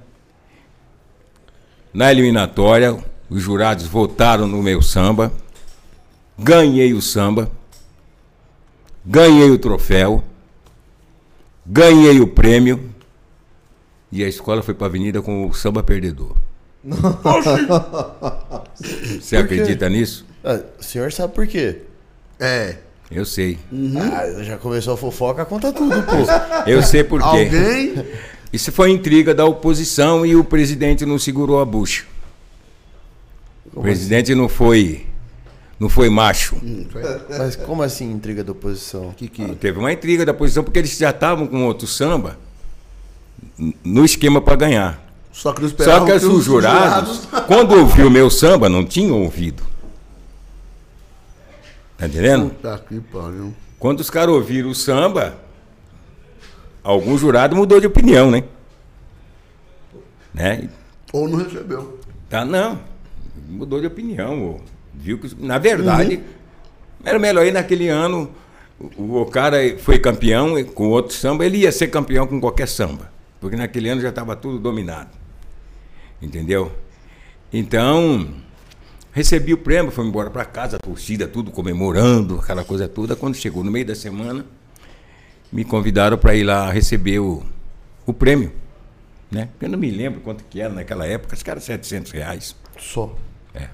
[1.94, 2.98] Na eliminatória,
[3.30, 5.32] os jurados votaram no meu samba.
[6.38, 7.52] Ganhei o samba.
[9.06, 10.24] Ganhei o troféu.
[11.66, 12.90] Ganhei o prêmio.
[14.14, 16.36] E a escola foi para a Avenida com o samba perdedor.
[19.20, 20.24] Você acredita nisso?
[20.44, 21.78] Ah, o senhor sabe por quê?
[22.40, 22.76] É.
[23.10, 23.58] Eu sei.
[24.00, 26.12] Ah, já começou a fofoca, conta tudo, pô.
[26.70, 27.26] Eu sei por quê.
[27.26, 28.06] Alguém?
[28.54, 32.06] Isso foi intriga da oposição e o presidente não segurou a bucha.
[33.74, 35.08] O presidente não foi
[35.80, 36.56] não foi macho.
[37.30, 39.12] Mas como assim intriga da oposição?
[39.18, 39.56] Que que...
[39.56, 42.38] Teve uma intriga da oposição porque eles já estavam com outro samba
[43.58, 45.04] no esquema para ganhar.
[45.32, 49.64] Só que Só que os jurados, quando ouviu o meu samba, não tinham ouvido.
[51.98, 52.50] Tá entendendo?
[52.50, 53.54] Puta que pariu.
[53.80, 55.36] Quando os caras ouviram o samba,
[56.84, 58.44] algum jurado mudou de opinião, né?
[60.34, 60.70] Né?
[61.12, 62.00] Ou não recebeu.
[62.30, 62.80] Tá, não.
[63.48, 64.46] Mudou de opinião.
[64.46, 64.62] ô.
[64.94, 66.22] Viu que, na verdade,
[67.04, 68.30] era melhor ir naquele ano.
[68.98, 73.13] O, o cara foi campeão com outro samba, ele ia ser campeão com qualquer samba.
[73.44, 75.10] Porque naquele ano já estava tudo dominado.
[76.22, 76.72] Entendeu?
[77.52, 78.34] Então,
[79.12, 83.18] recebi o prêmio, fui embora para casa, a torcida, tudo comemorando, aquela coisa toda.
[83.18, 84.46] Quando chegou no meio da semana,
[85.52, 87.44] me convidaram para ir lá receber o,
[88.06, 88.54] o prêmio.
[89.30, 89.50] Né?
[89.60, 92.56] Eu não me lembro quanto que era naquela época, acho que era 700 reais.
[92.80, 93.14] Só.
[93.54, 93.68] É.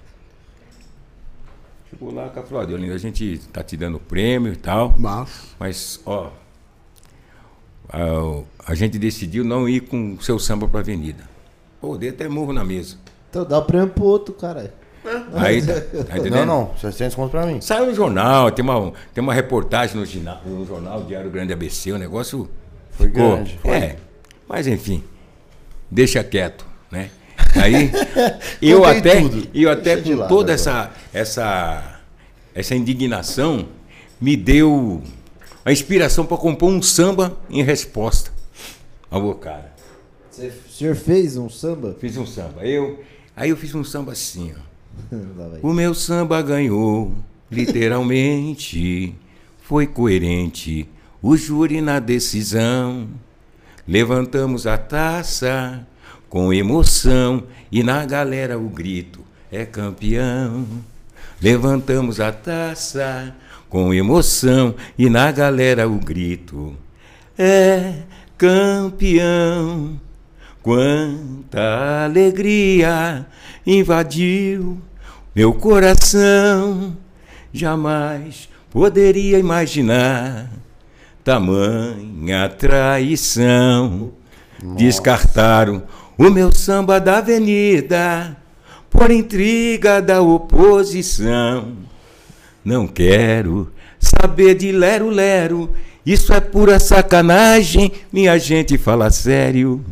[1.91, 5.55] Chegou lá, com a falou, a gente tá te dando prêmio e tal, Mas.
[5.59, 6.31] mas, ó,
[7.91, 11.23] a, a gente decidiu não ir com o seu samba pra avenida.
[11.81, 12.97] Pô, dei até morro na mesa.
[13.29, 14.73] Então dá o prêmio pro outro, cara.
[15.33, 15.73] Aí, tá,
[16.03, 16.17] tá?
[16.29, 17.61] Não, não, 700 conto pra mim.
[17.61, 21.91] Saiu no jornal, tem uma, tem uma reportagem no, gina- no jornal Diário Grande ABC,
[21.93, 22.49] o negócio
[22.91, 23.35] Foi ficou.
[23.37, 23.57] grande.
[23.63, 23.95] É,
[24.47, 25.01] mas enfim,
[25.89, 27.09] deixa quieto, né?
[27.55, 27.89] Aí
[28.61, 29.47] eu Contei até, tudo.
[29.53, 30.53] eu até Deixa com lado toda agora.
[30.53, 31.99] essa, essa,
[32.53, 33.67] essa indignação
[34.19, 35.01] me deu
[35.69, 38.31] a inspiração para compor um samba em resposta
[39.07, 39.71] ao cara.
[40.31, 41.95] Você, o senhor fez um samba?
[41.99, 42.65] Fiz um samba.
[42.65, 43.03] Eu,
[43.35, 45.15] aí eu fiz um samba assim, ó.
[45.61, 47.13] O meu samba ganhou,
[47.51, 49.13] literalmente.
[49.61, 50.89] Foi coerente.
[51.21, 53.07] O júri na decisão.
[53.87, 55.87] Levantamos a taça
[56.27, 59.19] com emoção e na galera o grito
[59.51, 60.65] é campeão.
[61.39, 63.35] Levantamos a taça
[63.69, 66.75] com emoção e na galera o grito
[67.37, 67.93] é
[68.37, 69.99] campeão.
[70.61, 73.25] Quanta alegria
[73.65, 74.81] invadiu
[75.35, 76.97] meu coração.
[77.53, 80.51] Jamais poderia imaginar
[81.23, 84.11] tamanha traição.
[84.75, 85.83] Descartaram
[86.17, 88.35] o meu samba da avenida
[88.89, 91.88] por intriga da oposição.
[92.69, 95.71] Não quero saber de lero-lero,
[96.05, 99.83] isso é pura sacanagem, minha gente fala sério.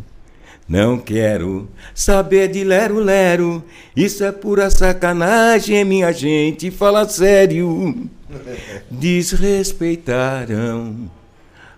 [0.70, 3.64] Não quero saber de lero-lero,
[3.96, 8.08] isso é pura sacanagem, minha gente fala sério.
[8.92, 11.10] Desrespeitaram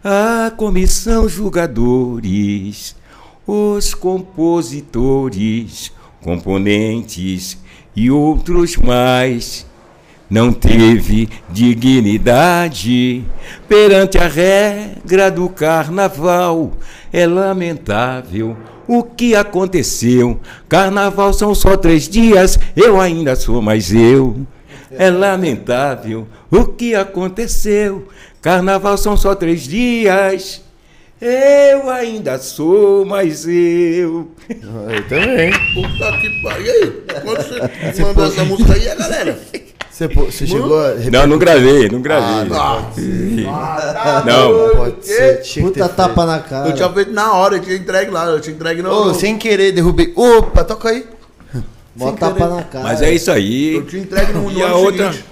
[0.04, 2.94] a comissão julgadores,
[3.48, 7.58] os compositores, componentes
[7.96, 9.69] e outros mais.
[10.30, 13.24] Não teve dignidade
[13.68, 16.72] perante a regra do carnaval.
[17.12, 18.56] É lamentável
[18.88, 20.40] o que aconteceu.
[20.68, 24.46] Carnaval são só três dias, eu ainda sou mais eu.
[24.92, 28.08] É lamentável o que aconteceu.
[28.42, 30.64] Carnaval são só três dias.
[31.22, 34.32] Eu ainda sou mais eu.
[34.50, 35.52] Eu também.
[35.74, 36.66] Puta que pariu.
[36.66, 37.04] E aí?
[37.24, 39.40] Quando você mandou essa música aí, a galera?
[40.00, 40.94] Você, você chegou a.
[41.12, 42.50] Não, não gravei, não gravei.
[44.26, 44.76] não.
[44.78, 45.62] Pode ser.
[45.62, 46.28] Puta tapa feito.
[46.28, 46.70] na cara.
[46.70, 48.90] Eu tinha feito na hora, eu tinha entregue lá, eu tinha entregue no.
[48.90, 50.14] Ô, sem querer, derrubei.
[50.16, 51.06] Opa, toca aí.
[51.98, 52.84] Sem tapa na cara.
[52.86, 53.76] Mas é isso aí.
[53.76, 55.26] Eu tinha entregue no, no E a ano outra, seguinte.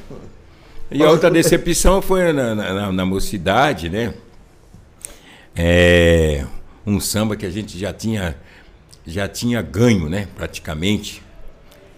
[0.92, 4.14] e a outra decepção foi na, na, na- na mocidade, né?
[5.56, 6.44] É,
[6.86, 8.36] um samba que a gente já tinha,
[9.06, 10.28] já tinha ganho, né?
[10.36, 11.24] Praticamente.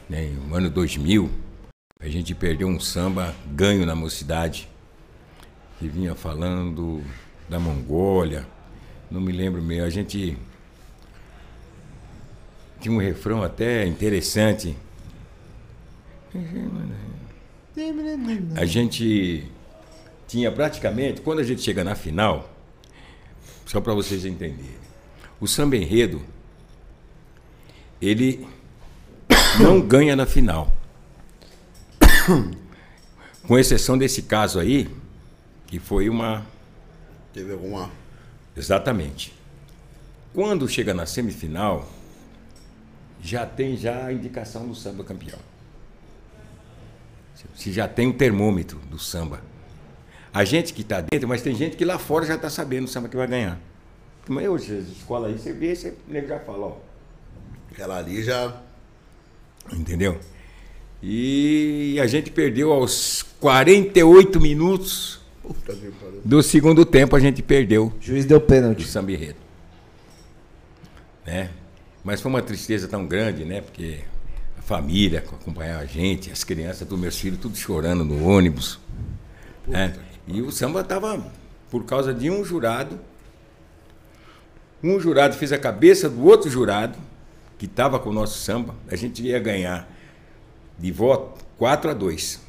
[0.09, 0.29] Né?
[0.47, 1.29] No ano 2000,
[2.01, 4.69] a gente perdeu um samba ganho na mocidade.
[5.77, 7.03] Que vinha falando
[7.49, 8.47] da Mongólia.
[9.11, 9.83] Não me lembro meio.
[9.83, 10.37] A gente
[12.79, 14.77] tinha um refrão até interessante.
[18.55, 19.51] A gente
[20.25, 22.49] tinha praticamente, quando a gente chega na final,
[23.65, 24.79] só para vocês entenderem,
[25.39, 26.21] o samba enredo,
[28.01, 28.47] ele
[29.59, 30.78] não ganha na final.
[33.47, 34.89] Com exceção desse caso aí,
[35.67, 36.45] que foi uma.
[37.33, 37.89] Teve alguma.
[38.55, 39.33] Exatamente.
[40.33, 41.89] Quando chega na semifinal,
[43.21, 45.39] já tem já a indicação do samba campeão.
[47.55, 49.41] Se já tem o termômetro do samba.
[50.33, 52.87] A gente que está dentro, mas tem gente que lá fora já está sabendo o
[52.87, 53.59] samba que vai ganhar.
[54.27, 55.95] Mas hoje, as escolas aí, você vê, você
[56.27, 56.77] já fala, ó.
[57.71, 58.61] Aquela ali já.
[59.73, 60.19] Entendeu?
[61.01, 65.19] E a gente perdeu aos 48 minutos
[66.23, 68.85] do segundo tempo, a gente perdeu O juiz deu o pênalti.
[68.85, 69.37] samba enredo.
[71.25, 71.49] Né?
[72.03, 73.61] Mas foi uma tristeza tão grande, né?
[73.61, 73.99] Porque
[74.57, 78.79] a família acompanhava a gente, as crianças dos meus filhos, tudo chorando no ônibus.
[79.67, 79.95] né?
[80.27, 81.31] E o samba estava
[81.69, 82.99] por causa de um jurado.
[84.83, 86.97] Um jurado fez a cabeça do outro jurado,
[87.57, 88.75] que estava com o nosso samba.
[88.89, 89.89] A gente ia ganhar
[90.79, 92.39] de voto 4 a 2.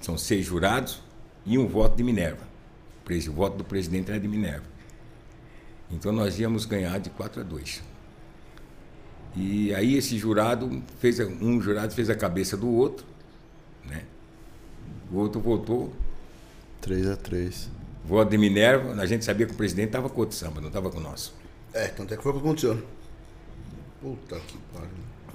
[0.00, 1.02] São seis jurados
[1.44, 2.48] e um voto de Minerva.
[3.28, 4.64] O voto do presidente era de Minerva.
[5.90, 7.82] Então nós íamos ganhar de 4 a 2.
[9.36, 13.04] E aí esse jurado fez a- um jurado fez a cabeça do outro,
[13.84, 14.04] né?
[15.10, 15.92] O outro votou,
[16.80, 17.68] 3x3.
[18.04, 20.88] voto de Minerva, a gente sabia que o presidente estava com outro samba, não estava
[20.90, 21.34] com o nosso.
[21.74, 22.82] É, tanto é que foi o que aconteceu.
[24.00, 24.88] Puta que pariu.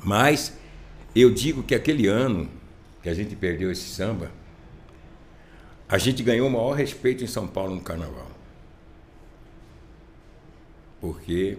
[0.03, 0.53] Mas
[1.15, 2.49] eu digo que aquele ano
[3.01, 4.31] que a gente perdeu esse samba,
[5.87, 8.29] a gente ganhou o maior respeito em São Paulo no carnaval.
[10.99, 11.57] Porque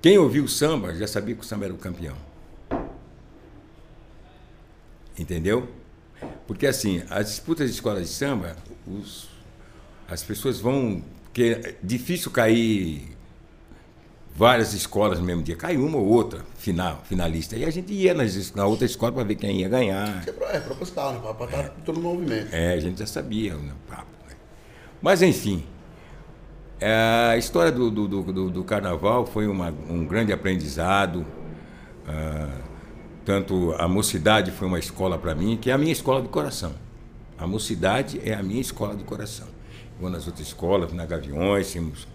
[0.00, 2.16] quem ouviu o samba já sabia que o samba era o campeão.
[5.18, 5.68] Entendeu?
[6.46, 8.56] Porque assim, as disputas de escolas de samba,
[8.86, 9.28] os-
[10.08, 11.02] as pessoas vão.
[11.24, 13.16] Porque é difícil cair
[14.34, 15.56] várias escolas no mesmo dia.
[15.56, 17.56] Cai uma ou outra final, finalista.
[17.56, 20.24] E a gente ia nas, na outra escola para ver quem ia ganhar.
[20.26, 21.20] É, é proposital, né?
[21.36, 22.54] Pra estar todo no movimento.
[22.54, 24.06] É, a gente já sabia o papo.
[24.28, 24.34] né?
[25.02, 25.64] Mas, enfim,
[26.80, 31.24] é, a história do, do, do, do- do carnaval foi uma- um grande aprendizado.
[32.08, 32.48] ah,
[33.24, 36.72] tanto a mocidade foi uma escola para mim, que é a minha escola de coração.
[37.38, 39.46] A mocidade é a minha escola de coração.
[40.00, 42.08] Vou nas outras escolas, na Gaviões, temos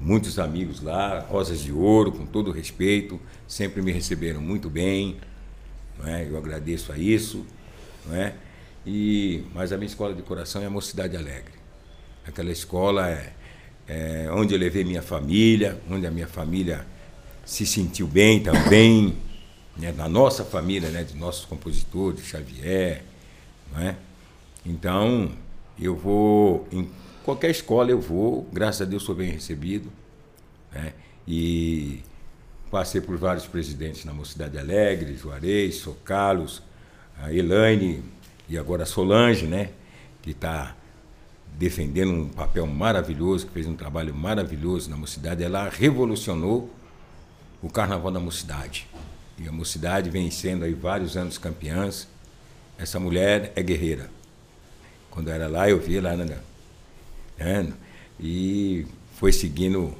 [0.00, 5.16] muitos amigos lá, Rosas de Ouro, com todo respeito, sempre me receberam muito bem
[6.04, 6.26] é?
[6.28, 7.46] eu agradeço a isso.
[8.12, 8.34] É?
[8.86, 11.54] e, mas a minha escola de coração é a Mocidade Alegre.
[12.24, 13.32] Aquela escola é,
[13.88, 16.86] é onde eu levei minha família, onde a minha família
[17.44, 19.16] se sentiu bem também,
[19.76, 19.92] né?
[19.92, 21.02] na nossa família, né?
[21.02, 23.02] de nossos compositores, Xavier.
[23.78, 23.94] É?
[24.64, 25.32] Então,
[25.78, 26.68] eu vou,
[27.26, 29.90] qualquer escola eu vou, graças a Deus sou bem recebido.
[30.72, 30.92] Né?
[31.26, 32.00] E
[32.70, 36.62] passei por vários presidentes na Mocidade Alegre, Juarez, Sou Carlos,
[37.20, 38.04] a Elaine
[38.48, 39.70] e agora a Solange, né?
[40.22, 40.76] que está
[41.58, 45.42] defendendo um papel maravilhoso, que fez um trabalho maravilhoso na Mocidade.
[45.42, 46.70] Ela revolucionou
[47.60, 48.86] o Carnaval da Mocidade.
[49.36, 52.06] E a Mocidade vem sendo aí vários anos campeãs.
[52.78, 54.08] Essa mulher é guerreira.
[55.10, 56.38] Quando era lá, eu vi lá, né?
[57.38, 57.72] Né?
[58.18, 59.94] E foi seguindo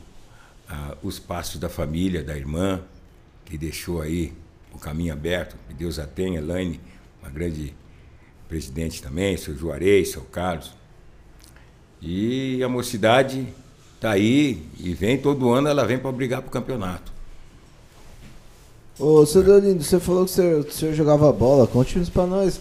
[0.69, 2.83] ah, os passos da família, da irmã,
[3.45, 4.33] que deixou aí
[4.73, 5.57] o caminho aberto.
[5.69, 6.81] Que Deus a tenha, Elaine,
[7.21, 7.75] uma grande
[8.49, 10.73] presidente também, seu Juarez, seu Carlos.
[12.01, 13.47] E a mocidade
[13.95, 17.13] está aí e vem todo ano, ela vem para brigar para o campeonato.
[18.99, 21.67] Ô, seu Deolindo, você falou que você, o senhor jogava bola.
[21.67, 22.59] Conte isso pra nós.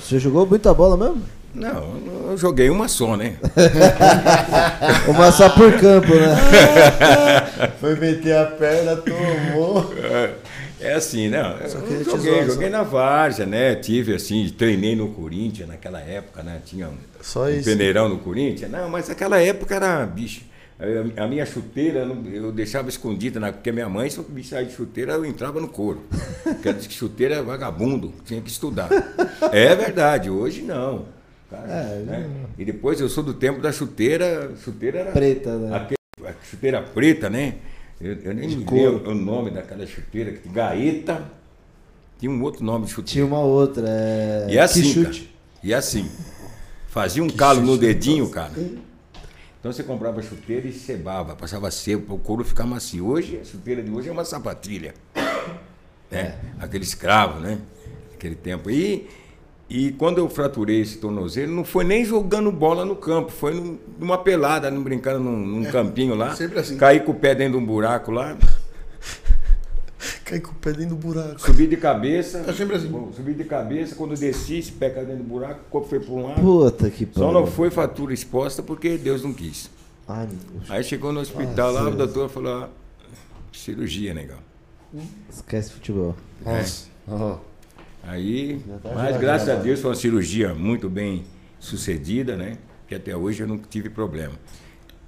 [0.00, 1.22] Você jogou muita bola mesmo?
[1.54, 3.36] Não, eu joguei uma só, né?
[5.08, 6.34] Uma só por campo, né?
[7.78, 9.92] Foi meter a perna, tomou.
[10.80, 11.56] É assim, né?
[11.62, 13.74] Eu joguei, joguei na Várzea, né?
[13.74, 16.60] Tive assim, treinei no Corinthians naquela época, né?
[16.64, 18.70] Tinha um, Só um peneirão no Corinthians.
[18.70, 20.40] Não, mas naquela época era bicho.
[21.16, 22.00] A minha chuteira
[22.32, 25.60] eu deixava escondida, na- porque minha mãe, se eu me sair de chuteira, eu entrava
[25.60, 26.02] no couro.
[26.42, 28.88] Porque ela disse que chuteira é vagabundo, tinha que estudar.
[29.52, 31.04] É verdade, hoje não.
[31.52, 32.30] Cara, É, né?
[32.58, 35.76] E depois eu sou do tempo da chuteira, chuteira Preta, né?
[35.76, 37.56] Aquele- a chuteira preta, né?
[38.00, 40.32] Eu, eu nem me lembro o nome daquela chuteira.
[40.32, 41.30] que- Gaeta.
[42.18, 43.12] Tinha um outro nome de chuteira.
[43.12, 43.84] Tinha uma outra.
[43.86, 44.46] É...
[44.50, 45.34] E assim, que cara, chute.
[45.62, 46.10] e assim.
[46.88, 48.52] Fazia um calo no dedinho, cara.
[49.60, 53.06] Então você comprava a chuteira e cebava, passava sebo para o couro ficar macio.
[53.06, 54.94] Hoje, a chuteira de hoje é uma sapatilha.
[56.10, 56.34] Né?
[56.60, 57.58] Aquele escravo, né?
[58.14, 58.70] Aquele tempo.
[58.70, 59.08] E,
[59.74, 63.78] e quando eu fraturei esse tornozelo, não foi nem jogando bola no campo, foi num-
[63.98, 66.34] numa pelada, num- brincando num, num campinho lá.
[66.36, 66.76] sempre assim.
[66.76, 68.36] Caí com o pé dentro de um buraco lá.
[70.24, 71.40] Cai com o pé dentro do buraco.
[71.40, 72.44] Subi de cabeça.
[72.48, 72.88] É sempre assim.
[73.14, 76.12] Subi de cabeça, quando desci, esse pé caiu dentro do buraco, o corpo foi para
[76.12, 76.40] um lado.
[76.40, 77.32] Puta que Só pariu.
[77.32, 79.70] não foi fatura exposta porque Deus não quis.
[80.08, 80.70] Ai, meu Deus.
[80.70, 81.96] Aí chegou no hospital lá, o Nossa.
[81.96, 82.68] doutor falou, ah,
[83.52, 84.38] cirurgia, negão.
[85.30, 86.16] Esquece futebol.
[86.44, 86.86] Nossa.
[87.08, 87.36] Ó.
[88.04, 91.24] Aí, tá mas graças a Deus foi uma cirurgia muito bem
[91.58, 92.58] sucedida, né?
[92.88, 94.32] Que até hoje eu nunca tive problema.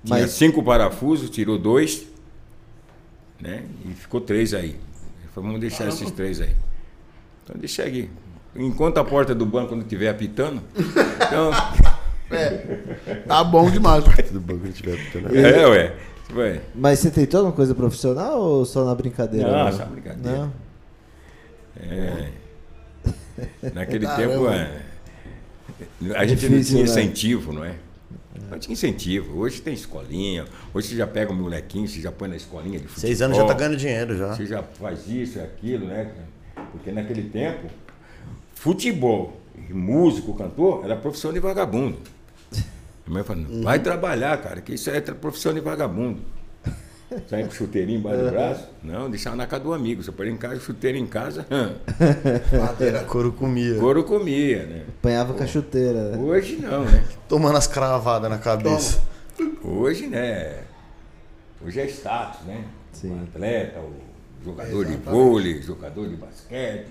[0.05, 2.07] Tinha Mas- cinco parafusos, tirou dois,
[3.41, 3.65] né?
[3.85, 4.77] E ficou três aí.
[5.35, 6.55] Vamos deixar esses três aí.
[7.43, 8.09] Então deixa aqui.
[8.55, 11.51] Enquanto a porta do banco não estiver apitando, então.
[13.29, 14.03] Tá bom demais.
[14.27, 15.37] Tudo bom que tiver apitando.
[15.37, 15.97] é, ué.
[16.35, 16.61] ué.
[16.75, 19.51] Mas você tentou alguma coisa profissional ou só na brincadeira?
[19.51, 20.39] Não, só brincadeira.
[20.39, 20.53] Não?
[21.77, 22.31] É.
[23.75, 24.33] Naquele Caramba.
[24.33, 26.65] tempo, é, a gente Difícil, não né?
[26.65, 27.75] tinha incentivo, não é?
[28.51, 29.39] Não tinha incentivo.
[29.39, 30.45] Hoje tem escolinha.
[30.73, 33.01] Hoje você já pega o molequinho, você já põe na escolinha de futebol.
[33.01, 34.35] Seis anos já tá ganhando dinheiro já.
[34.35, 36.13] Você já faz isso e aquilo, né?
[36.73, 37.69] Porque naquele tempo,
[38.55, 41.99] futebol, e músico, cantor, era profissão de vagabundo.
[43.07, 46.23] A mãe falou, vai trabalhar, cara, que isso é profissão de vagabundo.
[47.29, 48.69] Sair com chuteirinho embaixo do braço?
[48.83, 50.03] Não, deixar na casa do amigo.
[50.03, 51.47] Você põe em casa, chuteiro em casa,
[53.09, 53.79] Couro comia.
[53.79, 54.83] couro comia, né?
[54.89, 56.11] Apanhava com a chuteira.
[56.11, 56.19] né?
[56.19, 57.05] Hoje não, né?
[57.29, 59.01] Tomando as cravadas na cabeça.
[59.63, 60.61] Hoje, né?
[61.65, 62.65] Hoje é status, né?
[62.93, 63.11] Sim.
[63.19, 63.93] O atleta, o
[64.45, 66.89] jogador de vôlei, jogador de basquete.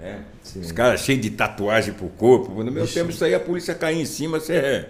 [0.00, 0.18] Né?
[0.56, 2.64] Os caras cheios de tatuagem pro corpo.
[2.64, 4.86] No meu tempo, isso aí a polícia caía em cima, você.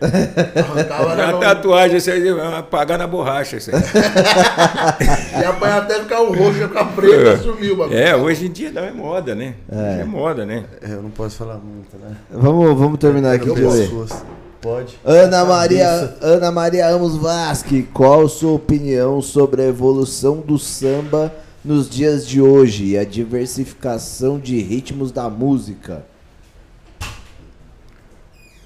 [0.88, 3.56] Tava A tatuagem, isso aí vai apagar na borracha.
[3.56, 3.82] Isso aí.
[5.38, 7.98] E apanhar até ficar o roxo, ficar preto, sumiu o bagulho.
[7.98, 9.54] É, hoje em dia não é moda, né?
[9.68, 10.64] Hoje é moda, né?
[10.80, 12.16] É, Eu não posso falar muito, né?
[12.30, 14.24] Vamos, vamos terminar aqui posso.
[14.60, 14.96] Pode.
[15.04, 21.32] Ana Maria, Ana Maria Amos Vasque, qual sua opinião sobre a evolução do samba
[21.64, 26.04] nos dias de hoje e a diversificação de ritmos da música?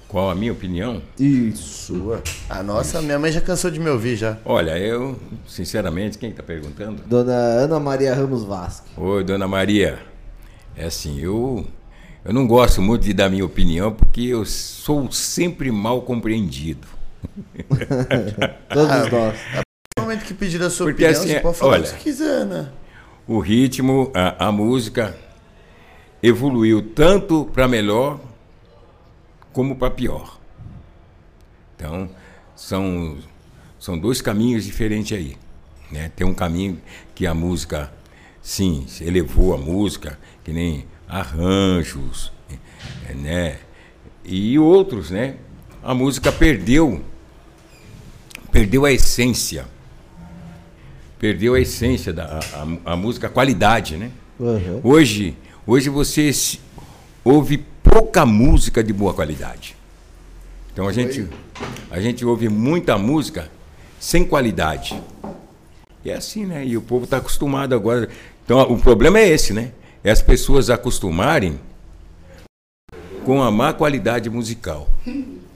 [0.07, 1.01] Qual a minha opinião?
[1.19, 1.87] Isso.
[1.97, 2.23] Sua.
[2.49, 4.37] A nossa, minha mãe já cansou de me ouvir já.
[4.45, 7.01] Olha, eu, sinceramente, quem está perguntando?
[7.05, 8.87] Dona Ana Maria Ramos Vasque.
[8.95, 9.99] Oi, dona Maria.
[10.77, 11.65] É assim, eu,
[12.23, 16.87] eu não gosto muito de dar minha opinião porque eu sou sempre mal compreendido.
[18.73, 19.35] Todos Ah, nós.
[19.97, 21.89] No momento que pedir a sua Porque opinião, assim, você pode falar olha- o que
[21.89, 22.69] você quiser, né?
[23.27, 25.17] O ritmo, a, a música
[26.23, 28.19] evoluiu tanto para melhor
[29.51, 30.39] como para pior.
[31.75, 32.09] Então,
[32.55, 33.17] são,
[33.77, 35.37] são dois caminhos diferentes aí.
[35.91, 36.09] Né?
[36.15, 36.81] Tem um caminho
[37.13, 37.91] que a música,
[38.41, 42.31] sim, elevou a música, que nem arranjos,
[43.13, 43.59] né?
[44.23, 45.35] E outros, né?
[45.83, 47.01] A música perdeu,
[48.51, 49.65] perdeu a essência
[51.19, 52.39] perdeu a essência da
[52.85, 54.11] a, a- música, a qualidade, né?
[54.39, 54.81] Uhum.
[54.83, 55.35] Hoje,
[55.65, 56.31] hoje você
[57.23, 59.75] ouve pouca música de boa qualidade.
[60.71, 61.27] Então a gente,
[61.89, 63.49] a gente ouve muita música
[63.99, 65.01] sem qualidade.
[66.05, 66.63] E é assim, né?
[66.65, 68.07] E o povo está acostumado agora.
[68.45, 69.71] Então o problema é esse, né?
[70.03, 71.59] É as pessoas acostumarem
[73.25, 74.87] com a má qualidade musical.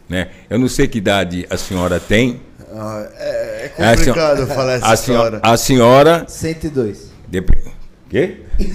[0.09, 0.29] Né?
[0.49, 2.41] Eu não sei que idade a senhora tem.
[2.73, 5.53] Ah, é, é É, a senhora- complicado falar essa a senhora, história.
[5.53, 7.11] a senhora 102.
[7.27, 7.49] Dep-
[8.09, 8.41] Quê?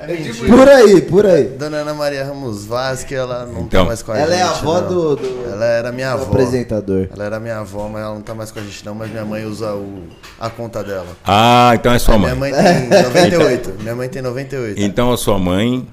[0.00, 0.16] É
[0.48, 1.44] Por aí, por aí.
[1.44, 3.82] Dona Ana Maria Ramos Vaz, que ela não Então.
[3.82, 4.40] tá mais com a Ela gente.
[4.40, 6.22] é a avó do, do- Ela era minha avó.
[6.24, 7.08] apresentador.
[7.12, 9.24] Ela era minha avó, mas ela não tá mais com a gente não, mas minha
[9.26, 10.04] mãe usa o,
[10.40, 11.08] a conta dela.
[11.26, 12.52] Ah, então é sua Minha mãe.
[12.52, 13.74] mãe tem 98.
[13.82, 14.80] minha mãe tem 98.
[14.80, 15.86] Então a sua mãe,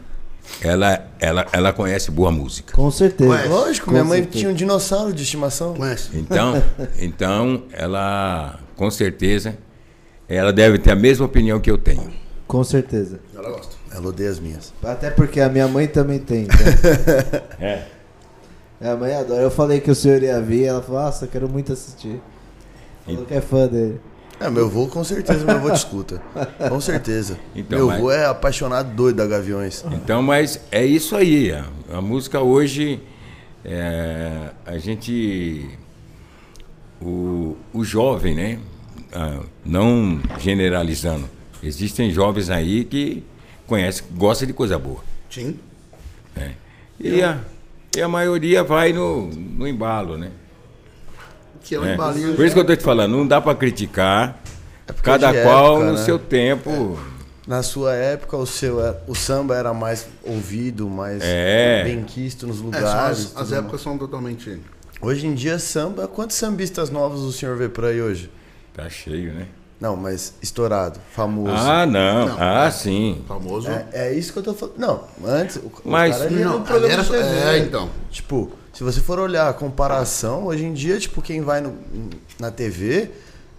[0.61, 2.73] ela, ela, ela conhece boa música.
[2.73, 3.29] Com certeza.
[3.29, 4.39] Ué, Lógico, Com minha mãe certeza.
[4.39, 5.73] tinha um dinossauro de estimação.
[5.73, 6.09] Conhece?
[6.13, 6.63] Então,
[6.99, 9.57] então ela, com certeza,
[10.27, 12.11] ela deve ter a mesma opinião que eu tenho.
[12.47, 13.19] Com certeza.
[13.35, 13.75] Ela gosta.
[13.93, 14.73] Ela odeia as minhas.
[14.83, 16.43] Até porque a minha mãe também tem.
[16.43, 16.55] então.
[17.59, 17.83] É.
[18.79, 19.41] Minha mãe adora.
[19.41, 22.19] Eu falei que o senhor ia vir, ela falou, nossa, eu quero muito assistir.
[23.05, 23.99] Falou que é fã dele.
[24.39, 26.21] É, meu avô com certeza meu avô te escuta.
[26.69, 27.37] Com certeza.
[27.55, 29.83] Então, meu mas- avô é apaixonado doido da Gaviões.
[29.91, 31.51] Então, mas é isso aí.
[31.51, 31.65] A,
[31.97, 32.99] a música hoje,
[33.63, 35.69] é, a gente.
[37.01, 38.59] O, o jovem, né?
[39.13, 41.29] Ah, não generalizando.
[41.63, 43.23] Existem jovens aí que
[43.67, 44.99] conhecem, gostam de coisa boa.
[45.29, 45.57] Sim.
[46.35, 46.55] né?
[46.99, 47.39] E, a,
[47.95, 50.31] e a maioria vai no, no embalo, né?
[51.65, 51.93] Que é um É.
[51.95, 52.35] embalinho.
[52.35, 54.39] Por isso que eu tô te falando, não dá para criticar.
[54.87, 56.03] É porque Cada qual época, no né?
[56.05, 56.99] seu tempo.
[57.47, 61.83] Na sua época, o, seu, era- o samba era mais ouvido, mais É.
[61.83, 63.31] bem quisto nos É, lugares.
[63.35, 64.59] as, as épocas são totalmente.
[65.01, 66.07] Hoje em dia, samba.
[66.07, 68.31] Quantos sambistas novos o senhor vê por aí hoje?
[68.73, 69.47] Tá cheio, né?
[69.79, 71.51] Não, mas estourado, famoso.
[71.55, 72.27] Ah, não.
[72.29, 72.35] Não.
[72.39, 73.21] Ah, sim.
[73.27, 73.69] Famoso.
[73.69, 74.77] É, é isso que eu tô falando.
[74.77, 75.57] Não, antes.
[75.57, 76.19] O, Mas- o
[76.61, 77.27] cara Não, era de só- TV.
[77.39, 77.89] é, então.
[78.09, 81.75] Tipo, se você for olhar a comparação, hoje em dia, tipo, quem vai no-
[82.39, 83.09] na TV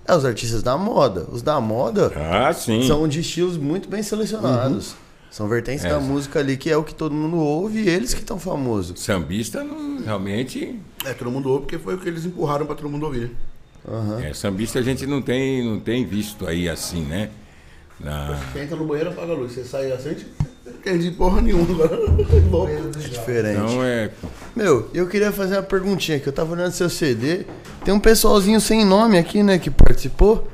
[0.06, 1.26] é os artistas da moda.
[1.32, 2.86] Os da moda Ah, sim.
[2.86, 4.94] são de estilos muito bem selecionados.
[5.30, 5.88] São vertentes É.
[5.90, 9.00] da música ali que é o que todo mundo ouve e eles que estão famosos.
[9.00, 10.78] Sambista não, realmente.
[11.04, 13.32] É, todo mundo ouve porque foi o que eles empurraram pra todo mundo ouvir.
[14.22, 17.30] É, sambista a gente não tem, não tem visto aí assim, né?
[18.00, 19.52] Na, Você entra no banheiro, apaga a luz.
[19.52, 20.16] Você sai assim,
[20.66, 21.96] entendi porra nenhuma agora.
[22.50, 22.72] Volta.
[22.72, 23.58] É diferente.
[23.58, 24.10] então é.
[24.54, 27.44] Meu, eu queria fazer uma perguntinha que eu tava olhando seu CD.
[27.84, 30.48] Tem um pessoalzinho sem nome aqui, né, que participou.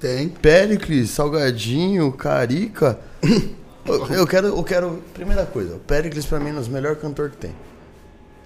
[0.00, 0.28] Tem.
[0.28, 2.98] Péricles, Salgadinho, Carica.
[3.86, 5.02] Eu, eu quero, eu quero.
[5.14, 7.50] Primeira coisa, o Péricles pra mim é um dos melhores cantor que tem.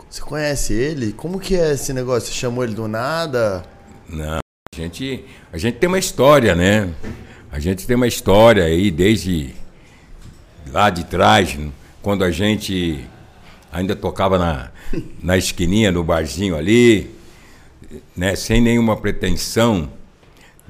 [0.08, 1.12] Você conhece ele?
[1.12, 2.32] Como que é esse negócio?
[2.32, 3.64] Você chamou ele do nada?
[4.08, 6.88] Não, a gente, a gente tem uma história, né?
[7.50, 9.54] A gente tem uma história aí desde
[10.70, 11.58] lá de trás,
[12.02, 13.04] quando a gente
[13.72, 14.70] ainda tocava na,
[15.22, 17.10] na esquininha, no barzinho ali,
[18.16, 18.36] né?
[18.36, 19.90] sem nenhuma pretensão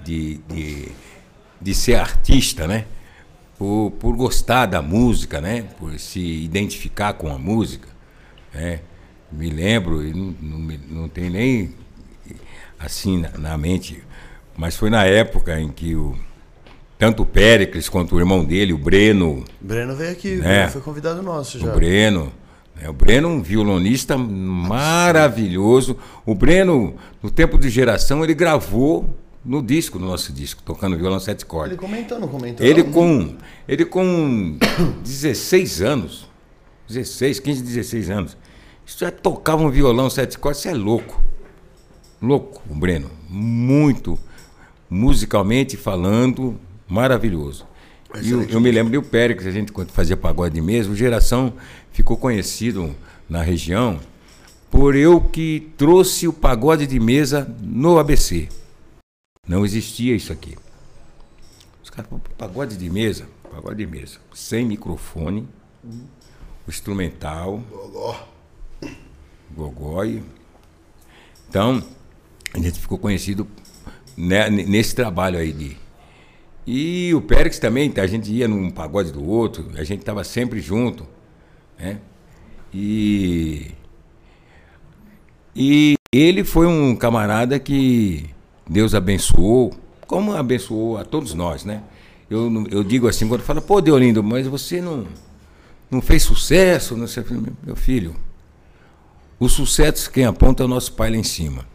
[0.03, 0.89] de, de,
[1.61, 2.87] de ser artista, né?
[3.59, 5.63] Por, por gostar da música, né?
[5.79, 7.89] Por se identificar com a música,
[8.53, 8.81] né?
[9.31, 11.75] Me lembro, e não, não, não tem nem
[12.79, 14.03] assim na, na mente,
[14.57, 16.17] mas foi na época em que o,
[16.99, 20.39] tanto o Péricles quanto o irmão dele, o Breno, Breno veio aqui, É.
[20.39, 21.71] Breno foi convidado nosso já.
[21.71, 22.33] o Breno,
[22.81, 25.97] né, o Breno, um violonista maravilhoso.
[26.25, 29.09] O Breno, no tempo de geração, ele gravou
[29.45, 31.79] no disco, no nosso disco, tocando violão sete Ele cordas.
[31.79, 32.65] comentou, não comentou?
[32.67, 32.91] Ele não?
[32.93, 33.37] com,
[33.69, 34.57] ele com
[35.05, 36.27] 16 anos,
[36.89, 38.37] 16, 15, 16 anos,
[38.87, 41.21] já tocava um violão sete cordas, você é louco.
[42.23, 43.11] Louco, o Breno.
[43.29, 44.19] Muito,
[44.89, 46.59] musicalmente falando,
[46.95, 47.67] maravilhoso.
[48.23, 51.53] E eu, eu me lembro do Péricles, a gente quando fazia pagode mesmo, geração
[51.91, 52.95] ficou conhecido
[53.29, 53.99] na região
[54.71, 58.49] por eu que trouxe o pagode de mesa no ABC.
[59.47, 60.57] Não existia isso aqui.
[61.83, 65.49] Os caras pagode de mesa, pagode de mesa, sem microfone,
[65.85, 68.29] o instrumental, Gogó.
[69.55, 70.23] gogói.
[71.49, 71.85] Então,
[72.53, 73.47] a gente ficou conhecido
[74.17, 75.84] né, nesse trabalho aí de.
[76.67, 80.61] E o Pérez também, a gente ia num pagode do outro, a gente estava sempre
[80.61, 81.07] junto.
[81.79, 81.99] Né?
[82.73, 83.71] E.
[85.55, 88.29] E ele foi um camarada que
[88.69, 89.73] Deus abençoou,
[90.07, 91.83] como abençoou a todos nós, né?
[92.29, 95.07] Eu, eu digo assim, quando fala, pô, Deolindo, mas você não,
[95.91, 98.17] não fez sucesso, não sei, o quê." meu filho.
[99.39, 101.67] O sucesso quem aponta é o nosso pai lá em cima.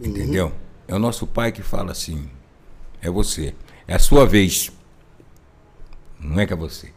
[0.00, 0.52] Entendeu?
[0.86, 2.28] É o nosso pai que fala assim:
[3.00, 3.54] é você,
[3.86, 4.70] é a sua vez.
[6.20, 6.92] Não é que é você.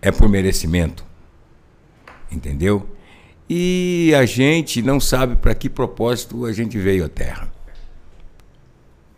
[0.00, 1.04] É por merecimento.
[2.30, 2.88] Entendeu?
[3.48, 7.52] E a gente não sabe para que propósito a gente veio à Terra.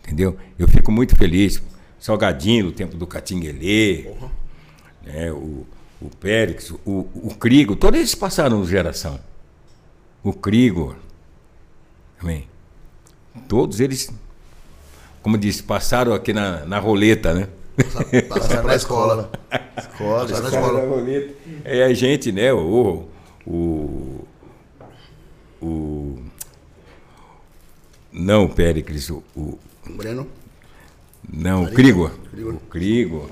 [0.02, 0.36] Entendeu?
[0.58, 1.62] Eu fico muito feliz.
[1.98, 4.12] Salgadinho, do tempo do Catinguelê,
[5.02, 5.66] né, o,
[6.00, 9.18] o Périx, o, o Crigo, todos eles passaram geração.
[10.22, 10.94] O Crigo,
[12.18, 12.48] também.
[13.48, 14.12] Todos eles,
[15.26, 17.48] como disse, passaram aqui na, na roleta, né?
[18.28, 19.28] Passaram na escola.
[19.76, 20.82] Escola, Passaram na escola.
[20.84, 21.30] escola.
[21.64, 22.52] É a gente, né?
[22.52, 23.08] O,
[23.44, 24.24] o,
[25.60, 26.22] o
[28.12, 29.58] não o Péricles, o, o-
[29.96, 30.28] Breno.
[31.28, 32.54] não o Crigo, Krigor.
[32.54, 33.30] o Crigo,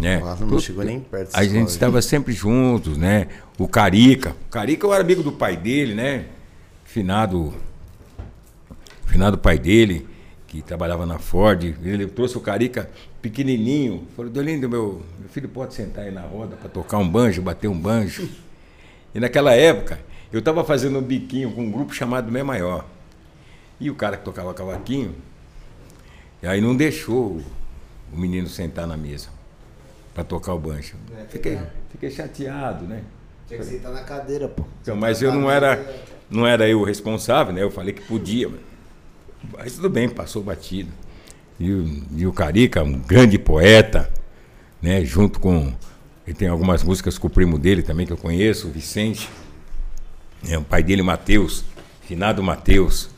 [0.00, 0.18] né?
[0.18, 3.28] Nossa, não chegou nem perto A gente estava sempre juntos, né?
[3.56, 6.24] O Carica, o Carica eu era amigo do pai dele, né?
[6.84, 7.54] Finado,
[9.06, 10.04] finado pai dele,
[10.46, 12.88] que trabalhava na Ford, ele trouxe o Carica
[13.20, 14.06] pequenininho.
[14.16, 17.68] Falou, Dolindo, meu, meu filho pode sentar aí na roda para tocar um banjo, bater
[17.68, 18.28] um banjo.
[19.14, 19.98] E naquela época,
[20.32, 22.84] eu estava fazendo um biquinho com um grupo chamado Mé Maior.
[23.80, 25.14] E o cara que tocava cavaquinho,
[26.42, 27.44] e aí não deixou o-
[28.16, 29.28] menino sentar na mesa
[30.14, 30.94] para tocar o banjo.
[31.28, 31.58] Fiquei,
[31.90, 33.02] fiquei chateado, né?
[33.48, 34.64] Tinha que sentar na cadeira, pô.
[34.80, 35.84] Então, mas eu não era,
[36.30, 37.62] não era eu o responsável, né?
[37.62, 38.48] Eu falei que podia.
[38.48, 38.60] Mas,
[39.52, 40.90] mas tudo bem, passou batido.
[41.58, 44.12] E o, e o Carica, um grande poeta,
[44.80, 45.04] né?
[45.04, 45.72] Junto com.
[46.26, 49.28] Ele tem algumas músicas com o primo dele também que eu conheço, o Vicente.
[50.48, 51.64] É, o pai dele, Mateus,
[52.02, 53.08] finado Mateus.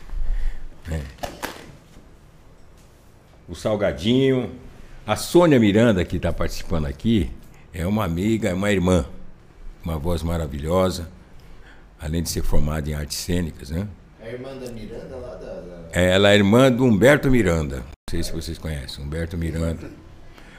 [0.87, 1.03] né?
[3.49, 4.51] O Salgadinho.
[5.07, 7.31] A Sônia Miranda, que está participando aqui,
[7.73, 9.07] é uma amiga, é uma irmã.
[9.83, 11.09] Uma voz maravilhosa,
[11.99, 13.89] além de ser formada em artes cênicas, né?
[14.29, 15.47] É a irmã da Miranda lá da.
[15.61, 17.77] da- Ela é irmã do Humberto Miranda.
[17.77, 19.03] Não sei se vocês conhecem.
[19.03, 19.91] Humberto Miranda.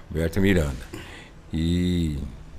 [0.09, 0.75] Humberto Miranda.
[1.53, 2.17] E,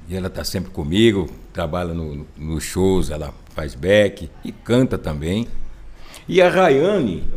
[0.08, 5.48] e ela está sempre comigo, trabalha no- nos shows, ela faz back e canta também.
[6.28, 7.28] E a Rayane,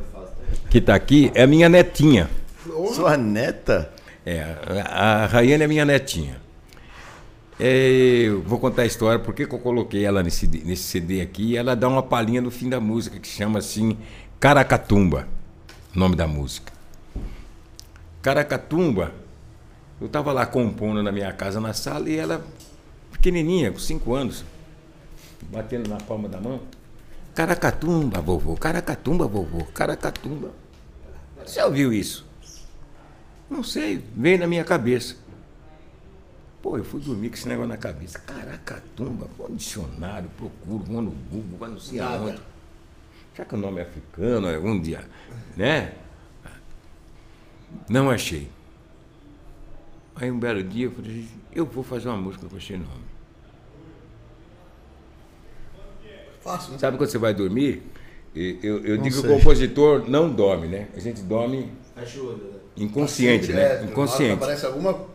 [0.69, 2.29] que está aqui, é minha netinha.
[2.93, 3.91] Sua neta?
[4.25, 4.55] É,
[4.87, 6.42] a, a Rayane é minha netinha.
[7.59, 11.55] É, vou contar a história, por que que eu coloquei ela nesse, nesse CD aqui.
[11.55, 13.97] Ela dá uma palhinha no fim da música, que chama assim
[14.39, 15.27] Caracatumba,
[15.93, 16.73] nome da música.
[18.21, 19.13] Caracatumba,
[20.01, 22.45] eu estava lá compondo na minha casa, na sala, e ela,
[23.11, 24.43] pequenininha, com cinco anos,
[25.51, 26.61] batendo na palma da mão.
[27.35, 30.51] Caracatumba, vovô, caracatumba, vovô, caracatumba.
[31.45, 32.25] Você ouviu isso?
[33.49, 35.22] Não sei, veio na minha cabeça.
[36.63, 38.17] Pô, eu fui dormir com esse negócio na cabeça.
[38.19, 42.41] Caracatumba, pô, dicionário, procuro, vou no Google, vai não sei aonde.
[43.35, 45.03] Já que o nome é africano, algum dia,
[45.57, 45.93] né?
[47.89, 48.49] Não achei.
[50.15, 53.03] Aí um belo dia eu falei, eu vou fazer uma música com esse nome.
[56.39, 56.79] Fácil, né?
[56.79, 57.83] Sabe quando você vai dormir?
[58.33, 60.87] Eu, eu digo que o compositor não dorme, né?
[60.95, 61.69] A gente dorme
[62.77, 63.63] inconsciente, Assim, né?
[63.63, 63.85] direto.
[63.85, 64.33] Que Inconsciente.
[64.43, 65.12] Aparece alguma.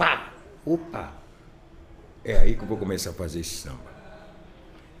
[0.00, 0.32] Pá!
[0.64, 1.12] Opa!
[2.24, 3.90] É aí que eu vou começar a fazer esse samba.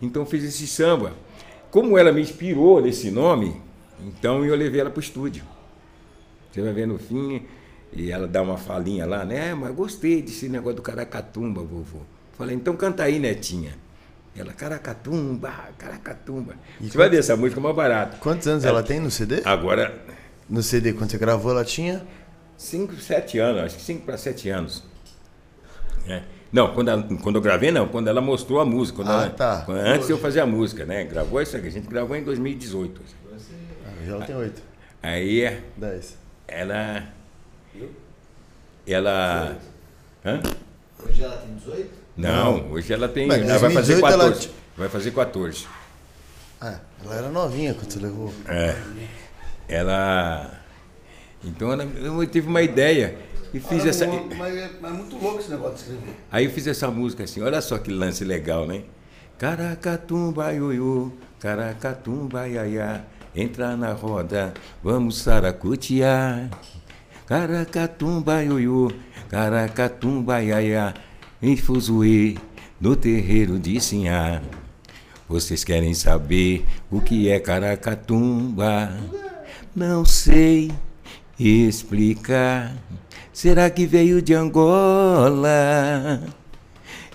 [0.02, 1.14] Então fiz esse samba.
[1.70, 3.62] Como ela me inspirou nesse nome,
[3.98, 5.42] então eu levei ela para o estúdio.
[6.52, 7.46] Você vai ver no fim,
[7.94, 9.54] e ela dá uma falinha lá, né?
[9.54, 12.00] Mas gostei desse negócio do caracatumba, vovô.
[12.36, 13.78] Falei, então canta aí, netinha.
[14.36, 16.56] Ela, caracatumba, caracatumba.
[16.78, 18.18] Você vai ver essa música é mais barata.
[18.18, 19.40] Quantos anos ela tem no CD?
[19.46, 19.98] Agora,
[20.46, 22.06] No CD, quando você gravou, ela tinha?
[22.58, 24.89] 5, 7 anos, acho que 5 para 7 anos.
[26.08, 26.22] É.
[26.52, 28.96] Não, quando, ela- quando eu gravei, não, quando ela mostrou a música.
[28.96, 29.62] Quando Ah, ela- tá.
[29.64, 31.04] quando- antes de eu fazer a música, né?
[31.04, 33.00] Gravou isso aqui, a gente gravou em 2018.
[33.32, 34.62] Ah, já ela tem oito.
[35.02, 36.16] Aí é, Dez.
[36.48, 37.04] ela.
[38.86, 39.56] Ela.
[40.24, 40.40] Hã?
[41.06, 41.90] Hoje ela tem 18?
[42.16, 43.26] Não, hoje ela tem.
[43.26, 44.50] Mas ela vai fazer 2018 ela 14.
[44.76, 45.66] Vai fazer 14.
[46.60, 48.34] Ah, ela era novinha quando você levou.
[48.48, 48.76] É.
[49.68, 50.50] Ela.
[51.44, 53.16] Então ela, eu tive uma ideia
[53.52, 54.06] e fiz Ah, essa.
[54.06, 56.16] não, Mas é, mas é muito louco esse negócio de escrever.
[56.30, 58.82] Aí eu fiz essa música assim, olha só que lance legal, né?
[59.38, 63.02] Caracatumba, ioiô, caracatumba, iaiá,
[63.34, 64.52] entra na roda,
[64.82, 66.50] vamos saracutear.
[67.26, 68.90] Caracatumba, ioiô,
[69.28, 70.92] caracatumba, iaiá,
[71.40, 72.36] em Fuzuê,
[72.80, 74.42] no terreiro de Sinhá.
[75.28, 78.92] Vocês querem saber o que é caracatumba?
[79.74, 80.70] Não sei
[81.48, 82.74] explicar.
[83.32, 86.20] Será que veio de Angola?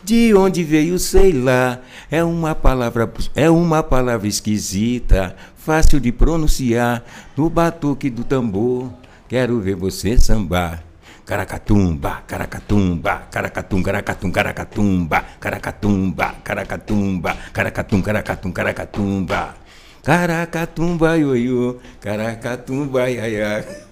[0.03, 1.79] De onde veio, sei lá.
[2.09, 7.03] É uma palavra, é uma palavra esquisita, fácil de pronunciar.
[7.37, 8.91] No batuque do tambor,
[9.27, 10.83] quero ver você sambar.
[11.25, 19.64] Caracatumba, caracatumba, caracatum, caracatum, caracatumba, caracatumba, caracatumba, caracatum, caracatum, caracatumba.
[20.05, 23.63] Caracatumba, ioiô, caracatumba, iaiá.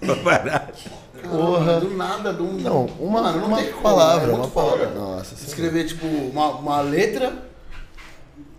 [1.28, 1.80] Porra.
[1.80, 2.52] Do nada, do um.
[2.60, 4.86] Não, uma, Mano, não uma tem como, palavra, é uma muito palavra.
[4.88, 4.98] foda.
[4.98, 7.32] Nossa, Escrever, tipo, uma, uma letra.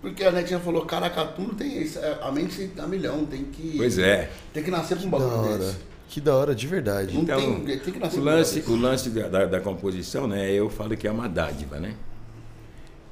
[0.02, 1.98] Porque a netinha falou, caracatum tem isso.
[2.00, 3.76] é, A mente a milhão, tem que.
[3.78, 4.30] Pois é.
[4.54, 5.58] Tem que nascer com um da bagulho hora.
[5.60, 5.78] desse.
[6.10, 7.18] Que da hora, de verdade.
[7.18, 10.52] Então, tem- tem que nascer o com lance, o lance da, da, da composição, né?
[10.52, 11.96] Eu falo que é uma dádiva, né?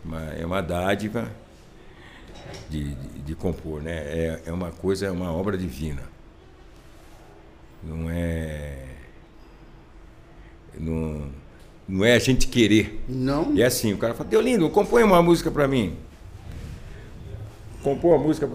[0.03, 1.27] Uma- é uma dádiva
[2.69, 3.91] de, de, de compor, né?
[3.91, 6.03] É, é uma coisa, é uma obra divina.
[7.83, 8.85] Não é.
[10.77, 11.29] Não,
[11.87, 13.03] não é a gente querer.
[13.07, 13.53] Não.
[13.53, 15.95] E é assim, o cara fala, Deolindo, compõe uma música pra mim.
[17.83, 18.49] Compõe uma música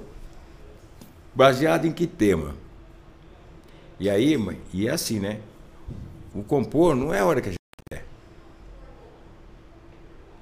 [1.35, 2.55] baseada em que tema?
[4.01, 4.37] E aí,
[4.73, 5.41] e é assim, né?
[6.35, 7.58] O compor não é a hora que a gente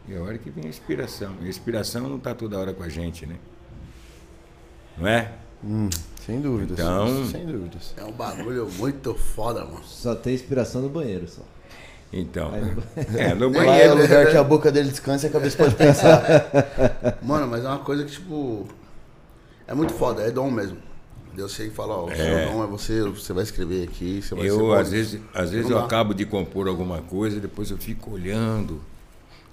[0.09, 1.35] É a hora que vem a inspiração.
[1.43, 3.37] E a inspiração não está toda hora com a gente, né?
[4.99, 5.33] Não é?
[5.65, 5.89] Hum,
[6.25, 6.79] sem dúvidas.
[6.79, 7.95] Então- Sem dúvidas.
[7.97, 9.83] É um bagulho muito foda, mano.
[9.85, 11.43] Só tem inspiração no banheiro só.
[12.13, 12.53] Então.
[12.55, 12.83] Aí no-
[13.19, 13.95] É, no Lá é o banheiro.
[14.03, 16.23] lugar que a boca dele descansa e a cabeça pode pensar.
[17.21, 18.67] Mano, mas é uma coisa que, tipo.
[19.67, 20.79] É muito foda, é dom mesmo.
[21.35, 24.35] Deus chega e fala, ó, o seu dom é você, você vai escrever aqui, você
[24.35, 27.77] vai Eu, bom às vezes, às vezes eu acabo de compor alguma coisa, depois eu
[27.77, 28.81] fico olhando,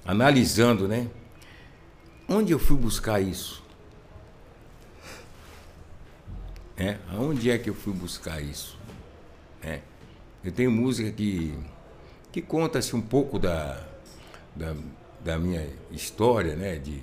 [0.06, 1.08] analisando, né?
[2.28, 3.64] Onde eu fui buscar isso?
[6.78, 8.78] É, aonde é que eu fui buscar isso?
[9.62, 9.80] É.
[10.44, 11.54] Eu tenho música que,
[12.32, 13.82] que conta-se um pouco da,
[14.56, 14.76] da,
[15.24, 16.78] da minha história, né?
[16.78, 17.02] De,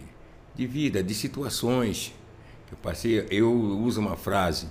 [0.54, 2.12] de vida, de situações
[2.66, 3.26] que eu passei.
[3.30, 4.68] Eu uso uma frase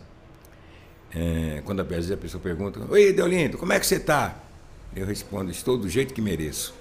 [1.11, 4.37] é, quando a pessoa pergunta, Oi, Deolindo, como é que você está?
[4.95, 6.73] Eu respondo, estou do jeito que mereço.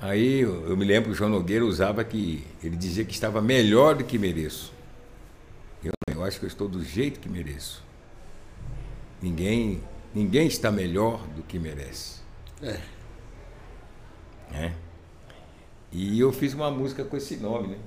[0.00, 3.94] Aí eu, me lembro que o João Nogueira usava que ele dizia que estava melhor
[3.94, 4.72] do que mereço.
[5.82, 7.82] Eu, eu acho que eu estou do jeito que mereço.
[9.22, 9.82] Ninguém
[10.14, 12.20] ninguém está melhor do que merece.
[12.62, 12.80] É.
[14.50, 14.74] Né?
[15.92, 17.78] E eu fiz uma música com esse nome, né?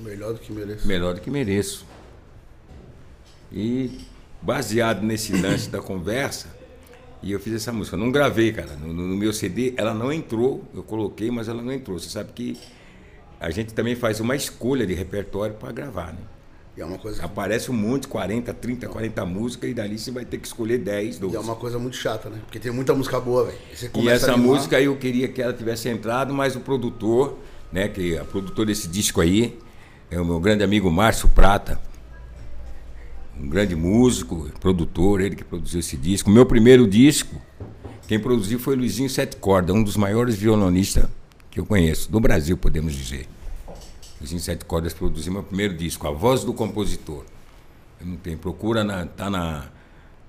[0.00, 0.86] Melhor do que mereço.
[0.86, 1.86] Melhor do que mereço.
[3.50, 4.00] E
[4.40, 6.48] baseado nesse lance da conversa,
[7.22, 7.96] e eu fiz essa música.
[7.96, 8.74] Não gravei, cara.
[8.76, 10.64] No, no meu CD ela não entrou.
[10.74, 11.98] Eu coloquei, mas ela não entrou.
[11.98, 12.58] Você sabe que
[13.38, 16.20] a gente também faz uma escolha de repertório para gravar, né?
[16.76, 20.24] E é uma coisa Aparece um monte, 40, 30, 40 músicas, e dali você vai
[20.24, 21.34] ter que escolher 10, 12.
[21.34, 22.38] e é uma coisa muito chata, né?
[22.44, 23.58] Porque tem muita música boa, velho.
[23.94, 27.36] E essa música eu queria que ela tivesse entrado, mas o produtor,
[27.70, 29.58] né, que é o produtor desse disco aí,
[30.10, 31.78] é o meu grande amigo Márcio Prata.
[33.42, 36.30] Um grande músico, produtor, ele que produziu esse disco.
[36.30, 37.34] Meu primeiro disco,
[38.06, 41.08] quem produziu foi Luizinho Sete Corda, um dos maiores violonistas
[41.50, 43.28] que eu conheço, do Brasil, podemos dizer.
[44.20, 47.24] Luizinho Sete Cordas produziu meu primeiro disco, A Voz do Compositor.
[48.00, 49.66] Eu não tenho, procura na, tá na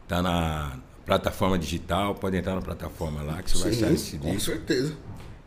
[0.07, 4.17] tá na plataforma digital, pode entrar na plataforma lá que você vai achar esse Sim,
[4.19, 4.51] com disco.
[4.51, 4.93] certeza.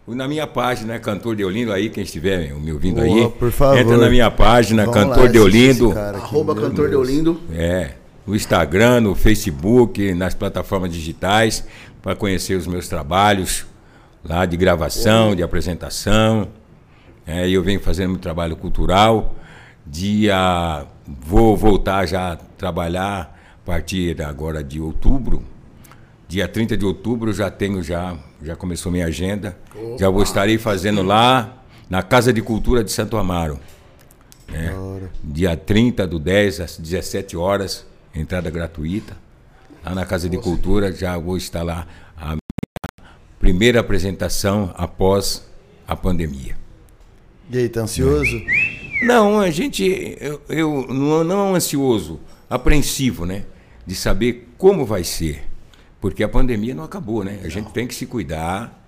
[0.09, 3.77] Na minha página, Cantor de Olindo, aí, quem estiver me ouvindo Boa, aí, por favor.
[3.77, 5.87] entra na minha página, Vamos Cantor lá de assistir Olindo.
[5.87, 6.89] esse cara aqui, Arroba Cantor.
[6.91, 7.41] Deolindo.
[7.53, 7.91] É,
[8.25, 11.67] no Instagram, no Facebook, nas plataformas digitais,
[12.01, 13.67] para conhecer os meus trabalhos
[14.25, 16.49] lá de gravação, de apresentação.
[17.27, 19.35] É, eu venho fazendo meu trabalho cultural.
[19.85, 25.43] Dia, vou voltar já a trabalhar a partir agora de outubro.
[26.29, 29.57] Dia 30 de outubro já tenho já, já começou minha agenda.
[29.99, 33.59] Já vou estarei fazendo lá na Casa de Cultura de Santo Amaro.
[34.49, 34.73] né?
[35.23, 39.17] Dia 30 do 10 às 17 horas, entrada gratuita.
[39.85, 41.87] Lá na Casa de Cultura já vou estar lá
[42.17, 45.47] a minha primeira apresentação após
[45.87, 46.57] a pandemia.
[47.51, 48.37] E aí, tá ansioso?
[49.03, 52.19] Não, a gente, eu, eu não, não ansioso,
[52.51, 53.45] apreensivo, né?
[53.87, 55.45] De saber como vai ser.
[56.09, 57.41] Porque a pandemia não acabou, né?
[57.43, 58.81] A gente tem que se cuidar,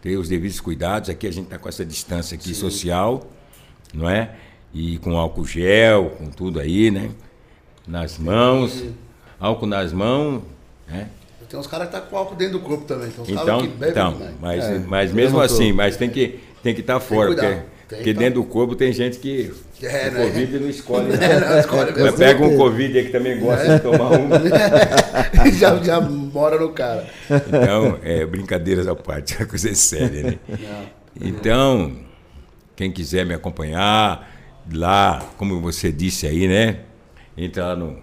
[0.00, 1.10] ter os devidos cuidados.
[1.10, 3.28] Aqui a gente está com essa distância aqui social,
[3.92, 4.36] não é?
[4.72, 7.10] E com álcool gel, com tudo aí, né?
[7.88, 8.84] Nas mãos,
[9.40, 10.44] álcool nas mãos,
[10.86, 11.08] né?
[11.48, 13.10] Tem uns caras que tá com álcool dentro do corpo também.
[13.10, 16.38] Tem uns caras Então, que bebem então mas, É, mas mesmo assim, mas tem que
[16.62, 17.42] tem que estar fora, cuidar.
[17.42, 20.24] porque, Tem porque que dentro do corpo tem gente que É, o né?
[20.26, 21.12] Covid não escolhe.
[21.14, 21.40] É, Né?
[21.40, 22.18] não, escolhe mesmo.
[22.18, 24.28] pega um Covid aí que também gosta de tomar um.
[25.58, 27.06] já, já mora no cara.
[27.30, 30.38] Então, é, brincadeiras à parte, é coisa séria, né?
[31.20, 31.92] Então,
[32.76, 34.30] quem quiser me acompanhar
[34.72, 36.78] lá, como você disse aí, né?
[37.36, 37.96] Entra lá no,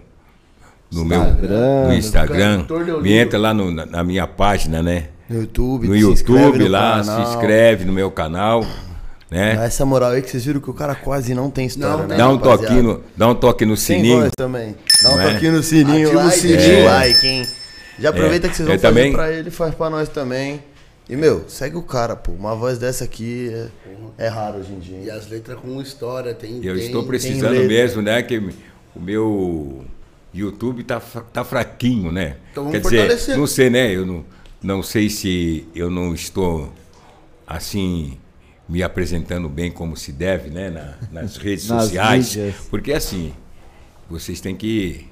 [0.92, 2.66] no meu Instagram, no Instagram,
[3.02, 5.08] me entra lá no- na, na minha página, né?
[5.28, 7.26] No YouTube, No se YouTube no lá, canal.
[7.26, 8.64] se inscreve no meu canal,
[9.30, 9.66] Dá né?
[9.66, 12.16] essa moral aí que vocês viram que o cara quase não tem história, Não né?
[12.16, 12.62] Dá um rapaziada?
[12.66, 14.30] toquinho, no, dá um toque no sininho.
[14.36, 14.74] também.
[15.02, 15.32] Dá um é?
[15.34, 16.56] toquinho no sininho Ativa lá o e sininho.
[16.56, 16.82] deixa É.
[16.82, 17.42] o like, hein?
[17.98, 20.62] Já aproveita que vocês vão Eu fazer também- pra ele, faz pra nós também.
[21.10, 22.32] E, meu, segue o cara, pô.
[22.32, 23.50] Uma voz dessa aqui
[24.18, 24.98] é, é raro hoje em dia.
[25.04, 26.64] E as letras com história, tem.
[26.64, 28.22] Eu tem- estou precisando mesmo, né?
[28.22, 28.38] Que
[28.94, 29.84] o meu
[30.34, 31.00] YouTube tá,
[31.32, 32.36] tá fraquinho, né?
[32.52, 33.36] Então vamos Quer dizer, fortalecer.
[33.38, 33.90] não sei, né?
[33.94, 34.24] Eu não,
[34.62, 36.70] não sei se eu não estou
[37.46, 38.18] assim
[38.68, 40.70] me apresentando bem como se deve, né?
[40.70, 42.36] Na- nas redes Nas sociais.
[42.36, 42.54] mídias.
[42.70, 43.32] Porque assim,
[44.10, 45.06] vocês têm que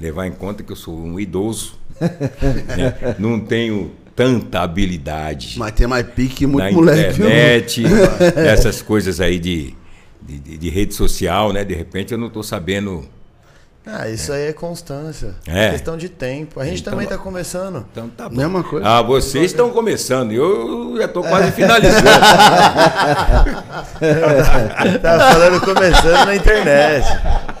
[0.00, 3.16] levar em conta que eu sou um idoso, né?
[3.18, 7.12] não tenho tanta habilidade Mas tem mais pique muito na moleque.
[7.14, 7.26] viu?
[7.26, 7.82] internet,
[8.36, 9.74] essas coisas aí de,
[10.20, 11.64] de, de- de rede social, né?
[11.64, 13.06] De repente eu não estou sabendo.
[13.92, 15.34] Ah, isso aí é constância.
[15.46, 15.70] É.
[15.70, 16.60] Questão de tempo.
[16.60, 17.84] A gente Então- também tá começando.
[17.90, 18.36] Então tá bom.
[18.36, 18.86] Mesma coisa.
[18.86, 22.08] Ah, vocês estão começando, eu já estou quase finalizando.
[25.02, 27.04] Tá falando começando na internet.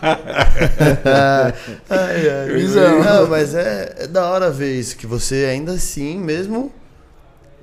[1.90, 3.04] ai, ai.
[3.04, 6.72] Não, mas é, é da hora ver isso, que você ainda assim, mesmo.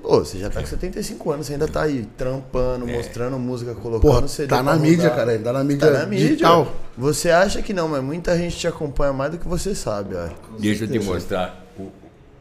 [0.07, 4.09] Pô, você já tá com 75 anos, você ainda tá aí trampando, mostrando música, colocando
[4.09, 5.37] Porra, CD tá na mídia, cara.
[5.37, 6.27] Tá na mídia, Tá na mídia.
[6.29, 6.73] digital.
[6.97, 10.29] Você acha que não, mas muita gente te acompanha mais do que você sabe, ó.
[10.57, 11.91] Deixa eu te mostrar o-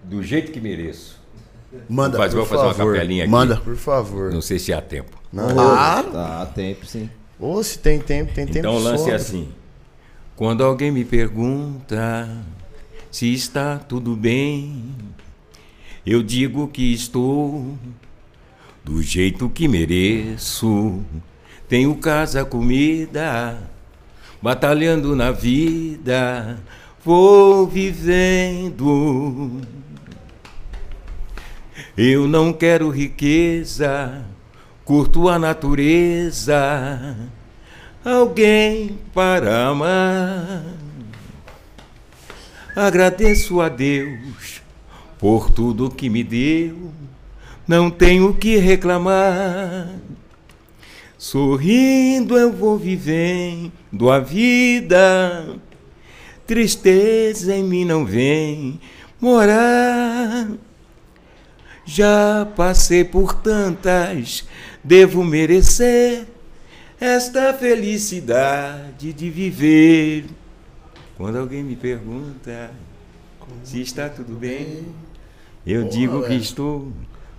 [0.05, 1.18] do jeito que mereço.
[1.88, 2.16] Manda.
[2.18, 2.94] Vou fazer, vou por fazer uma favor.
[2.94, 3.32] capelinha aqui.
[3.32, 3.56] Manda.
[3.56, 4.32] Por favor.
[4.32, 5.18] Não sei se há tempo.
[5.32, 6.12] Não, Claro.
[6.12, 7.10] Tá, tempo sim.
[7.40, 9.16] Ou se tem tempo, tem tempo Então o lance é sobra.
[9.16, 9.48] assim.
[10.36, 12.28] Quando alguém me pergunta
[13.10, 14.94] se está tudo bem,
[16.06, 17.76] eu digo que estou
[18.84, 21.02] do jeito que mereço.
[21.68, 23.58] Tenho casa, comida,
[24.40, 26.62] batalhando na vida,
[27.04, 29.60] vou vivendo.
[31.98, 34.24] Eu não quero riqueza,
[34.84, 37.16] curto a natureza,
[38.04, 40.64] alguém para amar.
[42.76, 44.65] Agradeço a Deus
[45.27, 46.93] por tudo que me deu,
[47.66, 49.98] não tenho que reclamar.
[51.19, 55.59] Sorrindo eu vou vivendo a vida,
[56.47, 58.81] tristeza em mim não vem
[59.20, 60.48] morar.
[61.85, 64.47] Já passei por tantas,
[64.85, 66.24] devo merecer
[67.01, 70.27] esta felicidade de viver.
[71.16, 72.70] Quando alguém me pergunta
[73.65, 74.85] se está tudo bem,
[75.66, 76.40] eu Porra, digo que velho.
[76.40, 76.93] estou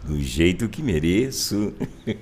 [0.03, 1.73] do jeito que mereço.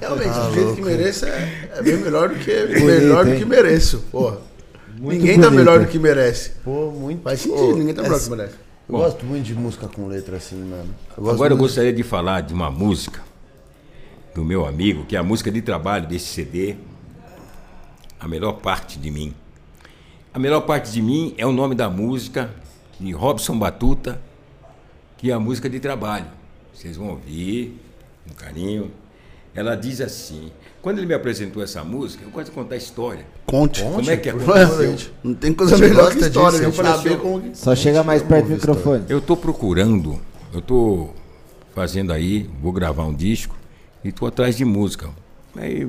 [0.00, 3.36] Realmente, Tá do jeito que mereço é, é bem melhor do que Bonito, melhor do
[3.36, 3.98] que mereço.
[4.10, 4.38] Porra.
[4.98, 5.58] Muito ninguém tá bonito.
[5.58, 6.50] melhor do que merece.
[6.64, 7.22] Pô, muito.
[7.22, 8.54] Faz sentido, Pô, ninguém tá melhor do que merece.
[8.88, 10.92] Eu gosto muito de música com letra assim, mano.
[11.16, 13.20] Eu Agora eu gostaria de falar de uma música
[14.34, 16.74] do meu amigo, que é a música de trabalho desse CD,
[18.18, 19.34] A Melhor Parte de Mim.
[20.34, 22.50] A Melhor Parte de Mim é o nome da música
[22.98, 24.20] de Robson Batuta,
[25.18, 26.26] que é a música de trabalho.
[26.72, 27.78] Vocês vão ouvir
[28.26, 28.90] com carinho.
[29.54, 30.50] Ela diz assim:
[30.80, 33.26] quando ele me apresentou essa música, eu gosto de contar a história.
[33.44, 33.82] Conte.
[33.82, 35.12] Como é que Ué, aconteceu?
[35.22, 37.58] Não tem coisa gente melhor que história, disso, gente eu falei assim, como que...
[37.58, 39.04] Só chega mais perto do microfone.
[39.08, 40.20] Eu estou procurando,
[40.52, 41.14] eu estou
[41.74, 43.56] fazendo aí, vou gravar um disco
[44.04, 45.10] e estou atrás de música.
[45.56, 45.88] Aí,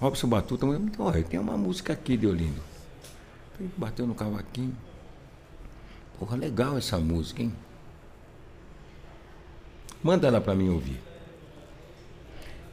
[0.00, 0.66] Robson Batuta,
[0.98, 2.62] olha, tem uma música aqui de Olindo.
[3.76, 4.76] Bateu no cavaquinho.
[6.18, 7.52] Porra, legal essa música, hein?
[10.04, 11.00] Manda ela para mim ouvir.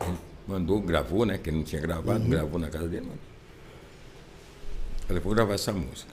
[0.01, 0.17] Ele
[0.47, 1.37] mandou, gravou, né?
[1.37, 3.05] Que ele não tinha gravado, gravou na casa dele.
[3.05, 3.17] Mano.
[4.99, 6.11] Eu falei, vou gravar essa música.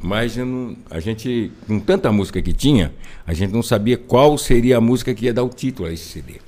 [0.00, 2.92] Mas não- a gente, com tanta música que tinha,
[3.26, 6.04] a gente não sabia qual seria a música que ia dar o título a esse
[6.04, 6.40] CD.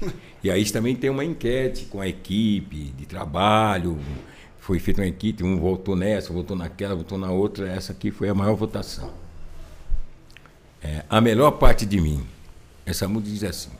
[0.44, 3.98] E aí também tem uma enquete com a equipe de trabalho.
[4.60, 7.68] Foi feita uma equipe, um votou nessa, votou naquela, votou na outra.
[7.68, 9.10] Essa aqui foi a maior votação.
[10.80, 12.24] É, a melhor parte de mim.
[12.86, 13.70] Essa música diz assim: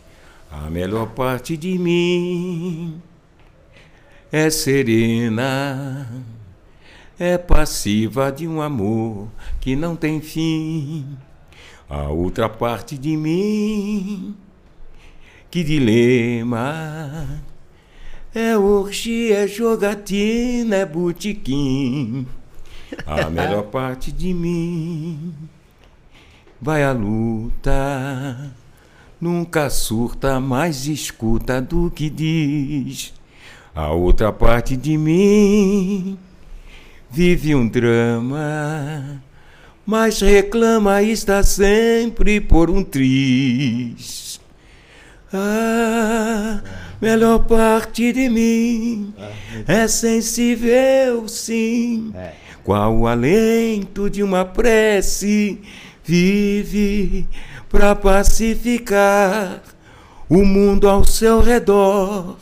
[0.50, 3.00] A melhor parte de mim
[4.30, 6.06] é serena
[7.18, 9.28] é passiva de um amor
[9.60, 11.16] que não tem fim.
[11.88, 14.36] A outra parte de mim,
[15.50, 17.42] que dilema,
[18.34, 22.26] é orgia, é jogatina, é botequim.
[23.06, 25.32] A melhor parte de mim
[26.60, 28.52] vai à luta,
[29.26, 33.12] nunca surta, mais escuta do que diz.
[33.74, 36.16] A outra parte de mim
[37.10, 39.20] vive um drama,
[39.84, 44.40] mas reclama e está sempre por um triz.
[45.32, 46.62] A
[47.02, 49.12] melhor parte de mim
[49.66, 52.12] é sensível, sim.
[52.14, 52.32] É.
[52.62, 55.60] Qual o alento de uma prece
[56.06, 57.26] vive
[57.68, 59.62] para pacificar
[60.28, 62.36] o mundo ao seu redor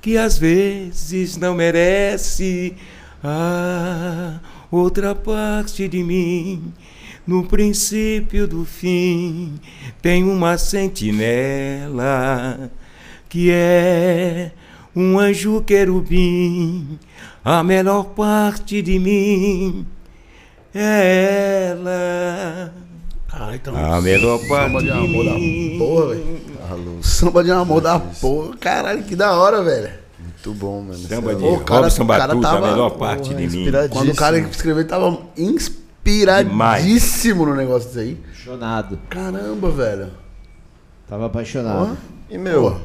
[0.00, 2.74] que às vezes não merece
[3.22, 4.38] a
[4.70, 6.74] outra parte de mim.
[7.26, 9.58] No princípio do fim
[10.02, 11.40] tem uma sentinela
[13.30, 14.52] que é
[14.94, 16.98] um anjo querubim.
[17.42, 19.86] A melhor parte de mim
[20.74, 22.83] é ela.
[23.36, 23.74] Ah, então.
[23.76, 25.32] A melhor parte Samba de de amor da
[25.78, 26.40] porra, velho.
[26.70, 28.56] Alô, Samba de amor da porra.
[28.58, 29.90] Caralho, que da hora, velho.
[30.20, 30.94] muito bom, mano.
[30.98, 33.46] Samba é de o cara- Robson o cara Batuta, tava- a melhor porra, parte de
[33.48, 33.70] mim.
[33.90, 38.18] Quando o cara escreveu, tava inspiradíssimo no negócio disso aí.
[38.30, 38.98] Apaixonado.
[39.10, 40.10] Caramba, velho.
[41.08, 41.96] Tava apaixonado.
[42.30, 42.80] E, meu,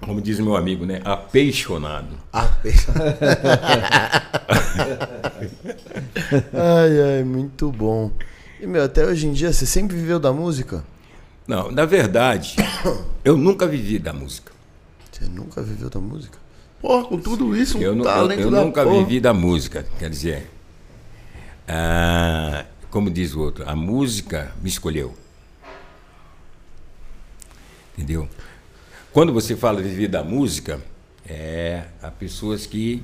[0.00, 1.00] Como diz meu amigo, né?
[1.04, 2.16] Apaixonado.
[2.32, 2.86] Ah, peixe.
[6.54, 8.10] ai, ai, muito bom.
[8.60, 10.84] E, meu, até hoje em dia, você sempre viveu da música?
[11.46, 12.56] Não, na verdade,
[13.24, 14.52] eu nunca vivi da música.
[15.12, 16.38] Você nunca viveu da música?
[16.80, 18.98] Porra, com tudo isso, um Eu, nu- eu- talento eu da nunca porra.
[19.04, 19.86] vivi da música.
[19.98, 20.50] Quer dizer,
[21.68, 25.14] ah, como diz o outro, a música me escolheu.
[27.96, 28.28] Entendeu?
[29.12, 30.80] Quando você fala de viver da música,
[31.26, 33.02] é há pessoas que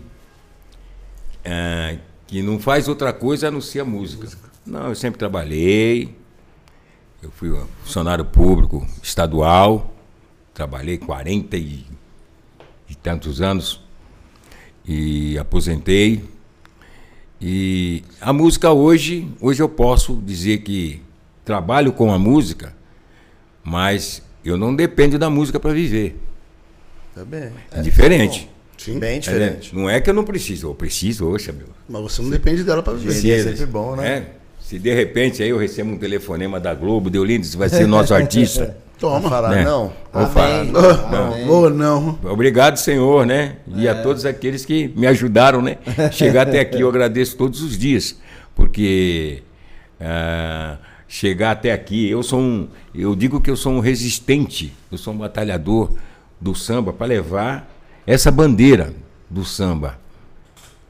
[1.45, 1.97] ah,
[2.27, 4.29] que não faz outra coisa a não ser a música.
[4.65, 6.15] Não, eu sempre trabalhei.
[7.23, 7.51] Eu fui
[7.83, 9.95] funcionário público estadual,
[10.53, 11.85] trabalhei 40 e,
[12.89, 13.81] e tantos anos
[14.85, 16.25] e aposentei.
[17.41, 21.03] E a música hoje, hoje eu posso dizer que
[21.45, 22.75] trabalho com a música,
[23.65, 26.17] mas eu não dependo da música para viver.
[27.15, 27.51] Tá bem.
[27.71, 28.49] É, diferente.
[28.79, 28.99] Sim.
[28.99, 29.75] Bem Tá diferente.
[29.75, 31.69] Não é que eu não preciso, eu preciso, oxa, meu.
[31.89, 33.13] Mas você não depende dela pra viver.
[33.13, 34.09] Sim, é sempre bom, né?
[34.09, 34.37] é,
[34.73, 37.87] se de repente aí eu recebo um telefonema da Globo, deu lindo, você vai ser
[37.87, 38.75] nosso artista.
[38.99, 39.29] Toma.
[39.29, 39.65] falar, né?
[39.65, 39.93] não.
[40.11, 40.61] Vou falar.
[40.61, 40.73] Amém.
[40.73, 41.49] Não.
[41.49, 42.19] Ou não.
[42.25, 43.57] Obrigado, Senhor, né?
[43.77, 45.77] E a todos aqueles que me ajudaram, né?
[46.11, 48.19] Chegar até aqui, eu agradeço todos os dias,
[48.55, 49.43] porque
[50.01, 54.97] ah, chegar até aqui, eu sou um, eu digo que eu sou um resistente, eu
[54.97, 55.93] sou um batalhador
[56.41, 57.71] do samba para levar
[58.07, 58.95] essa bandeira
[59.29, 59.99] do samba.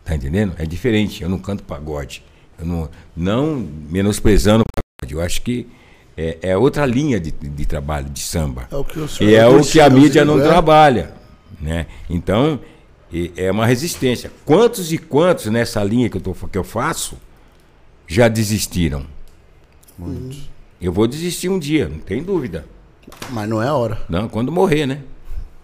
[0.04, 0.54] Tá entendendo?
[0.56, 2.22] É diferente, eu não canto pagode.
[2.58, 5.66] Não, não menosprezando o pagode, eu acho que
[6.16, 8.68] é, é outra linha de, de trabalho de samba.
[8.70, 11.14] É o que o E é o que a mídia não trabalha.
[11.60, 11.86] Né?
[12.08, 12.60] Então,
[13.36, 14.30] é uma resistência.
[14.44, 17.16] Quantos e quantos nessa linha que eu, tô, que eu faço
[18.06, 19.06] já desistiram?
[19.98, 20.50] Muitos.
[20.80, 22.66] Eu vou desistir um dia, não tem dúvida.
[23.30, 24.00] Mas não é a hora.
[24.08, 25.02] Não, quando morrer, né?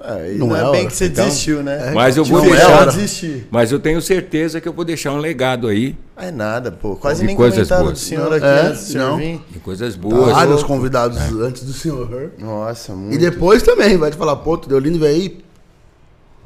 [0.01, 0.87] É, Não não, é é bem hora.
[0.87, 1.91] que você Então, desistiu, né?
[1.93, 2.85] Mas eu vou não é deixar.
[2.87, 3.49] desistir.
[3.51, 6.95] Mas eu tenho certeza que eu vou deixar um legado aí É nada, pô.
[6.95, 7.99] Quase nem coisas comentaram boas.
[7.99, 9.17] do senhor aqui É, antes do senhor não.
[9.17, 9.41] vir.
[9.51, 10.33] de coisas boas.
[10.33, 12.33] Vários convidados antes do senhor.
[12.39, 13.15] Nossa, muito.
[13.15, 15.43] E depois também, vai te falar, pô, tu deu lindo, aí.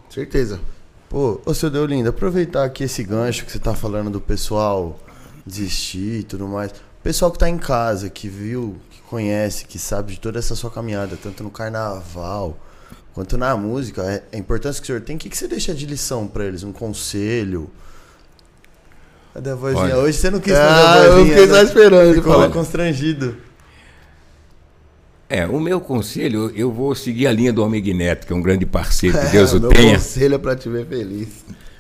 [0.08, 0.58] Certeza.
[1.08, 4.98] Pô, ô seu Deolindo, aproveitar aqui esse gancho que você tá falando do pessoal
[5.46, 6.70] desistir e tudo mais.
[6.70, 10.54] O pessoal que tá em casa, que viu, que conhece, que sabe de toda essa
[10.54, 12.56] sua caminhada, tanto no carnaval
[13.14, 15.74] quanto na música, é, a importância que o senhor tem, o que, que você deixa
[15.74, 16.62] de lição pra eles?
[16.62, 17.70] Um conselho?
[19.34, 19.82] Cadê a vozinha?
[19.82, 19.97] Olha.
[19.98, 20.59] Hoje você não quis Ah,
[20.94, 21.62] fazer a eu fiquei só né?
[21.62, 22.51] esperando ele Ficou falar.
[22.51, 23.36] constrangido.
[25.28, 28.43] É, o meu conselho, eu- vou seguir a linha do Almig Neto, que é um
[28.43, 29.94] grande parceiro, que Deus É, o meu tenha.
[29.94, 31.28] conselho é pra te ver feliz.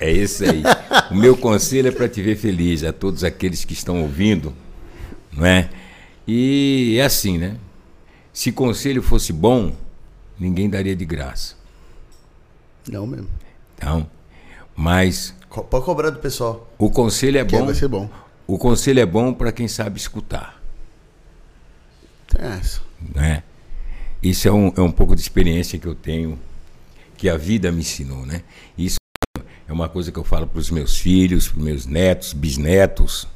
[0.00, 0.62] É esse aí.
[1.10, 4.52] o meu conselho é para te ver feliz, a todos aqueles que estão ouvindo,
[5.36, 5.68] não é?
[6.26, 7.56] E é assim, né?
[8.32, 9.74] Se conselho fosse bom,
[10.38, 11.54] ninguém daria de graça.
[12.88, 13.28] Não mesmo.
[13.76, 14.08] Então,
[14.76, 16.72] mas Co- Pode cobrar do pessoal.
[16.78, 17.66] o conselho é Que bom.
[17.66, 18.08] vai ser bom.
[18.46, 20.60] O conselho é bom para quem sabe escutar,
[22.26, 22.80] Tem essa.
[23.14, 23.42] né?
[24.22, 26.38] Isso é um, é um pouco de experiência que eu tenho,
[27.16, 28.42] que a vida me ensinou, né?
[28.78, 28.96] Isso
[29.68, 33.26] é uma coisa que eu falo para os meus filhos, para os meus netos, bisnetos,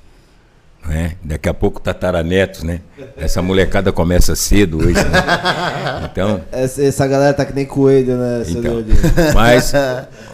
[0.87, 1.17] né?
[1.23, 2.81] Daqui a pouco tataranetos, né?
[3.17, 6.07] Essa molecada começa cedo hoje, né?
[6.11, 8.83] Então, Essa, essa galera tá que nem coelho, né, então
[9.35, 9.73] mas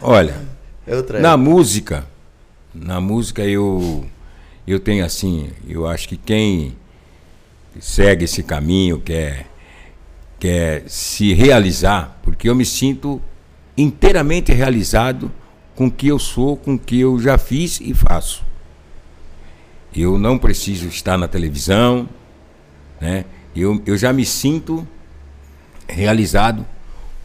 [0.01, 0.35] olha,
[0.87, 2.05] É na música,
[2.75, 4.05] na música eu
[4.67, 6.77] eu tenho assim, eu acho que quem
[7.81, 9.47] segue esse caminho quer
[10.39, 13.21] quer se realizar, porque eu me sinto
[13.77, 15.31] inteiramente realizado
[15.75, 18.45] com o que eu sou, com o que eu já fiz e faço.
[19.95, 22.09] Eu não preciso estar na televisão,
[23.01, 23.25] né?
[23.55, 24.87] Eu, eu já me sinto
[25.87, 26.67] realizado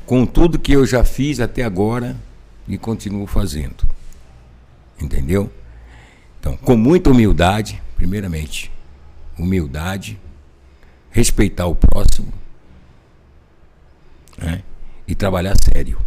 [0.05, 2.15] com tudo que eu já fiz até agora
[2.67, 3.87] e continuo fazendo.
[4.99, 5.51] Entendeu?
[6.39, 8.71] Então, com muita humildade, primeiramente,
[9.37, 10.19] humildade,
[11.11, 12.31] respeitar o próximo
[14.37, 14.63] né?
[15.07, 15.99] e trabalhar sério.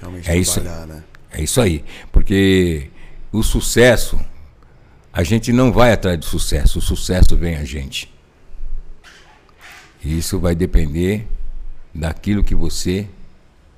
[0.00, 0.60] Realmente É isso.
[0.60, 1.04] trabalhar, né?
[1.30, 1.84] É isso aí.
[2.10, 2.90] Porque
[3.30, 4.18] o sucesso,
[5.12, 8.12] a gente não vai atrás do sucesso, o sucesso vem a gente.
[10.04, 11.26] E isso vai depender
[11.94, 13.08] daquilo que você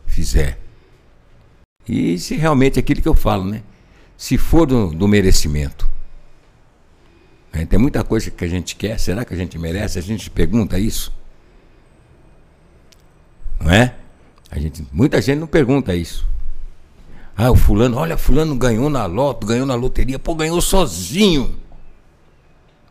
[0.06, 0.58] fizer.
[1.88, 3.62] E se realmente é aquilo que eu falo, né?
[4.16, 5.88] Se for do, do merecimento.
[7.52, 7.64] né?
[7.64, 9.98] Tem muita coisa que a gente quer, será que a gente merece?
[9.98, 11.12] A gente pergunta isso.
[13.58, 13.94] Não é?
[14.50, 16.26] A gente, muita gente não pergunta isso.
[17.42, 21.56] Ah, o fulano, olha, fulano ganhou na loto, ganhou na loteria, pô, ganhou sozinho.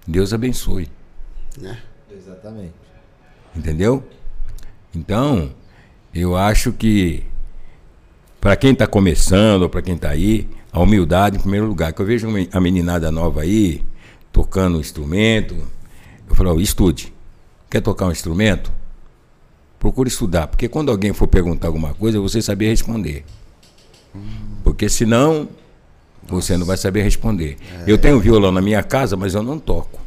[0.08, 0.90] Deus abençoe,
[2.12, 2.74] Exatamente.
[3.56, 4.04] entendeu?
[4.96, 5.52] Então,
[6.12, 7.24] eu acho que
[8.42, 11.94] para quem está começando, para quem está aí, a humildade em primeiro lugar.
[11.94, 13.86] Que eu vejo uma- a meninada nova aí
[14.32, 15.56] tocando um instrumento,
[16.28, 17.14] eu falo, ó, estude.
[17.70, 18.72] Quer tocar um instrumento?
[19.78, 23.24] Procure estudar, porque quando alguém for perguntar alguma coisa, você saber responder.
[24.64, 25.48] Porque senão
[26.28, 27.58] você não vai saber responder.
[27.88, 30.00] Eu tenho violão na minha casa, mas eu não toco.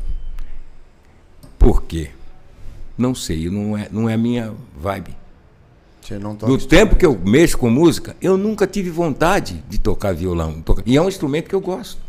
[1.58, 2.10] Por quê?
[2.96, 5.16] Não sei, não é, não é a minha vibe.
[6.00, 9.78] Você não toca No tempo que eu mexo com música, eu nunca tive vontade de
[9.78, 10.62] tocar violão.
[10.84, 12.00] E é um instrumento que eu gosto.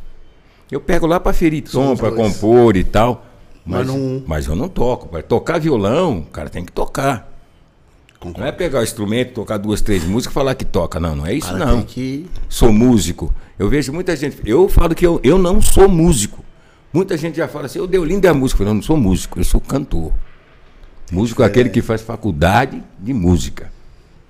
[0.71, 3.25] Eu pego lá para ferir tom, para compor e tal.
[3.65, 5.07] Mas, Mas não- mas eu não toco.
[5.07, 7.31] Para tocar violão, o cara tem que tocar.
[8.23, 8.47] Não Concordo.
[8.49, 10.99] é pegar o instrumento, tocar duas, três músicas e falar que toca.
[10.99, 11.77] Não, não é isso Cara, não.
[11.77, 12.25] tem que...
[12.47, 13.33] Sou músico.
[13.59, 14.37] Eu vejo muita gente.
[14.45, 16.43] Eu falo que eu, eu não sou músico.
[16.93, 18.63] Muita gente já fala assim, o Deolindo é músico.
[18.63, 20.13] Eu não sou músico, eu sou cantor.
[21.11, 23.71] Músico é aquele que faz faculdade de música.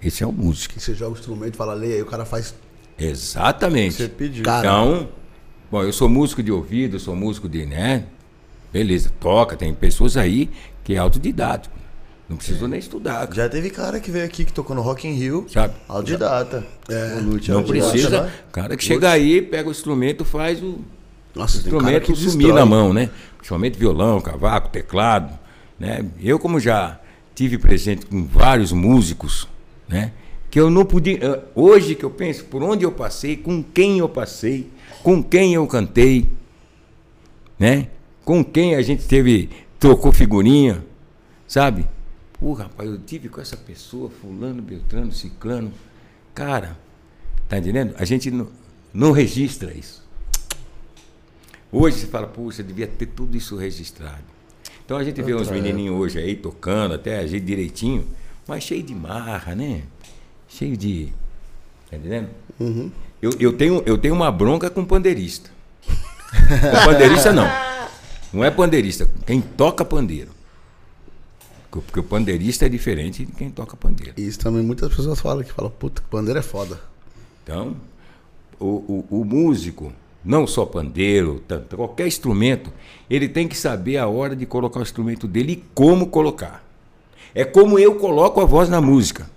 [0.02, 0.80] Esse é o músico.
[0.80, 2.54] Você joga o instrumento, fala lei, aí o cara faz.
[2.98, 3.96] Exatamente.
[3.96, 4.44] Você pediu.
[4.44, 5.10] Cara, Então,
[5.72, 8.06] bom, eu sou músico de ouvido, sou músico de, né?
[8.72, 10.50] Beleza, toca, tem pessoas aí
[10.84, 11.83] que é autodidático.
[12.34, 15.08] Não precisou nem estudar, cara, Já teve cara que veio aqui que tocou no Rock
[15.08, 15.76] in Rio, sabe?
[15.88, 16.66] autodidata.
[16.90, 17.20] É.
[17.20, 18.24] O Lute é Não precisa.
[18.24, 18.34] né?
[18.52, 20.80] Cara que chega aí, pega o instrumento, faz o
[21.36, 23.12] Nossa, cara instrumento que sumir na mão, né?
[23.38, 25.38] Principalmente violão, cavaco, teclado,
[25.80, 26.04] né?
[26.20, 27.00] Eu como já
[27.36, 29.48] tive presente com vários músicos,
[29.88, 30.12] né?
[30.50, 34.00] Que eu não podia, eh, hoje que eu penso por onde eu passei, com quem
[34.00, 34.70] eu passei,
[35.04, 36.28] com quem eu cantei,
[37.60, 37.90] né?
[38.26, 39.50] Com quem a gente teve
[39.80, 40.84] trocou figurinha,
[41.48, 41.86] sabe?
[42.44, 45.72] Pô, rapaz, eu tive com essa pessoa, fulano, beltrano, ciclano.
[46.36, 46.78] Cara,
[47.48, 47.96] tá entendendo?
[47.98, 48.50] A gente não,
[48.94, 50.04] não registra isso.
[51.72, 54.26] Hoje você fala, puxa, devia ter tudo isso registrado.
[54.84, 58.06] Então a gente vê uns menininhos hoje aí tocando, até a gente direitinho,
[58.46, 59.84] mas cheio de marra, né?
[60.50, 61.14] Cheio de.
[61.90, 62.28] Tá entendendo?
[63.22, 65.50] Eu, eu, tenho, eu tenho uma bronca com pandeirista.
[66.30, 67.48] Com pandeirista não.
[68.34, 70.33] Não é pandeirista, quem toca pandeiro.
[71.82, 74.14] Porque o pandeirista é diferente de quem toca pandeiro.
[74.18, 76.80] Isso também muitas pessoas falam que falam, puta, pandeiro é foda.
[77.44, 77.76] Então,
[78.60, 78.66] o,
[79.10, 79.92] o, o músico,
[80.24, 82.72] não só pandeiro, tanto, qualquer instrumento,
[83.10, 86.64] ele tem que saber a hora de colocar o instrumento dele e como colocar.
[87.36, 89.30] É como eu coloco a voz na música.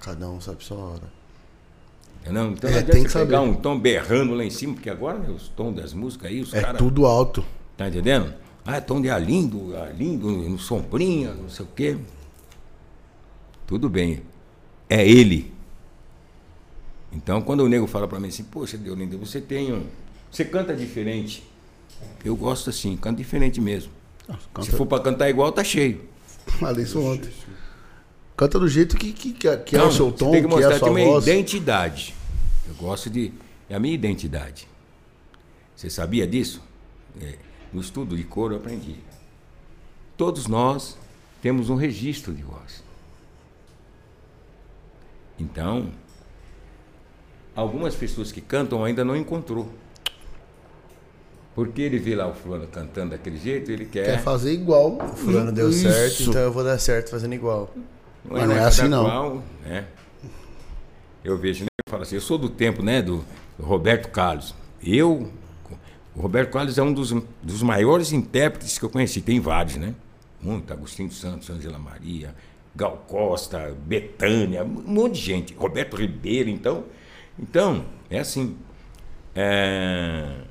[0.00, 1.22] Cada um sabe sua hora.
[2.30, 3.38] Não, então É, não tem que pegar saber.
[3.38, 6.54] um tom berrando lá em cima, porque agora né, os tons das músicas aí, os
[6.54, 6.78] É caras.
[6.78, 7.44] tudo alto.
[7.76, 8.32] Tá entendendo?
[8.64, 11.98] Ah, tom de Arlindo, Arlindo, no Sombrinha, não sei o quê.
[13.66, 14.22] Tudo bem.
[14.88, 15.52] É ele.
[17.12, 19.86] Então, quando o nego fala pra mim assim, poxa, Deolindo, você tem um.
[20.30, 21.42] Você canta diferente.
[22.24, 23.92] Eu gosto assim, canto diferente mesmo.
[24.54, 26.02] Canta, Se for pra cantar igual, tá cheio.
[26.58, 27.30] Falei isso ontem.
[28.36, 30.56] Canta do jeito que, que, que é, é o seu tom, tem que que é
[30.56, 31.26] mostrar a sua uma voz.
[31.26, 32.14] identidade.
[32.66, 33.32] Eu gosto de.
[33.68, 34.66] É a minha identidade.
[35.76, 36.62] Você sabia disso?
[37.20, 37.34] É,
[37.72, 38.96] no estudo de coro eu aprendi.
[40.16, 40.96] Todos nós
[41.40, 42.82] temos um registro de voz.
[45.38, 45.90] Então,
[47.54, 49.68] algumas pessoas que cantam ainda não encontrou.
[51.54, 54.04] Porque ele vê lá o fulano cantando daquele jeito, ele quer.
[54.04, 54.96] Quer fazer igual.
[54.96, 55.82] O fulano deu Isso.
[55.82, 57.70] certo, então eu vou dar certo fazendo igual.
[58.24, 59.04] Mas não é cada assim, não.
[59.04, 59.86] qual, né?
[61.22, 61.68] Eu vejo, né?
[61.86, 63.24] Eu falo assim, eu sou do tempo, né, do
[63.60, 64.54] Roberto Carlos.
[64.82, 65.30] Eu,
[66.14, 67.12] o Roberto Carlos é um dos,
[67.42, 69.20] dos maiores intérpretes que eu conheci.
[69.20, 69.94] Tem vários, né?
[70.40, 72.34] Muito, Agostinho dos Santos, Angela Maria,
[72.74, 75.54] Gal Costa, Betânia, um monte de gente.
[75.54, 76.84] Roberto Ribeiro, então.
[77.38, 78.56] Então, é assim.
[79.34, 80.42] É,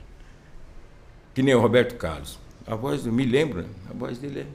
[1.34, 2.40] que nem o Roberto Carlos.
[2.66, 4.46] A voz, do- me lembra, a voz dele é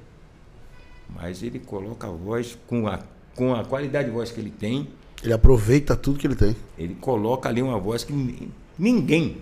[1.08, 2.98] mas ele coloca a voz com a,
[3.36, 4.88] com a qualidade de voz que ele tem,
[5.22, 6.56] Ele aproveita tudo que ele tem.
[6.76, 9.36] ele coloca ali uma voz que ni- ninguém,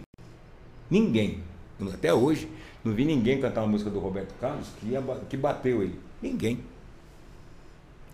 [0.90, 1.40] ninguém,
[1.92, 2.48] até hoje,
[2.84, 5.98] não vi ninguém cantar uma música do Roberto Carlos que, ia que bateu ele.
[6.20, 6.60] Ninguém.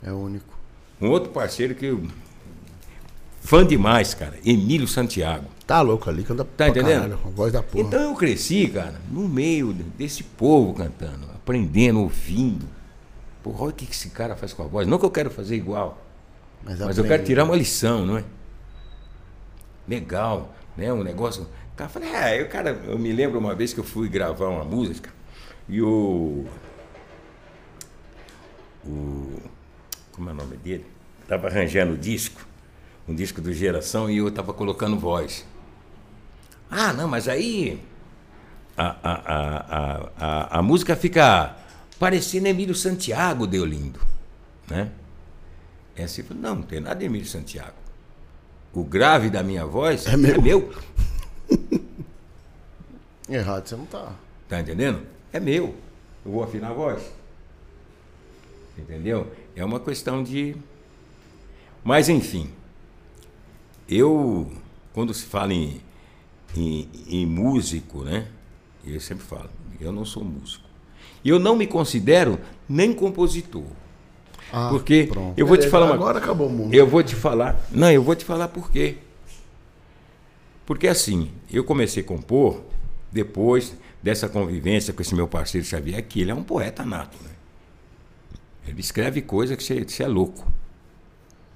[0.03, 0.59] É único.
[1.01, 2.03] Um outro parceiro que eu.
[3.41, 5.47] Fã demais, cara, Emílio Santiago.
[5.66, 7.03] Tá louco ali, canta Tá entendendo?
[7.03, 7.85] caralho, a voz da porra.
[7.85, 12.66] Então eu cresci, cara, no meio desse povo cantando, aprendendo, ouvindo.
[13.43, 14.87] Porra, olha o que esse cara faz com a voz.
[14.87, 15.99] Não que eu quero fazer igual.
[16.62, 18.24] Mas eu quero tirar uma lição, não é?
[19.89, 20.93] Legal, né?
[20.93, 21.47] Um negócio.
[21.81, 24.65] Cara fala, é, eu, cara, eu me lembro uma vez que eu fui gravar uma
[24.65, 25.09] música
[25.66, 26.44] e o.
[28.85, 29.40] O.
[30.12, 30.85] Como é o nome dele?
[31.27, 32.47] Tava arranjando o disco,
[33.09, 35.47] um disco do Geração, e eu tava colocando voz.
[36.70, 37.81] Ah, não, mas aí.
[38.77, 41.57] A, a, a, a, a, música fica
[41.98, 44.01] parecendo Emílio Santiago, deu lindo.
[44.69, 44.90] Né?
[45.97, 47.73] É assim, não, não tem nada de Emílio Santiago.
[48.70, 50.35] O grave da minha voz É meu.
[50.35, 50.74] É meu.
[53.31, 54.12] Errado você não tá.
[54.48, 55.02] Tá entendendo?
[55.32, 55.74] É meu.
[56.27, 57.02] Eu vou afinar a voz.
[58.77, 59.31] Entendeu?
[59.55, 60.57] É uma questão de.
[61.85, 62.51] Mas, enfim.
[63.89, 64.51] Eu,
[64.93, 65.81] quando se fala em,
[66.57, 68.27] em, em músico, né?
[68.85, 69.51] Eu sempre falo,
[69.81, 70.65] eu não sou músico.
[71.24, 72.39] E eu não me considero
[72.69, 73.65] nem compositor.
[74.52, 75.39] Ah, Porque pronto.
[75.39, 76.74] eu vou te falar uma Agora acabou o mundo.
[76.74, 77.61] Eu vou te falar.
[77.70, 78.97] Não, eu vou te falar por quê.
[80.66, 82.62] Porque assim, eu comecei a compor
[83.12, 87.16] depois dessa convivência com esse meu parceiro Xavier, que ele é um poeta nato.
[87.23, 87.31] Né?
[88.66, 90.51] Ele escreve coisa que você, é louco.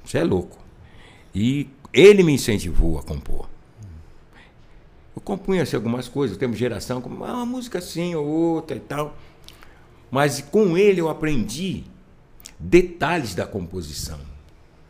[0.04, 0.58] Você é louco.
[1.34, 3.48] E ele me incentivou a compor.
[5.14, 8.80] Eu compunha assim, algumas coisas, temos geração, como ah, uma música assim ou outra e
[8.80, 9.16] tal.
[10.10, 11.84] Mas com ele eu aprendi
[12.58, 14.20] detalhes da composição.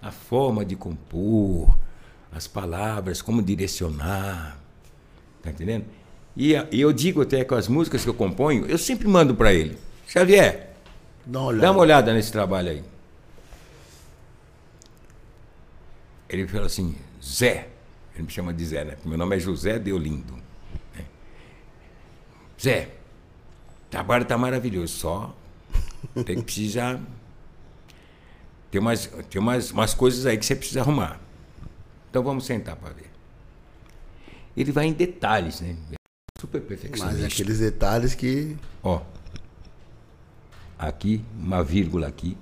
[0.01, 1.75] a forma de compor,
[2.31, 4.59] as palavras, como direcionar.
[5.43, 5.87] Tá entendendo?
[6.37, 9.53] E, e eu digo até com as músicas que eu componho, eu sempre mando para
[9.53, 9.79] ele.
[10.09, 10.71] Xavier,
[11.27, 11.63] Dá uma olhada.
[11.67, 12.85] dá uma olhada nesse trabalho aí.
[16.29, 17.69] Ele falou assim, Zé,
[18.15, 18.97] ele me chama de Zé, né?
[19.05, 20.35] Meu nome é José Deolindo.
[20.95, 21.05] né?
[22.61, 22.89] Zé,
[23.87, 25.35] o trabalho tá maravilhoso, só
[26.27, 27.01] tem que precisar.
[28.71, 31.21] Tem umas, tem umas, umas coisas aí que você precisa arrumar.
[32.11, 33.11] Então vamos sentar para ver.
[34.57, 35.77] Ele vai em detalhes, né?
[36.45, 37.27] Super Mas perfeccionista.
[37.27, 38.55] aqueles detalhes que.
[38.83, 39.01] Ó.
[40.79, 42.37] Aqui, uma vírgula aqui.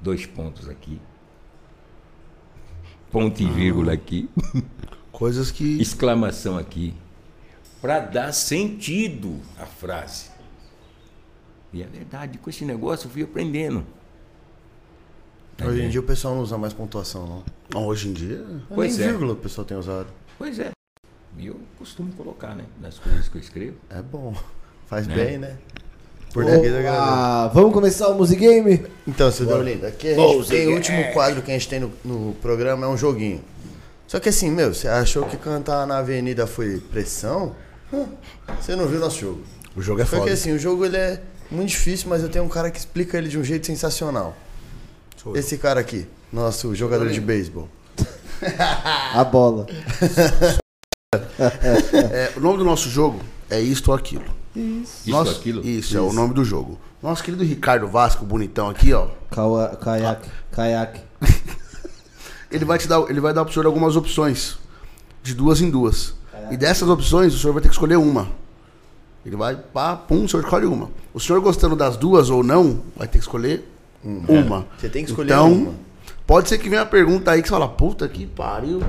[0.00, 1.00] Dois pontos aqui.
[3.10, 4.30] Ponto e vírgula aqui.
[5.10, 5.78] Coisas que.
[5.82, 6.94] Exclamação aqui.
[7.80, 10.30] Para dar sentido à frase.
[11.72, 13.84] E é verdade, com esse negócio eu fui aprendendo.
[15.64, 17.44] Hoje em dia o pessoal não usa mais pontuação, não.
[17.74, 18.44] Não, hoje em dia.
[18.68, 19.10] Pois Nem é.
[19.10, 20.08] vírgula o pessoal tem usado.
[20.38, 20.75] Pois é.
[21.38, 22.64] E eu costumo colocar, né?
[22.80, 23.76] Nas coisas que eu escrevo.
[23.90, 24.34] É bom.
[24.86, 25.14] Faz Né?
[25.14, 25.56] bem, né?
[26.32, 27.46] Português é agradável.
[27.46, 28.84] Opa, vamos começar o Music Game?
[29.06, 31.90] Então, seu Deolindo, aqui a gente tem o último quadro que a gente tem no,
[32.04, 33.42] no programa é um joguinho.
[34.06, 37.54] Só que assim, meu, você achou que cantar na avenida foi pressão?
[37.92, 38.06] Hum,
[38.60, 39.42] Você não viu nosso jogo.
[39.74, 40.32] O jogo é Só que foda.
[40.32, 43.28] assim, o jogo ele é muito difícil, mas eu tenho um cara que explica ele
[43.28, 44.36] de um jeito sensacional.
[45.16, 45.40] Sou eu.
[45.40, 47.68] Esse cara aqui, nosso jogador de beisebol.
[49.14, 49.66] A bola.
[51.38, 54.24] É, o nome do nosso jogo é Isto ou Aquilo.
[54.54, 55.66] Isso, Nosso- aquilo.
[55.66, 56.78] Isso, é o nome do jogo.
[57.02, 59.08] Nosso querido Ricardo Vasco, bonitão aqui, ó.
[59.30, 60.28] Kawa- Caiaque.
[60.50, 61.00] Caiaque.
[62.50, 64.56] Ele vai te dar, ele vai dar pro senhor algumas opções.
[65.22, 66.14] De duas em duas.
[66.50, 68.28] E dessas opções, o senhor vai ter que escolher uma.
[69.26, 70.88] Ele vai, pá, pum, o senhor escolhe uma.
[71.12, 73.68] O senhor gostando das duas ou não, vai ter que escolher
[74.02, 74.66] uma.
[74.78, 75.74] Você tem que escolher então, uma.
[76.26, 78.80] Pode ser que venha uma pergunta aí que você fala, puta que pariu.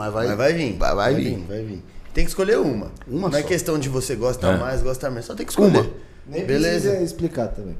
[0.00, 0.76] Mas vai, Mas vai vir.
[0.78, 1.38] Vai, vai vir.
[1.46, 1.82] Vai vir.
[2.14, 2.90] Tem que escolher uma.
[3.06, 3.48] Uma não é só.
[3.48, 4.58] questão de você gostar É.
[4.58, 5.26] mais, gostar menos.
[5.26, 5.80] Só tem que escolher.
[5.80, 5.90] Uma.
[6.26, 6.88] Nem Beleza.
[6.88, 7.76] precisa explicar também.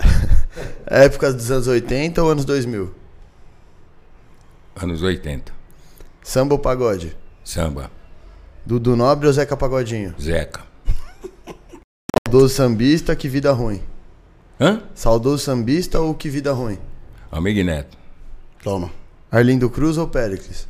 [0.86, 2.90] Época dos anos 80 ou anos 2000?
[4.82, 5.52] Anos 80.
[6.22, 7.14] Samba ou pagode?
[7.44, 7.90] Samba.
[8.64, 10.14] Dudu Nobre ou Zeca Pagodinho?
[10.18, 10.62] Zeca.
[12.26, 13.82] Saudoso sambista, que vida ruim.
[14.58, 14.82] Hã?
[14.94, 16.78] Saudoso sambista ou que vida ruim?
[17.30, 17.96] Amigo Neto.
[18.62, 18.90] Toma.
[19.30, 20.66] Arlindo Cruz ou Péricles?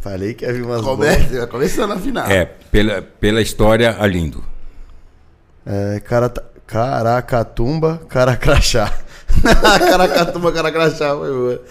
[0.00, 0.82] Falei que ia vir umas.
[0.82, 2.26] Começa, começando a final.
[2.30, 4.44] É, pela, pela história, Alindo.
[5.66, 8.92] É, carata- Caracatumba, Caracrachá.
[9.42, 11.62] Caracatuma, caracrachá, foi boa.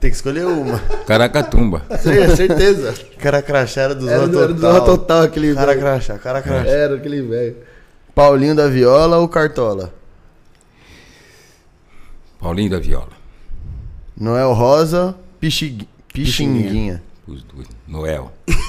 [0.00, 0.78] Tem que escolher uma.
[1.06, 1.82] Caracatumba.
[2.00, 2.94] Cer- Certeza.
[3.18, 4.72] Caracrachá era do Zorra do, era do Total.
[4.72, 5.56] Zorra Total aquele velho.
[5.58, 6.68] Caracrachá, Caracrachá.
[6.68, 7.56] Era aquele velho.
[8.14, 9.92] Paulinho da Viola ou Cartola?
[12.40, 13.08] Paulinho da Viola.
[14.16, 17.02] Noel Rosa, Pixi- Pixinguinha.
[17.26, 17.68] Os dois.
[17.86, 18.32] Noel.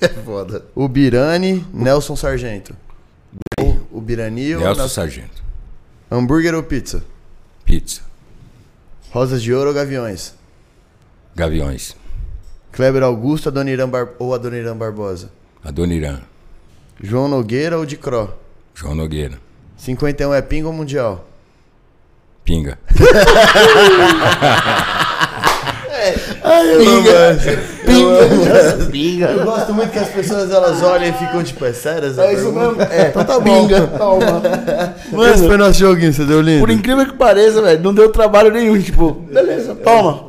[0.00, 0.64] É foda.
[0.76, 2.72] O Birani, Nelson Sargento.
[3.60, 4.94] Ou o Birani ou Nelson Nelson...
[4.94, 5.42] Sargento.
[6.08, 7.02] Hambúrguer ou pizza?
[7.64, 8.02] Pizza.
[9.10, 10.34] Rosas de ouro ou gaviões?
[11.34, 11.96] Gaviões.
[12.70, 14.10] Kleber Augusto Adoniran Bar...
[14.20, 15.32] ou Adoniran Barbosa?
[15.64, 16.20] Adoniran.
[17.02, 18.32] João Nogueira ou de Cro?
[18.72, 19.40] João Nogueira.
[19.78, 21.28] 51 é pinga ou mundial?
[22.44, 22.78] Pinga.
[28.90, 29.30] Pinga.
[29.30, 32.34] Eu gosto muito que as pessoas elas olham e ficam tipo, é sério essa É
[32.34, 32.80] isso mesmo?
[32.82, 33.66] É, então tá bom.
[33.66, 34.42] Pinga, toma.
[35.30, 36.60] Esse foi nosso joguinho, você deu lindo?
[36.60, 38.80] Por incrível que pareça, velho, não deu trabalho nenhum.
[38.80, 40.28] Tipo, beleza, toma.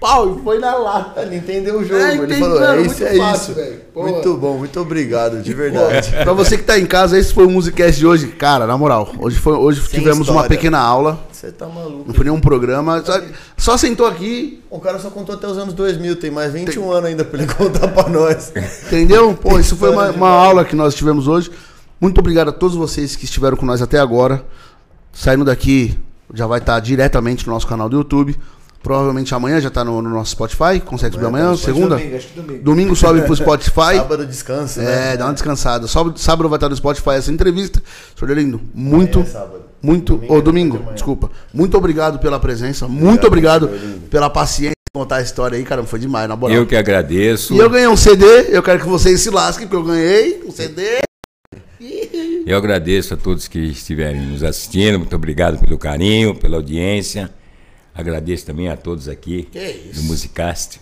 [0.00, 1.22] Pau, e foi na lata.
[1.22, 3.72] Ele entendeu o jogo, É, ele entendi, falou, mano, é isso, é fácil, isso.
[3.94, 6.10] Muito bom, muito obrigado, de verdade.
[6.22, 8.26] pra você que tá em casa, esse foi o Musicast de hoje.
[8.28, 10.48] Cara, na moral, hoje, foi, hoje Sem tivemos uma história.
[10.50, 11.18] pequena aula.
[11.32, 12.04] Você tá maluco.
[12.06, 13.02] Não foi nenhum programa.
[13.04, 13.20] Só,
[13.56, 17.04] só sentou aqui, O cara só contou até os anos 2000, tem mais 21 anos
[17.10, 18.52] ainda pra ele contar pra nós.
[18.86, 19.32] Entendeu?
[19.34, 21.50] Pô, isso foi uma, uma aula que nós tivemos hoje.
[21.98, 24.44] Muito obrigado a todos vocês que estiveram com nós até agora.
[25.12, 25.98] Saindo daqui,
[26.34, 28.36] já vai estar diretamente no nosso canal do YouTube.
[28.86, 30.78] Provavelmente amanhã já tá no, no nosso Spotify.
[30.78, 31.96] Consegue subir Amanhã tá Segunda?
[31.96, 32.62] Domingo, acho que domingo.
[32.62, 33.96] Domingo sobe pro Spotify.
[33.96, 35.14] Sábado descansa, né?
[35.14, 35.88] É, dá uma descansada.
[35.88, 37.82] Sábado, sábado vai estar no Spotify essa entrevista.
[38.16, 39.60] Senhor Lindo, muito, Amanhã é sábado.
[39.82, 41.32] muito, Domingo ou é domingo, de desculpa.
[41.52, 44.00] Muito obrigado pela presença, muito obrigado senhor Lindo.
[44.06, 46.56] pela paciência de contar a história aí, caramba, foi demais, na moral.
[46.56, 47.54] Eu que agradeço.
[47.54, 50.52] E eu ganhei um CD, eu quero que vocês se lasquem, porque eu ganhei um
[50.52, 51.00] CD.
[52.46, 55.00] Eu agradeço a todos que estiverem nos assistindo.
[55.00, 57.28] Muito obrigado pelo carinho, pela audiência.
[57.96, 60.00] Agradeço também a todos aqui Que isso.
[60.00, 60.80] do Musicast.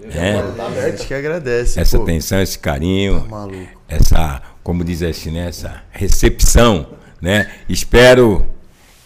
[0.00, 0.42] né?
[0.84, 1.78] A gente que agradece.
[1.78, 2.02] Essa pô.
[2.04, 3.66] atenção, esse carinho, maluco.
[3.88, 5.48] essa, como diz assim, né?
[5.48, 6.86] essa recepção,
[7.20, 7.50] né?
[7.68, 8.46] Espero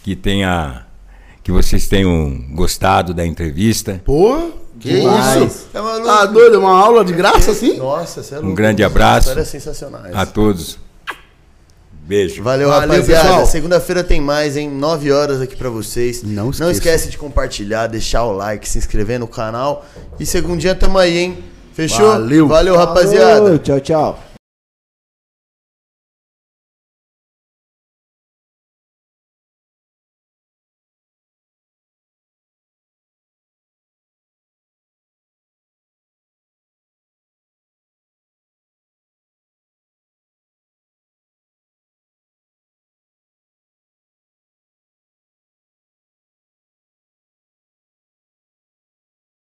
[0.03, 0.85] que tenha
[1.43, 4.03] que vocês tenham gostado da entrevista.
[4.05, 5.43] Pô, que Demais.
[5.43, 5.69] isso?
[5.73, 5.81] É.
[6.05, 6.59] Tá doido?
[6.61, 7.77] Uma aula de graça assim?
[7.79, 8.55] Nossa, você é louco.
[8.55, 9.29] grande abraço.
[9.29, 10.15] Histórias sensacionais.
[10.15, 10.79] A todos.
[12.09, 12.43] Beijo.
[12.43, 13.45] Valeu, Valeu, rapaziada.
[13.45, 14.71] Segunda-feira tem mais, hein?
[14.71, 16.23] 9 horas aqui pra vocês.
[16.23, 16.73] Não Não esqueça.
[16.73, 19.85] esquece de compartilhar, deixar o like, se inscrever no canal.
[20.19, 21.45] E segundinha tamo aí, hein?
[21.75, 22.09] Fechou?
[22.09, 22.49] Valeu.
[22.49, 23.43] Valeu, rapaziada.
[23.43, 24.19] Falou, Tchau, tchau.